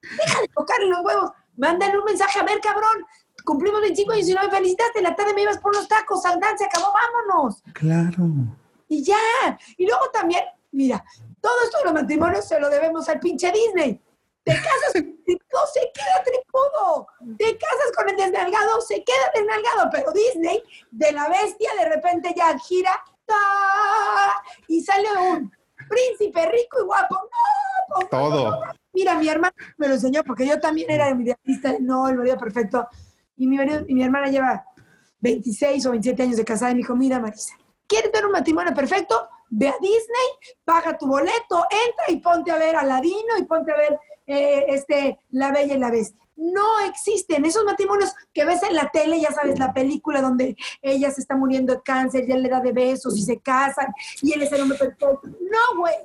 deja 0.00 0.40
de 0.40 0.48
tocarle 0.48 0.86
los 0.86 1.04
huevos. 1.04 1.32
Mándale 1.58 1.98
un 1.98 2.04
mensaje, 2.04 2.40
a 2.40 2.44
ver, 2.44 2.58
cabrón, 2.60 3.04
cumplimos 3.44 3.82
25 3.82 4.12
años 4.12 4.28
y 4.28 4.34
no 4.34 4.42
me 4.44 4.50
felicitaste, 4.50 5.02
la 5.02 5.14
tarde 5.14 5.34
me 5.34 5.42
ibas 5.42 5.58
por 5.58 5.76
los 5.76 5.86
tacos, 5.86 6.22
saldán, 6.22 6.56
se 6.56 6.64
acabó, 6.64 6.86
vámonos. 6.90 7.62
Claro. 7.74 8.30
Y 8.88 9.04
ya. 9.04 9.58
Y 9.76 9.86
luego 9.86 10.10
también, 10.10 10.42
mira, 10.72 11.04
todo 11.40 11.54
esto 11.64 11.78
de 11.78 11.84
los 11.84 11.94
matrimonios 11.94 12.46
se 12.46 12.60
lo 12.60 12.68
debemos 12.68 13.08
al 13.08 13.20
pinche 13.20 13.50
Disney. 13.52 14.00
Te 14.42 14.54
casas 14.54 14.92
con 14.92 15.02
el 15.04 15.24
tripudo, 15.24 15.66
se 15.72 15.80
queda 15.92 16.24
tripudo. 16.24 17.06
Te 17.38 17.58
casas 17.58 17.92
con 17.94 18.08
el 18.08 18.16
desnalgado, 18.16 18.80
se 18.80 19.04
queda 19.04 19.30
desnalgado. 19.34 19.90
Pero 19.92 20.12
Disney, 20.12 20.62
de 20.90 21.12
la 21.12 21.28
bestia, 21.28 21.70
de 21.78 21.88
repente 21.88 22.34
ya 22.36 22.58
gira 22.58 22.92
y 24.68 24.82
sale 24.82 25.08
un 25.30 25.52
príncipe 25.88 26.46
rico 26.46 26.80
y 26.80 26.84
guapo. 26.84 27.16
No, 27.88 28.06
Todo. 28.08 28.60
Mira, 28.92 29.16
mi 29.16 29.28
hermana 29.28 29.54
me 29.76 29.88
lo 29.88 29.94
enseñó 29.94 30.22
porque 30.24 30.46
yo 30.46 30.58
también 30.60 30.90
era 30.90 31.10
idealista, 31.10 31.76
no, 31.80 32.08
el 32.08 32.16
marido 32.16 32.38
perfecto. 32.38 32.88
Y 33.36 33.46
mi, 33.46 33.56
marido, 33.56 33.84
y 33.86 33.94
mi 33.94 34.02
hermana 34.02 34.28
lleva 34.28 34.64
26 35.20 35.86
o 35.86 35.90
27 35.90 36.22
años 36.22 36.36
de 36.36 36.44
casada 36.44 36.72
y 36.72 36.74
me 36.74 36.78
dijo, 36.78 36.96
mira, 36.96 37.18
Marisa, 37.18 37.54
¿quieres 37.86 38.10
ver 38.12 38.26
un 38.26 38.32
matrimonio 38.32 38.74
perfecto? 38.74 39.28
Ve 39.50 39.68
a 39.68 39.74
Disney, 39.80 40.28
paga 40.64 40.96
tu 40.96 41.06
boleto, 41.06 41.64
entra 41.86 42.04
y 42.08 42.16
ponte 42.16 42.50
a 42.50 42.56
ver 42.56 42.76
Aladino 42.76 43.36
y 43.38 43.44
ponte 43.44 43.72
a 43.72 43.76
ver 43.76 43.98
eh, 44.26 44.64
este, 44.68 45.18
La 45.30 45.52
Bella 45.52 45.74
y 45.74 45.78
la 45.78 45.90
Bestia. 45.90 46.20
No 46.36 46.80
existen 46.88 47.44
esos 47.44 47.64
matrimonios 47.64 48.14
que 48.32 48.46
ves 48.46 48.62
en 48.62 48.74
la 48.74 48.88
tele, 48.90 49.20
ya 49.20 49.30
sabes, 49.30 49.58
la 49.58 49.74
película 49.74 50.22
donde 50.22 50.56
ella 50.80 51.10
se 51.10 51.20
está 51.20 51.36
muriendo 51.36 51.74
de 51.74 51.82
cáncer 51.82 52.26
y 52.26 52.32
él 52.32 52.42
le 52.42 52.48
da 52.48 52.60
de 52.60 52.72
besos 52.72 53.18
y 53.18 53.22
se 53.22 53.40
casan 53.40 53.92
y 54.22 54.32
él 54.32 54.42
es 54.42 54.52
el 54.52 54.62
hombre 54.62 54.78
perfecto. 54.78 55.20
No, 55.22 55.78
güey, 55.78 55.96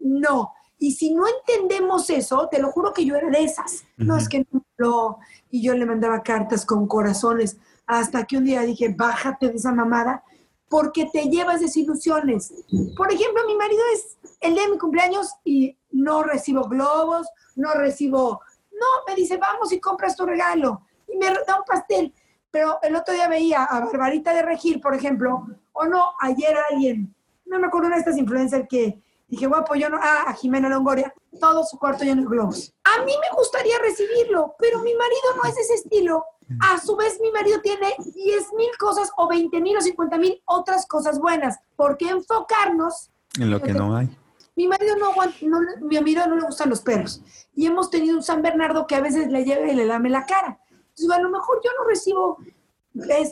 no. 0.00 0.52
Y 0.78 0.92
si 0.92 1.14
no 1.14 1.24
entendemos 1.26 2.10
eso, 2.10 2.48
te 2.50 2.58
lo 2.58 2.72
juro 2.72 2.92
que 2.92 3.04
yo 3.04 3.14
era 3.14 3.30
de 3.30 3.44
esas. 3.44 3.84
No 3.96 4.16
es 4.16 4.28
que 4.28 4.44
no, 4.76 5.18
y 5.48 5.62
yo 5.62 5.74
le 5.74 5.86
mandaba 5.86 6.22
cartas 6.22 6.66
con 6.66 6.88
corazones 6.88 7.56
hasta 7.86 8.24
que 8.24 8.36
un 8.36 8.44
día 8.44 8.62
dije, 8.62 8.92
bájate 8.94 9.48
de 9.48 9.56
esa 9.56 9.72
mamada 9.72 10.24
porque 10.72 11.04
te 11.12 11.24
llevas 11.24 11.60
desilusiones. 11.60 12.54
Por 12.96 13.12
ejemplo, 13.12 13.42
mi 13.46 13.54
marido 13.54 13.82
es 13.92 14.16
el 14.40 14.54
día 14.54 14.62
de 14.62 14.70
mi 14.70 14.78
cumpleaños 14.78 15.28
y 15.44 15.76
no 15.90 16.22
recibo 16.22 16.62
globos, 16.62 17.28
no 17.56 17.74
recibo, 17.74 18.40
no, 18.72 18.86
me 19.06 19.14
dice, 19.14 19.36
vamos 19.36 19.70
y 19.70 19.78
compras 19.78 20.16
tu 20.16 20.24
regalo 20.24 20.80
y 21.06 21.18
me 21.18 21.26
da 21.26 21.58
un 21.58 21.64
pastel. 21.66 22.14
Pero 22.50 22.78
el 22.80 22.96
otro 22.96 23.12
día 23.12 23.28
veía 23.28 23.64
a 23.64 23.80
Barbarita 23.80 24.32
de 24.32 24.40
Regir, 24.40 24.80
por 24.80 24.94
ejemplo, 24.94 25.46
o 25.72 25.84
no, 25.84 26.14
ayer 26.20 26.56
alguien, 26.70 27.14
no 27.44 27.58
me 27.58 27.66
acuerdo 27.66 27.90
de 27.90 27.96
estas 27.96 28.16
influencers 28.16 28.66
que 28.66 28.98
dije, 29.28 29.46
guapo, 29.46 29.74
yo 29.74 29.90
no, 29.90 29.98
ah, 30.00 30.24
a 30.26 30.32
Jimena 30.32 30.70
Longoria, 30.70 31.12
todo 31.38 31.64
su 31.64 31.78
cuarto 31.78 32.04
lleno 32.04 32.22
de 32.22 32.28
globos. 32.28 32.74
A 32.84 33.04
mí 33.04 33.12
me 33.12 33.36
gustaría 33.36 33.78
recibirlo, 33.78 34.54
pero 34.58 34.78
mi 34.78 34.94
marido 34.94 35.36
no 35.36 35.50
es 35.50 35.58
ese 35.58 35.74
estilo. 35.74 36.24
A 36.60 36.78
su 36.78 36.96
vez, 36.96 37.18
mi 37.20 37.30
marido 37.30 37.60
tiene 37.60 37.94
10 37.98 38.52
mil 38.54 38.70
cosas 38.78 39.10
o 39.16 39.28
20 39.28 39.60
mil 39.60 39.76
o 39.76 39.80
50 39.80 40.18
mil 40.18 40.42
otras 40.44 40.86
cosas 40.86 41.18
buenas. 41.18 41.58
¿Por 41.76 41.96
qué 41.96 42.10
enfocarnos 42.10 43.10
en 43.38 43.50
lo 43.50 43.60
que 43.60 43.72
no 43.72 43.96
hay? 43.96 44.16
Mi 44.54 44.68
marido 44.68 44.96
no 44.96 45.10
aguanta, 45.10 45.36
no, 45.42 45.60
mi 45.80 45.98
marido 45.98 46.26
no 46.26 46.36
le 46.36 46.42
gustan 46.42 46.68
los 46.68 46.80
perros. 46.80 47.22
Y 47.54 47.66
hemos 47.66 47.90
tenido 47.90 48.16
un 48.16 48.22
San 48.22 48.42
Bernardo 48.42 48.86
que 48.86 48.94
a 48.94 49.00
veces 49.00 49.28
le 49.30 49.44
llega 49.44 49.70
y 49.70 49.74
le 49.74 49.86
lame 49.86 50.10
la 50.10 50.26
cara. 50.26 50.58
Entonces, 50.70 51.10
a 51.10 51.20
lo 51.20 51.30
mejor 51.30 51.60
yo 51.64 51.70
no 51.78 51.88
recibo 51.88 52.38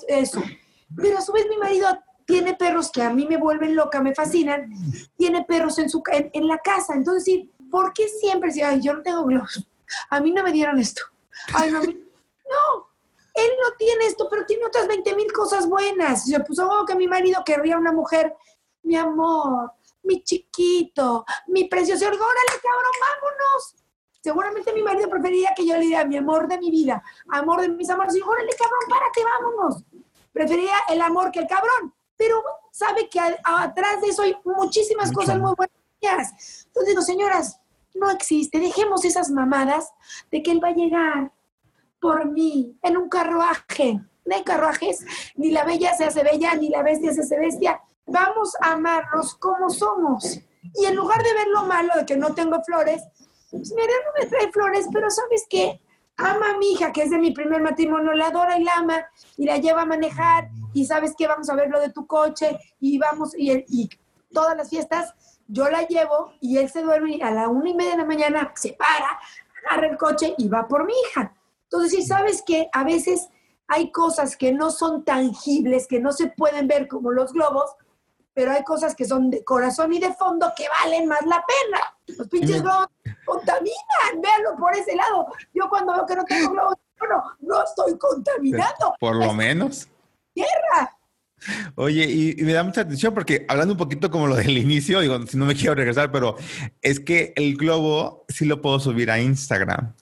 eso. 0.08 0.42
Pero 0.96 1.18
a 1.18 1.20
su 1.20 1.32
vez 1.32 1.46
mi 1.48 1.58
marido 1.58 1.86
tiene 2.24 2.54
perros 2.54 2.90
que 2.90 3.02
a 3.02 3.12
mí 3.12 3.26
me 3.26 3.36
vuelven 3.36 3.74
loca, 3.74 4.00
me 4.00 4.14
fascinan. 4.14 4.70
Tiene 5.16 5.44
perros 5.44 5.78
en, 5.78 5.90
su, 5.90 6.02
en, 6.10 6.46
la 6.46 6.58
casa. 6.58 6.94
Entonces, 6.94 7.24
sí, 7.24 7.50
¿por 7.70 7.92
qué 7.92 8.08
siempre 8.08 8.50
si, 8.50 8.62
ay, 8.62 8.80
yo 8.80 8.94
no 8.94 9.02
tengo 9.02 9.24
globos? 9.24 9.66
A 10.08 10.20
mí 10.20 10.30
no 10.30 10.42
me 10.42 10.52
dieron 10.52 10.78
esto. 10.78 11.02
Ay, 11.52 11.70
no, 11.70 11.80
no, 11.82 12.89
él 13.34 13.50
no 13.62 13.76
tiene 13.76 14.06
esto, 14.06 14.28
pero 14.30 14.44
tiene 14.44 14.64
otras 14.66 14.86
20 14.88 15.14
mil 15.14 15.32
cosas 15.32 15.68
buenas. 15.68 16.26
Se 16.26 16.40
puso 16.40 16.68
oh, 16.68 16.84
que 16.84 16.94
mi 16.94 17.06
marido 17.06 17.42
querría 17.44 17.76
una 17.76 17.92
mujer, 17.92 18.34
mi 18.82 18.96
amor, 18.96 19.72
mi 20.02 20.22
chiquito, 20.22 21.24
mi 21.48 21.64
precioso. 21.64 22.06
Órale, 22.06 22.20
cabrón, 22.20 22.92
vámonos. 23.00 23.76
Seguramente 24.22 24.72
mi 24.72 24.82
marido 24.82 25.08
preferiría 25.08 25.54
que 25.56 25.66
yo 25.66 25.74
le 25.74 25.86
diera 25.86 26.04
mi 26.04 26.16
amor 26.16 26.46
de 26.46 26.58
mi 26.58 26.70
vida, 26.70 27.02
amor 27.30 27.62
de 27.62 27.70
mis 27.70 27.88
amores. 27.88 28.14
Y 28.14 28.20
órale, 28.20 28.50
cabrón, 28.58 28.80
párate, 28.88 29.20
vámonos. 29.24 29.84
Preferiría 30.32 30.76
el 30.90 31.00
amor 31.00 31.30
que 31.30 31.40
el 31.40 31.46
cabrón. 31.46 31.94
Pero 32.16 32.42
sabe 32.70 33.08
que 33.08 33.18
atrás 33.18 34.02
de 34.02 34.08
eso 34.08 34.22
hay 34.22 34.36
muchísimas 34.44 35.10
cosas 35.10 35.38
muy 35.38 35.54
buenas. 35.56 35.74
Entonces 36.02 36.88
digo, 36.88 37.02
señoras, 37.02 37.60
no 37.94 38.10
existe. 38.10 38.58
Dejemos 38.58 39.04
esas 39.04 39.30
mamadas 39.30 39.92
de 40.30 40.42
que 40.42 40.50
él 40.50 40.62
va 40.62 40.68
a 40.68 40.74
llegar 40.74 41.32
por 42.00 42.26
mí 42.26 42.78
en 42.82 42.96
un 42.96 43.08
carruaje. 43.08 44.00
No 44.24 44.36
hay 44.36 44.44
carruajes, 44.44 45.04
ni 45.36 45.50
la 45.50 45.64
bella 45.64 45.94
se 45.94 46.04
hace 46.04 46.22
bella, 46.22 46.54
ni 46.54 46.68
la 46.68 46.82
bestia 46.82 47.12
se 47.12 47.22
hace 47.22 47.38
bestia. 47.38 47.80
Vamos 48.06 48.54
a 48.60 48.72
amarnos 48.72 49.34
como 49.36 49.70
somos. 49.70 50.40
Y 50.74 50.84
en 50.84 50.94
lugar 50.94 51.22
de 51.22 51.32
ver 51.34 51.48
lo 51.48 51.64
malo 51.64 51.92
de 51.96 52.06
que 52.06 52.16
no 52.16 52.34
tengo 52.34 52.62
flores, 52.62 53.02
pues 53.50 53.72
mira, 53.72 53.92
no 54.04 54.22
me 54.22 54.26
trae 54.26 54.52
flores, 54.52 54.86
pero 54.92 55.10
¿sabes 55.10 55.46
qué? 55.48 55.80
Ama 56.16 56.50
a 56.50 56.58
mi 56.58 56.72
hija, 56.72 56.92
que 56.92 57.02
es 57.02 57.10
de 57.10 57.18
mi 57.18 57.32
primer 57.32 57.62
matrimonio, 57.62 58.12
la 58.12 58.26
adora 58.26 58.58
y 58.58 58.64
la 58.64 58.74
ama, 58.74 59.06
y 59.36 59.46
la 59.46 59.56
lleva 59.56 59.82
a 59.82 59.86
manejar, 59.86 60.50
y 60.74 60.84
¿sabes 60.84 61.14
qué? 61.16 61.26
Vamos 61.26 61.48
a 61.48 61.54
ver 61.54 61.70
lo 61.70 61.80
de 61.80 61.90
tu 61.90 62.06
coche, 62.06 62.58
y 62.78 62.98
vamos, 62.98 63.34
y, 63.36 63.64
y 63.68 63.88
todas 64.32 64.56
las 64.56 64.68
fiestas, 64.68 65.14
yo 65.48 65.68
la 65.70 65.82
llevo, 65.86 66.34
y 66.40 66.58
él 66.58 66.68
se 66.68 66.82
duerme, 66.82 67.16
y 67.16 67.22
a 67.22 67.30
la 67.30 67.48
una 67.48 67.70
y 67.70 67.74
media 67.74 67.92
de 67.92 67.98
la 67.98 68.04
mañana 68.04 68.52
se 68.54 68.74
para, 68.74 69.18
agarra 69.64 69.88
el 69.88 69.96
coche 69.96 70.34
y 70.36 70.48
va 70.48 70.68
por 70.68 70.84
mi 70.84 70.92
hija. 70.92 71.32
Entonces, 71.72 71.92
si 71.92 72.06
sabes 72.06 72.42
que 72.42 72.68
a 72.72 72.82
veces 72.82 73.28
hay 73.68 73.92
cosas 73.92 74.36
que 74.36 74.52
no 74.52 74.72
son 74.72 75.04
tangibles, 75.04 75.86
que 75.86 76.00
no 76.00 76.12
se 76.12 76.26
pueden 76.26 76.66
ver 76.66 76.88
como 76.88 77.12
los 77.12 77.32
globos, 77.32 77.70
pero 78.34 78.50
hay 78.50 78.64
cosas 78.64 78.96
que 78.96 79.04
son 79.04 79.30
de 79.30 79.44
corazón 79.44 79.92
y 79.92 80.00
de 80.00 80.12
fondo 80.14 80.52
que 80.56 80.64
valen 80.68 81.06
más 81.06 81.24
la 81.26 81.44
pena. 81.46 82.16
Los 82.18 82.26
pinches 82.26 82.62
globos 82.62 82.88
contaminan, 83.24 84.20
véanlo 84.20 84.56
por 84.58 84.74
ese 84.74 84.96
lado. 84.96 85.26
Yo 85.54 85.68
cuando 85.68 85.92
veo 85.92 86.06
que 86.06 86.16
no 86.16 86.24
tengo 86.24 86.50
globos, 86.50 86.74
bueno, 86.98 87.22
no 87.38 87.62
estoy 87.62 87.96
contaminando. 87.96 88.94
Por 88.98 89.14
lo 89.14 89.32
menos. 89.32 89.88
Tierra. 90.34 90.96
Oye, 91.76 92.04
y, 92.04 92.40
y, 92.40 92.42
me 92.42 92.52
da 92.52 92.64
mucha 92.64 92.80
atención 92.80 93.14
porque 93.14 93.46
hablando 93.48 93.74
un 93.74 93.78
poquito 93.78 94.10
como 94.10 94.26
lo 94.26 94.34
del 94.34 94.58
inicio, 94.58 95.00
digo, 95.00 95.24
si 95.26 95.36
no 95.36 95.46
me 95.46 95.54
quiero 95.54 95.76
regresar, 95.76 96.10
pero 96.10 96.36
es 96.82 96.98
que 96.98 97.32
el 97.36 97.56
globo 97.56 98.24
sí 98.28 98.44
lo 98.44 98.60
puedo 98.60 98.80
subir 98.80 99.10
a 99.10 99.20
Instagram. 99.20 99.94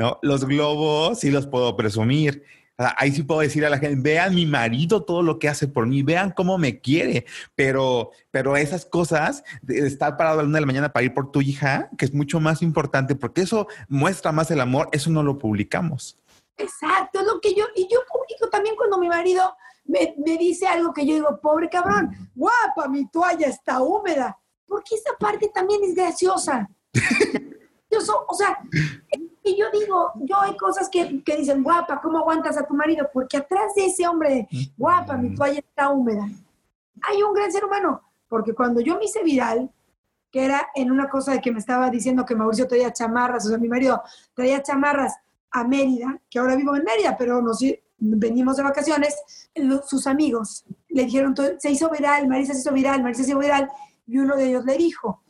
¿No? 0.00 0.18
Los 0.22 0.46
globos 0.46 1.20
sí 1.20 1.30
los 1.30 1.46
puedo 1.46 1.76
presumir. 1.76 2.42
Ahí 2.78 3.12
sí 3.12 3.22
puedo 3.22 3.40
decir 3.40 3.66
a 3.66 3.68
la 3.68 3.76
gente, 3.76 4.00
vean 4.00 4.34
mi 4.34 4.46
marido 4.46 5.04
todo 5.04 5.22
lo 5.22 5.38
que 5.38 5.50
hace 5.50 5.68
por 5.68 5.86
mí, 5.86 6.02
vean 6.02 6.30
cómo 6.34 6.56
me 6.56 6.80
quiere, 6.80 7.26
pero, 7.54 8.10
pero 8.30 8.56
esas 8.56 8.86
cosas, 8.86 9.44
estar 9.68 10.16
parado 10.16 10.40
a 10.40 10.42
la 10.42 10.48
una 10.48 10.56
de 10.56 10.62
la 10.62 10.66
mañana 10.66 10.88
para 10.90 11.04
ir 11.04 11.12
por 11.12 11.30
tu 11.30 11.42
hija, 11.42 11.90
que 11.98 12.06
es 12.06 12.14
mucho 12.14 12.40
más 12.40 12.62
importante, 12.62 13.14
porque 13.14 13.42
eso 13.42 13.68
muestra 13.88 14.32
más 14.32 14.50
el 14.50 14.62
amor, 14.62 14.88
eso 14.92 15.10
no 15.10 15.22
lo 15.22 15.36
publicamos. 15.36 16.18
Exacto, 16.56 17.22
lo 17.22 17.38
que 17.38 17.54
yo, 17.54 17.66
y 17.76 17.82
yo 17.82 17.98
publico 18.10 18.48
también 18.48 18.76
cuando 18.76 18.96
mi 18.96 19.08
marido 19.08 19.54
me, 19.84 20.14
dice 20.38 20.66
algo 20.66 20.94
que 20.94 21.04
yo 21.04 21.16
digo, 21.16 21.38
pobre 21.42 21.68
cabrón, 21.68 22.30
guapa, 22.34 22.88
mi 22.88 23.06
toalla 23.10 23.48
está 23.48 23.82
húmeda, 23.82 24.38
porque 24.64 24.94
esa 24.94 25.10
parte 25.18 25.50
también 25.54 25.84
es 25.84 25.94
graciosa. 25.94 26.66
o 28.28 28.34
sea, 28.34 28.58
y 29.50 29.58
yo 29.58 29.66
digo, 29.72 30.12
yo 30.16 30.40
hay 30.40 30.56
cosas 30.56 30.88
que, 30.88 31.22
que, 31.22 31.36
dicen, 31.36 31.62
guapa, 31.62 32.00
¿cómo 32.00 32.18
aguantas 32.18 32.56
a 32.56 32.66
tu 32.66 32.74
marido? 32.74 33.08
Porque 33.12 33.36
atrás 33.36 33.74
de 33.74 33.86
ese 33.86 34.06
hombre, 34.06 34.48
guapa, 34.76 35.16
mi 35.16 35.34
toalla 35.34 35.58
está 35.60 35.90
húmeda, 35.90 36.28
hay 37.02 37.22
un 37.22 37.34
gran 37.34 37.50
ser 37.50 37.64
humano. 37.64 38.02
Porque 38.28 38.54
cuando 38.54 38.80
yo 38.80 38.96
me 38.96 39.04
hice 39.04 39.22
viral, 39.24 39.70
que 40.30 40.44
era 40.44 40.68
en 40.74 40.92
una 40.92 41.08
cosa 41.08 41.32
de 41.32 41.40
que 41.40 41.50
me 41.50 41.58
estaba 41.58 41.90
diciendo 41.90 42.24
que 42.24 42.36
Mauricio 42.36 42.68
traía 42.68 42.92
chamarras, 42.92 43.44
o 43.44 43.48
sea, 43.48 43.58
mi 43.58 43.68
marido 43.68 44.00
traía 44.34 44.62
chamarras 44.62 45.16
a 45.50 45.64
Mérida, 45.64 46.20
que 46.30 46.38
ahora 46.38 46.54
vivo 46.54 46.76
en 46.76 46.84
Mérida, 46.84 47.16
pero 47.18 47.42
nos 47.42 47.58
venimos 47.98 48.56
de 48.56 48.62
vacaciones, 48.62 49.16
sus 49.86 50.06
amigos 50.06 50.64
le 50.88 51.04
dijeron, 51.04 51.34
se 51.58 51.70
hizo 51.70 51.90
viral, 51.90 52.28
Marisa 52.28 52.54
se 52.54 52.60
hizo 52.60 52.72
viral, 52.72 53.02
Marisa 53.02 53.24
se 53.24 53.30
hizo 53.30 53.38
viral, 53.40 53.68
y 54.06 54.18
uno 54.18 54.36
de 54.36 54.46
ellos 54.46 54.64
le 54.64 54.76
dijo, 54.76 55.22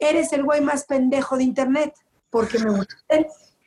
eres 0.00 0.32
el 0.32 0.42
güey 0.42 0.60
más 0.60 0.84
pendejo 0.84 1.36
de 1.36 1.44
internet, 1.44 1.94
porque 2.30 2.58
me 2.58 2.70
gusta 2.70 2.96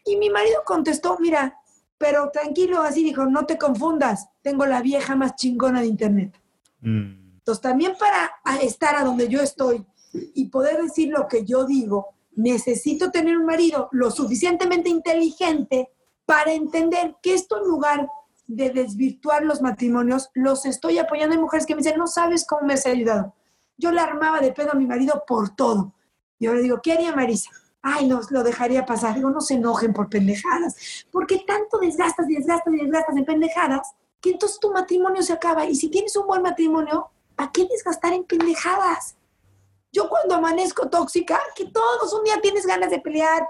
y 0.06 0.18
mi 0.18 0.30
marido 0.30 0.64
contestó, 0.66 1.18
mira, 1.20 1.60
pero 1.97 2.30
tranquilo, 2.32 2.82
así 2.82 3.04
dijo, 3.04 3.26
no 3.26 3.45
te 3.45 3.58
confundas, 3.58 4.28
tengo 4.41 4.66
la 4.66 4.82
vieja 4.82 5.16
más 5.16 5.36
chingona 5.36 5.82
de 5.82 5.88
internet. 5.88 6.39
Mm. 6.82 7.24
Entonces, 7.38 7.62
también 7.62 7.93
para 7.97 8.32
estar 8.62 8.95
a 8.95 9.04
donde 9.04 9.28
yo 9.28 9.41
estoy 9.41 9.86
y 10.14 10.49
poder 10.49 10.82
decir 10.82 11.10
lo 11.10 11.28
que 11.28 11.45
yo 11.45 11.66
digo, 11.66 12.10
necesito 12.36 13.12
tener 13.12 13.38
un 13.38 13.45
marido 13.45 13.89
lo 13.91 14.12
suficientemente 14.12 14.89
inteligente 14.89 15.89
para 16.26 16.54
entender 16.54 17.16
que 17.22 17.34
esto 17.34 17.58
en 17.58 17.68
lugar 17.68 18.08
de 18.47 18.70
desvirtuar 18.70 19.43
los 19.43 19.62
matrimonios, 19.62 20.30
los 20.34 20.66
estoy 20.66 20.99
apoyando. 20.99 21.36
Hay 21.36 21.41
mujeres 21.41 21.66
que 21.66 21.76
me 21.76 21.82
dicen, 21.82 21.97
no 21.97 22.08
sabes 22.08 22.45
cómo 22.45 22.68
me 22.68 22.74
has 22.74 22.86
ayudado. 22.86 23.34
Yo 23.78 23.91
le 23.91 23.99
armaba 23.99 24.39
de 24.39 24.51
pedo 24.51 24.72
a 24.72 24.76
mi 24.76 24.86
marido 24.86 25.24
por 25.28 25.56
todo. 25.56 25.93
Y 26.39 26.47
ahora 26.47 26.60
digo, 26.60 26.82
¿qué 26.82 26.93
haría 26.93 27.16
Marisa? 27.16 27.49
Ay, 27.84 28.07
no, 28.07 28.21
lo 28.29 28.43
dejaría 28.43 28.86
pasar. 28.86 29.13
Digo, 29.13 29.29
no 29.29 29.41
se 29.41 29.55
enojen 29.55 29.93
por 29.93 30.09
pendejadas, 30.09 31.05
porque 31.11 31.43
tanto 31.45 31.77
desgastas 31.77 32.27
y 32.29 32.36
desgastas 32.36 32.73
y 32.73 32.77
desgastas 32.77 33.15
en 33.15 33.25
pendejadas 33.25 33.93
que 34.21 34.31
entonces 34.31 34.57
tu 34.59 34.71
matrimonio 34.71 35.21
se 35.21 35.34
acaba. 35.34 35.65
Y 35.65 35.75
si 35.75 35.89
tienes 35.89 36.15
un 36.15 36.25
buen 36.25 36.41
matrimonio, 36.41 37.11
¿para 37.36 37.51
qué 37.51 37.67
desgastar 37.69 38.13
en 38.13 38.23
pendejadas? 38.23 39.17
Yo 39.91 40.09
cuando 40.09 40.36
amanezco 40.36 40.89
tóxica, 40.89 41.39
que 41.55 41.65
todos 41.65 42.13
un 42.13 42.23
día 42.23 42.39
tienes 42.41 42.65
ganas 42.65 42.89
de 42.89 42.99
pelear, 42.99 43.47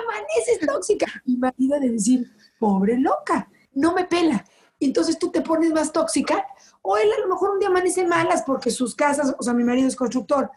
amaneces 0.00 0.66
tóxica. 0.66 1.06
Mi 1.24 1.36
marido 1.36 1.78
de 1.78 1.88
decir, 1.88 2.30
pobre 2.58 2.98
loca, 2.98 3.48
no 3.72 3.94
me 3.94 4.04
pela. 4.04 4.44
Entonces 4.80 5.18
tú 5.18 5.30
te 5.30 5.40
pones 5.40 5.72
más 5.72 5.92
tóxica, 5.92 6.44
o 6.82 6.96
él 6.96 7.08
a 7.16 7.20
lo 7.20 7.28
mejor 7.28 7.50
un 7.50 7.60
día 7.60 7.68
amanece 7.68 8.04
malas 8.04 8.42
porque 8.42 8.72
sus 8.72 8.96
casas, 8.96 9.34
o 9.38 9.42
sea, 9.42 9.54
mi 9.54 9.62
marido 9.62 9.86
es 9.86 9.94
constructor, 9.94 10.50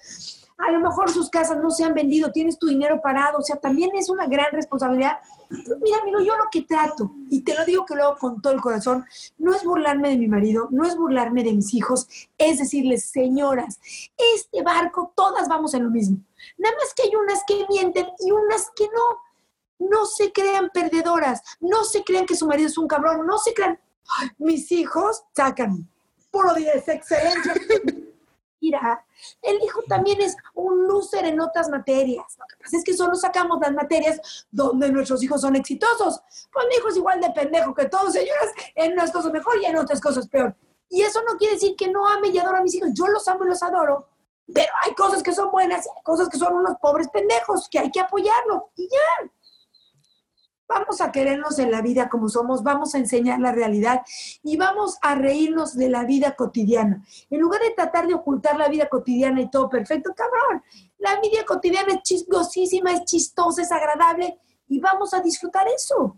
a 0.58 0.72
lo 0.72 0.80
mejor 0.80 1.12
sus 1.12 1.30
casas 1.30 1.58
no 1.58 1.70
se 1.70 1.84
han 1.84 1.94
vendido, 1.94 2.32
tienes 2.32 2.58
tu 2.58 2.68
dinero 2.68 3.02
parado, 3.02 3.40
o 3.40 3.42
sea, 3.42 3.58
también 3.58 3.92
es 3.96 4.10
una 4.10 4.26
gran 4.26 4.52
responsabilidad. 4.52 5.20
Mira, 5.50 5.98
amigo, 6.02 6.20
yo 6.22 6.38
lo 6.38 6.46
que 6.52 6.62
trato, 6.64 7.12
y 7.30 7.42
te 7.42 7.54
lo 7.56 7.66
digo 7.66 7.86
que 7.86 7.96
lo 7.96 8.04
hago 8.04 8.18
con 8.18 8.42
todo 8.42 8.54
el 8.54 8.62
corazón, 8.62 9.06
no 9.38 9.54
es 9.54 9.64
burlarme 9.64 10.10
de 10.10 10.18
mi 10.18 10.28
marido, 10.28 10.68
no 10.72 10.86
es 10.86 10.96
burlarme 10.96 11.44
de 11.44 11.54
mis 11.54 11.74
hijos, 11.74 12.08
es 12.38 12.60
decirles, 12.60 13.06
señoras, 13.06 13.80
este 14.36 14.64
barco, 14.64 15.12
todas 15.16 15.48
vamos 15.50 15.74
en 15.74 15.84
lo 15.84 15.90
mismo. 15.90 16.18
Nada 16.58 16.76
más 16.78 16.94
que 16.94 17.04
hay 17.04 17.16
unas 17.16 17.44
que 17.46 17.66
mienten 17.70 18.08
y 18.20 18.32
unas 18.32 18.72
que 18.76 18.86
no. 18.86 19.26
No 19.78 20.06
se 20.06 20.32
crean 20.32 20.70
perdedoras, 20.74 21.42
no 21.60 21.84
se 21.84 22.02
crean 22.06 22.26
que 22.26 22.38
su 22.38 22.48
marido 22.48 22.70
es 22.70 22.78
un 22.78 22.88
cabrón, 22.88 23.28
no 23.28 23.38
se 23.38 23.54
crean, 23.54 23.78
mis 24.38 24.72
hijos 24.72 25.26
sacan 25.36 25.90
puro 26.32 26.54
10, 26.54 26.88
excelente 26.88 28.15
el 29.42 29.62
hijo 29.64 29.82
también 29.88 30.22
es 30.22 30.36
un 30.54 30.88
loser 30.88 31.26
en 31.26 31.40
otras 31.40 31.70
materias. 31.70 32.38
Lo 32.38 32.46
que 32.48 32.64
pasa 32.64 32.78
es 32.78 32.84
que 32.84 32.94
solo 32.94 33.16
sacamos 33.16 33.60
las 33.62 33.74
materias 33.74 34.48
donde 34.52 34.92
nuestros 34.92 35.22
hijos 35.24 35.42
son 35.42 35.56
exitosos. 35.56 36.22
Pues 36.52 36.66
mi 36.70 36.76
hijo 36.76 36.90
es 36.90 36.98
igual 36.98 37.22
de 37.22 37.32
pendejo 37.32 37.74
que 37.74 37.86
todos, 37.86 38.14
señoras, 38.14 38.52
en 38.76 38.94
unas 38.94 39.12
cosas 39.12 39.32
mejor 39.32 39.62
y 39.62 39.66
en 39.66 39.78
otras 39.78 40.02
cosas 40.02 40.28
peor. 40.28 40.56
Y 40.90 41.02
eso 41.02 41.22
no 41.28 41.38
quiere 41.38 41.56
decir 41.56 41.76
que 41.76 41.90
no 41.90 42.08
ame 42.08 42.30
y 42.30 42.38
adoro 42.38 42.58
a 42.58 42.62
mis 42.62 42.76
hijos. 42.76 42.90
Yo 42.94 43.08
los 43.08 43.28
amo 43.28 43.46
y 43.46 43.50
los 43.50 43.64
adoro. 43.64 44.08
Pero 44.54 44.72
hay 44.84 44.94
cosas 44.94 45.24
que 45.24 45.34
son 45.34 45.52
buenas 45.52 45.86
y 45.86 45.90
hay 45.90 46.04
cosas 46.04 46.30
que 46.30 46.38
son 46.38 46.54
unos 46.54 46.78
pobres 46.80 47.10
pendejos 47.10 47.68
que 47.70 47.80
hay 47.80 47.92
que 47.92 48.00
apoyarlos. 48.00 48.64
Y 48.76 48.88
ya. 48.90 49.32
Vamos 50.68 51.00
a 51.00 51.12
querernos 51.12 51.60
en 51.60 51.72
la 51.72 51.82
vida 51.82 52.10
como 52.10 52.28
somos, 52.28 52.64
vamos 52.64 52.96
a 52.96 52.98
enseñar 52.98 53.40
la 53.40 53.52
realidad 53.52 54.02
y 54.44 54.58
vamos 54.58 54.98
a 55.02 55.16
reírnos 55.16 55.76
de 55.76 55.90
la 55.90 56.06
vida 56.06 56.36
cotidiana. 56.36 57.04
En 57.30 57.40
lugar 57.40 57.62
de 57.62 57.72
tratar 57.72 58.08
de 58.08 58.16
ocultar 58.16 58.58
la 58.58 58.68
vida 58.68 58.90
cotidiana 58.90 59.42
y 59.42 59.50
todo 59.50 59.70
perfecto, 59.70 60.14
cabrón, 60.16 60.64
la 60.98 61.20
vida 61.22 61.46
cotidiana 61.46 61.94
es 61.94 62.02
chistosísima, 62.02 62.92
es 62.94 63.06
chistosa, 63.06 63.62
es 63.62 63.72
agradable 63.72 64.40
y 64.68 64.80
vamos 64.80 65.14
a 65.14 65.22
disfrutar 65.22 65.68
eso. 65.68 66.18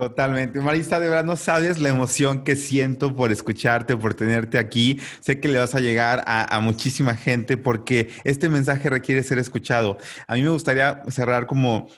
Totalmente. 0.00 0.58
Marisa, 0.60 0.98
de 0.98 1.10
verdad 1.10 1.24
no 1.24 1.36
sabes 1.36 1.78
la 1.78 1.90
emoción 1.90 2.42
que 2.42 2.56
siento 2.56 3.14
por 3.14 3.30
escucharte, 3.30 3.98
por 3.98 4.14
tenerte 4.14 4.56
aquí. 4.56 4.98
Sé 5.20 5.40
que 5.40 5.48
le 5.48 5.58
vas 5.58 5.74
a 5.74 5.80
llegar 5.80 6.24
a, 6.26 6.56
a, 6.56 6.60
muchísima 6.60 7.14
gente 7.14 7.58
porque 7.58 8.08
este 8.24 8.48
mensaje 8.48 8.88
requiere 8.88 9.22
ser 9.22 9.38
escuchado. 9.38 9.98
A 10.26 10.36
mí 10.36 10.42
me 10.42 10.48
gustaría 10.48 11.02
cerrar 11.10 11.46
como 11.46 11.88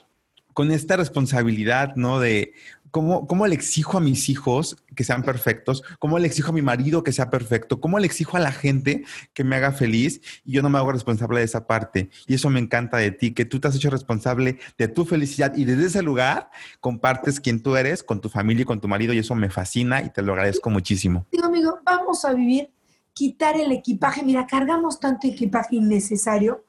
con 0.53 0.71
esta 0.71 0.97
responsabilidad, 0.97 1.95
¿no? 1.97 2.21
De, 2.21 2.55
¿Cómo, 2.93 3.47
le 3.47 3.55
exijo 3.55 3.97
a 3.97 4.01
mis 4.03 4.29
hijos 4.29 4.77
que 4.95 5.03
sean 5.03 5.23
perfectos? 5.23 5.83
¿Cómo 5.99 6.19
le 6.19 6.27
exijo 6.27 6.51
a 6.51 6.53
mi 6.53 6.61
marido 6.61 7.03
que 7.03 7.13
sea 7.13 7.31
perfecto? 7.31 7.81
¿Cómo 7.81 7.99
le 7.99 8.05
exijo 8.05 8.37
a 8.37 8.41
la 8.41 8.53
gente 8.53 9.05
que 9.33 9.45
me 9.45 9.57
haga 9.57 9.73
feliz? 9.73 10.21
Y 10.45 10.53
yo 10.53 10.63
no 10.63 10.69
me 10.69 10.77
hago 10.77 10.93
responsable 10.93 11.39
de 11.39 11.47
esa 11.47 11.67
parte. 11.67 12.11
Y 12.27 12.35
eso 12.35 12.51
me 12.51 12.61
encanta 12.61 12.99
de 12.99 13.11
ti, 13.11 13.33
que 13.33 13.47
tú 13.47 13.61
te 13.61 13.69
has 13.69 13.77
hecho 13.77 13.89
responsable 13.89 14.59
de 14.77 14.89
tu 14.89 15.07
felicidad 15.07 15.57
y 15.57 15.65
desde 15.65 15.87
ese 15.87 16.03
lugar 16.03 16.51
compartes 16.81 17.41
quién 17.41 17.63
tú 17.63 17.77
eres 17.77 18.03
con 18.03 18.21
tu 18.21 18.29
familia 18.29 18.63
y 18.63 18.67
con 18.67 18.79
tu 18.79 18.89
marido 18.89 19.15
y 19.15 19.19
eso 19.19 19.35
me 19.35 19.49
fascina 19.49 20.03
y 20.03 20.11
te 20.11 20.21
lo 20.21 20.35
agradezco 20.35 20.69
muchísimo. 20.69 21.25
Digo, 21.33 21.47
amigo, 21.47 21.79
vamos 21.85 22.27
a 22.27 22.35
vivir, 22.35 22.71
quitar 23.15 23.57
el 23.57 23.73
equipaje. 23.73 24.23
Mira, 24.23 24.47
cargamos 24.47 25.01
tanto 25.01 25.27
equipaje 25.27 25.77
innecesario 25.77 26.67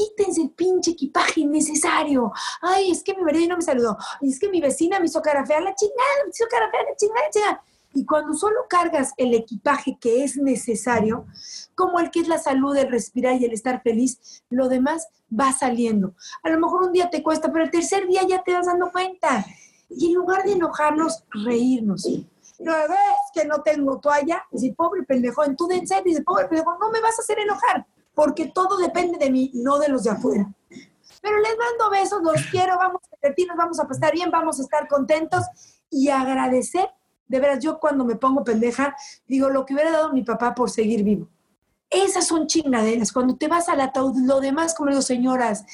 quítense 0.00 0.42
el 0.42 0.50
pinche 0.50 0.92
equipaje 0.92 1.40
innecesario. 1.40 2.32
Ay, 2.60 2.90
es 2.90 3.02
que 3.02 3.14
mi 3.14 3.22
marido 3.22 3.48
no 3.48 3.56
me 3.56 3.62
saludó. 3.62 3.96
Y 4.20 4.30
es 4.30 4.38
que 4.38 4.48
mi 4.48 4.60
vecina 4.60 4.98
me 4.98 5.06
hizo 5.06 5.20
cara 5.20 5.44
fea 5.44 5.60
la 5.60 5.74
chingada, 5.74 6.24
me 6.24 6.30
hizo 6.30 6.44
cara 6.50 6.70
fea 6.70 6.80
la 6.82 6.96
chingada, 6.96 7.64
Y 7.92 8.04
cuando 8.04 8.34
solo 8.34 8.66
cargas 8.68 9.12
el 9.16 9.34
equipaje 9.34 9.98
que 10.00 10.24
es 10.24 10.36
necesario, 10.36 11.26
como 11.74 11.98
el 12.00 12.10
que 12.10 12.20
es 12.20 12.28
la 12.28 12.38
salud, 12.38 12.76
el 12.76 12.90
respirar 12.90 13.40
y 13.40 13.44
el 13.44 13.52
estar 13.52 13.82
feliz, 13.82 14.42
lo 14.48 14.68
demás 14.68 15.08
va 15.28 15.52
saliendo. 15.52 16.14
A 16.42 16.50
lo 16.50 16.58
mejor 16.58 16.84
un 16.84 16.92
día 16.92 17.10
te 17.10 17.22
cuesta, 17.22 17.52
pero 17.52 17.64
el 17.64 17.70
tercer 17.70 18.06
día 18.06 18.22
ya 18.26 18.42
te 18.42 18.54
vas 18.54 18.66
dando 18.66 18.90
cuenta. 18.90 19.44
Y 19.88 20.08
en 20.08 20.14
lugar 20.14 20.44
de 20.44 20.52
enojarnos, 20.52 21.24
reírnos. 21.30 22.06
No 22.60 22.72
ves 22.72 23.30
que 23.32 23.46
no 23.46 23.62
tengo 23.62 23.98
toalla, 23.98 24.44
dice, 24.52 24.74
pobre 24.76 25.02
pendejo, 25.02 25.42
en 25.44 25.56
tu 25.56 25.66
serio, 25.66 26.02
dice, 26.04 26.22
pobre 26.22 26.46
pendejo, 26.46 26.76
no 26.78 26.90
me 26.90 27.00
vas 27.00 27.18
a 27.18 27.22
hacer 27.22 27.38
enojar 27.38 27.86
porque 28.20 28.52
todo 28.54 28.76
depende 28.76 29.16
de 29.16 29.30
mí, 29.30 29.50
no 29.54 29.78
de 29.78 29.88
los 29.88 30.04
de 30.04 30.10
afuera. 30.10 30.46
Pero 31.22 31.38
les 31.38 31.56
mando 31.56 31.88
besos, 31.88 32.20
los 32.22 32.44
quiero, 32.50 32.76
vamos 32.76 33.00
a 33.10 33.16
divertirnos, 33.16 33.56
vamos 33.56 33.80
a 33.80 33.88
pasar 33.88 34.12
bien, 34.12 34.30
vamos 34.30 34.60
a 34.60 34.62
estar 34.62 34.86
contentos 34.88 35.42
y 35.88 36.10
agradecer. 36.10 36.86
De 37.26 37.40
veras, 37.40 37.64
yo 37.64 37.80
cuando 37.80 38.04
me 38.04 38.16
pongo 38.16 38.44
pendeja, 38.44 38.94
digo 39.26 39.48
lo 39.48 39.64
que 39.64 39.72
hubiera 39.72 39.92
dado 39.92 40.12
mi 40.12 40.22
papá 40.22 40.54
por 40.54 40.68
seguir 40.68 41.02
vivo. 41.02 41.30
Esas 41.88 42.26
son 42.26 42.46
chingaderas. 42.46 43.10
Cuando 43.10 43.38
te 43.38 43.48
vas 43.48 43.70
al 43.70 43.80
ataúd, 43.80 44.14
lo 44.18 44.38
demás, 44.38 44.74
como 44.74 44.90
digo, 44.90 45.00
señoras, 45.00 45.64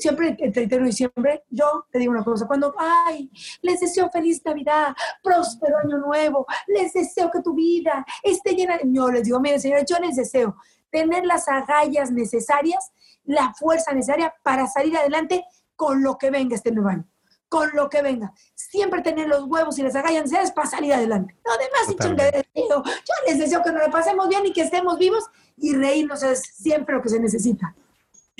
siempre 0.00 0.34
el 0.38 0.50
31 0.50 0.84
de 0.84 0.90
diciembre, 0.90 1.44
yo 1.50 1.84
te 1.90 1.98
digo 1.98 2.12
una 2.12 2.24
cosa, 2.24 2.46
cuando, 2.46 2.74
ay, 2.78 3.30
les 3.60 3.80
deseo 3.80 4.08
feliz 4.08 4.42
Navidad, 4.46 4.94
próspero 5.22 5.76
año 5.76 5.98
nuevo, 5.98 6.46
les 6.68 6.94
deseo 6.94 7.30
que 7.30 7.42
tu 7.42 7.52
vida 7.52 8.02
esté 8.22 8.54
llena 8.54 8.78
de... 8.78 8.84
Yo 8.86 9.10
les 9.10 9.24
digo, 9.24 9.38
mire, 9.40 9.60
señora, 9.60 9.84
yo 9.84 9.98
les 9.98 10.16
deseo 10.16 10.56
tener 10.92 11.24
las 11.26 11.48
agallas 11.48 12.12
necesarias, 12.12 12.92
la 13.24 13.52
fuerza 13.54 13.92
necesaria 13.92 14.32
para 14.44 14.68
salir 14.68 14.96
adelante 14.96 15.44
con 15.74 16.02
lo 16.02 16.18
que 16.18 16.30
venga 16.30 16.54
este 16.54 16.70
nuevo 16.70 16.90
año. 16.90 17.08
Con 17.48 17.70
lo 17.74 17.90
que 17.90 18.02
venga. 18.02 18.32
Siempre 18.54 19.02
tener 19.02 19.28
los 19.28 19.44
huevos 19.44 19.78
y 19.78 19.82
las 19.82 19.96
agallas 19.96 20.22
necesarias 20.22 20.52
para 20.52 20.68
salir 20.68 20.94
adelante. 20.94 21.36
No, 21.44 21.52
además, 21.52 22.44
yo 22.54 23.14
les 23.26 23.38
deseo 23.38 23.62
que 23.62 23.72
nos 23.72 23.82
lo 23.82 23.90
pasemos 23.90 24.28
bien 24.28 24.46
y 24.46 24.52
que 24.52 24.62
estemos 24.62 24.98
vivos 24.98 25.24
y 25.56 25.74
reírnos 25.74 26.22
es 26.22 26.42
siempre 26.42 26.94
lo 26.94 27.02
que 27.02 27.08
se 27.08 27.20
necesita. 27.20 27.74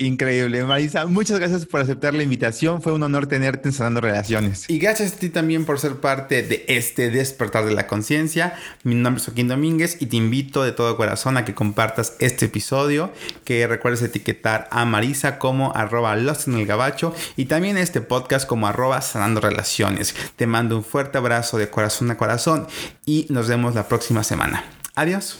Increíble, 0.03 0.63
Marisa. 0.65 1.05
Muchas 1.05 1.39
gracias 1.39 1.65
por 1.65 1.79
aceptar 1.79 2.13
la 2.13 2.23
invitación. 2.23 2.81
Fue 2.81 2.91
un 2.91 3.03
honor 3.03 3.27
tenerte 3.27 3.69
en 3.69 3.73
Sanando 3.73 4.01
Relaciones. 4.01 4.69
Y 4.69 4.77
gracias 4.77 5.13
a 5.13 5.15
ti 5.15 5.29
también 5.29 5.63
por 5.65 5.79
ser 5.79 5.95
parte 5.95 6.43
de 6.43 6.65
este 6.67 7.09
despertar 7.09 7.65
de 7.65 7.73
la 7.73 7.87
conciencia. 7.87 8.55
Mi 8.83 8.95
nombre 8.95 9.21
es 9.21 9.25
Joaquín 9.25 9.47
Domínguez 9.47 9.97
y 10.01 10.07
te 10.07 10.17
invito 10.17 10.63
de 10.63 10.73
todo 10.73 10.97
corazón 10.97 11.37
a 11.37 11.45
que 11.45 11.53
compartas 11.53 12.15
este 12.19 12.45
episodio, 12.45 13.13
que 13.45 13.65
recuerdes 13.65 14.01
etiquetar 14.01 14.67
a 14.71 14.83
Marisa 14.83 15.39
como 15.39 15.73
arroba 15.73 16.15
Lost 16.17 16.47
en 16.49 16.55
el 16.55 16.65
Gabacho 16.65 17.15
y 17.37 17.45
también 17.45 17.77
este 17.77 18.01
podcast 18.01 18.45
como 18.45 18.67
arroba 18.67 19.01
Sanando 19.01 19.39
Relaciones. 19.39 20.15
Te 20.35 20.47
mando 20.47 20.75
un 20.75 20.83
fuerte 20.83 21.17
abrazo 21.17 21.57
de 21.57 21.69
corazón 21.69 22.11
a 22.11 22.17
corazón 22.17 22.67
y 23.05 23.25
nos 23.29 23.47
vemos 23.47 23.73
la 23.73 23.87
próxima 23.87 24.23
semana. 24.23 24.65
Adiós. 24.95 25.39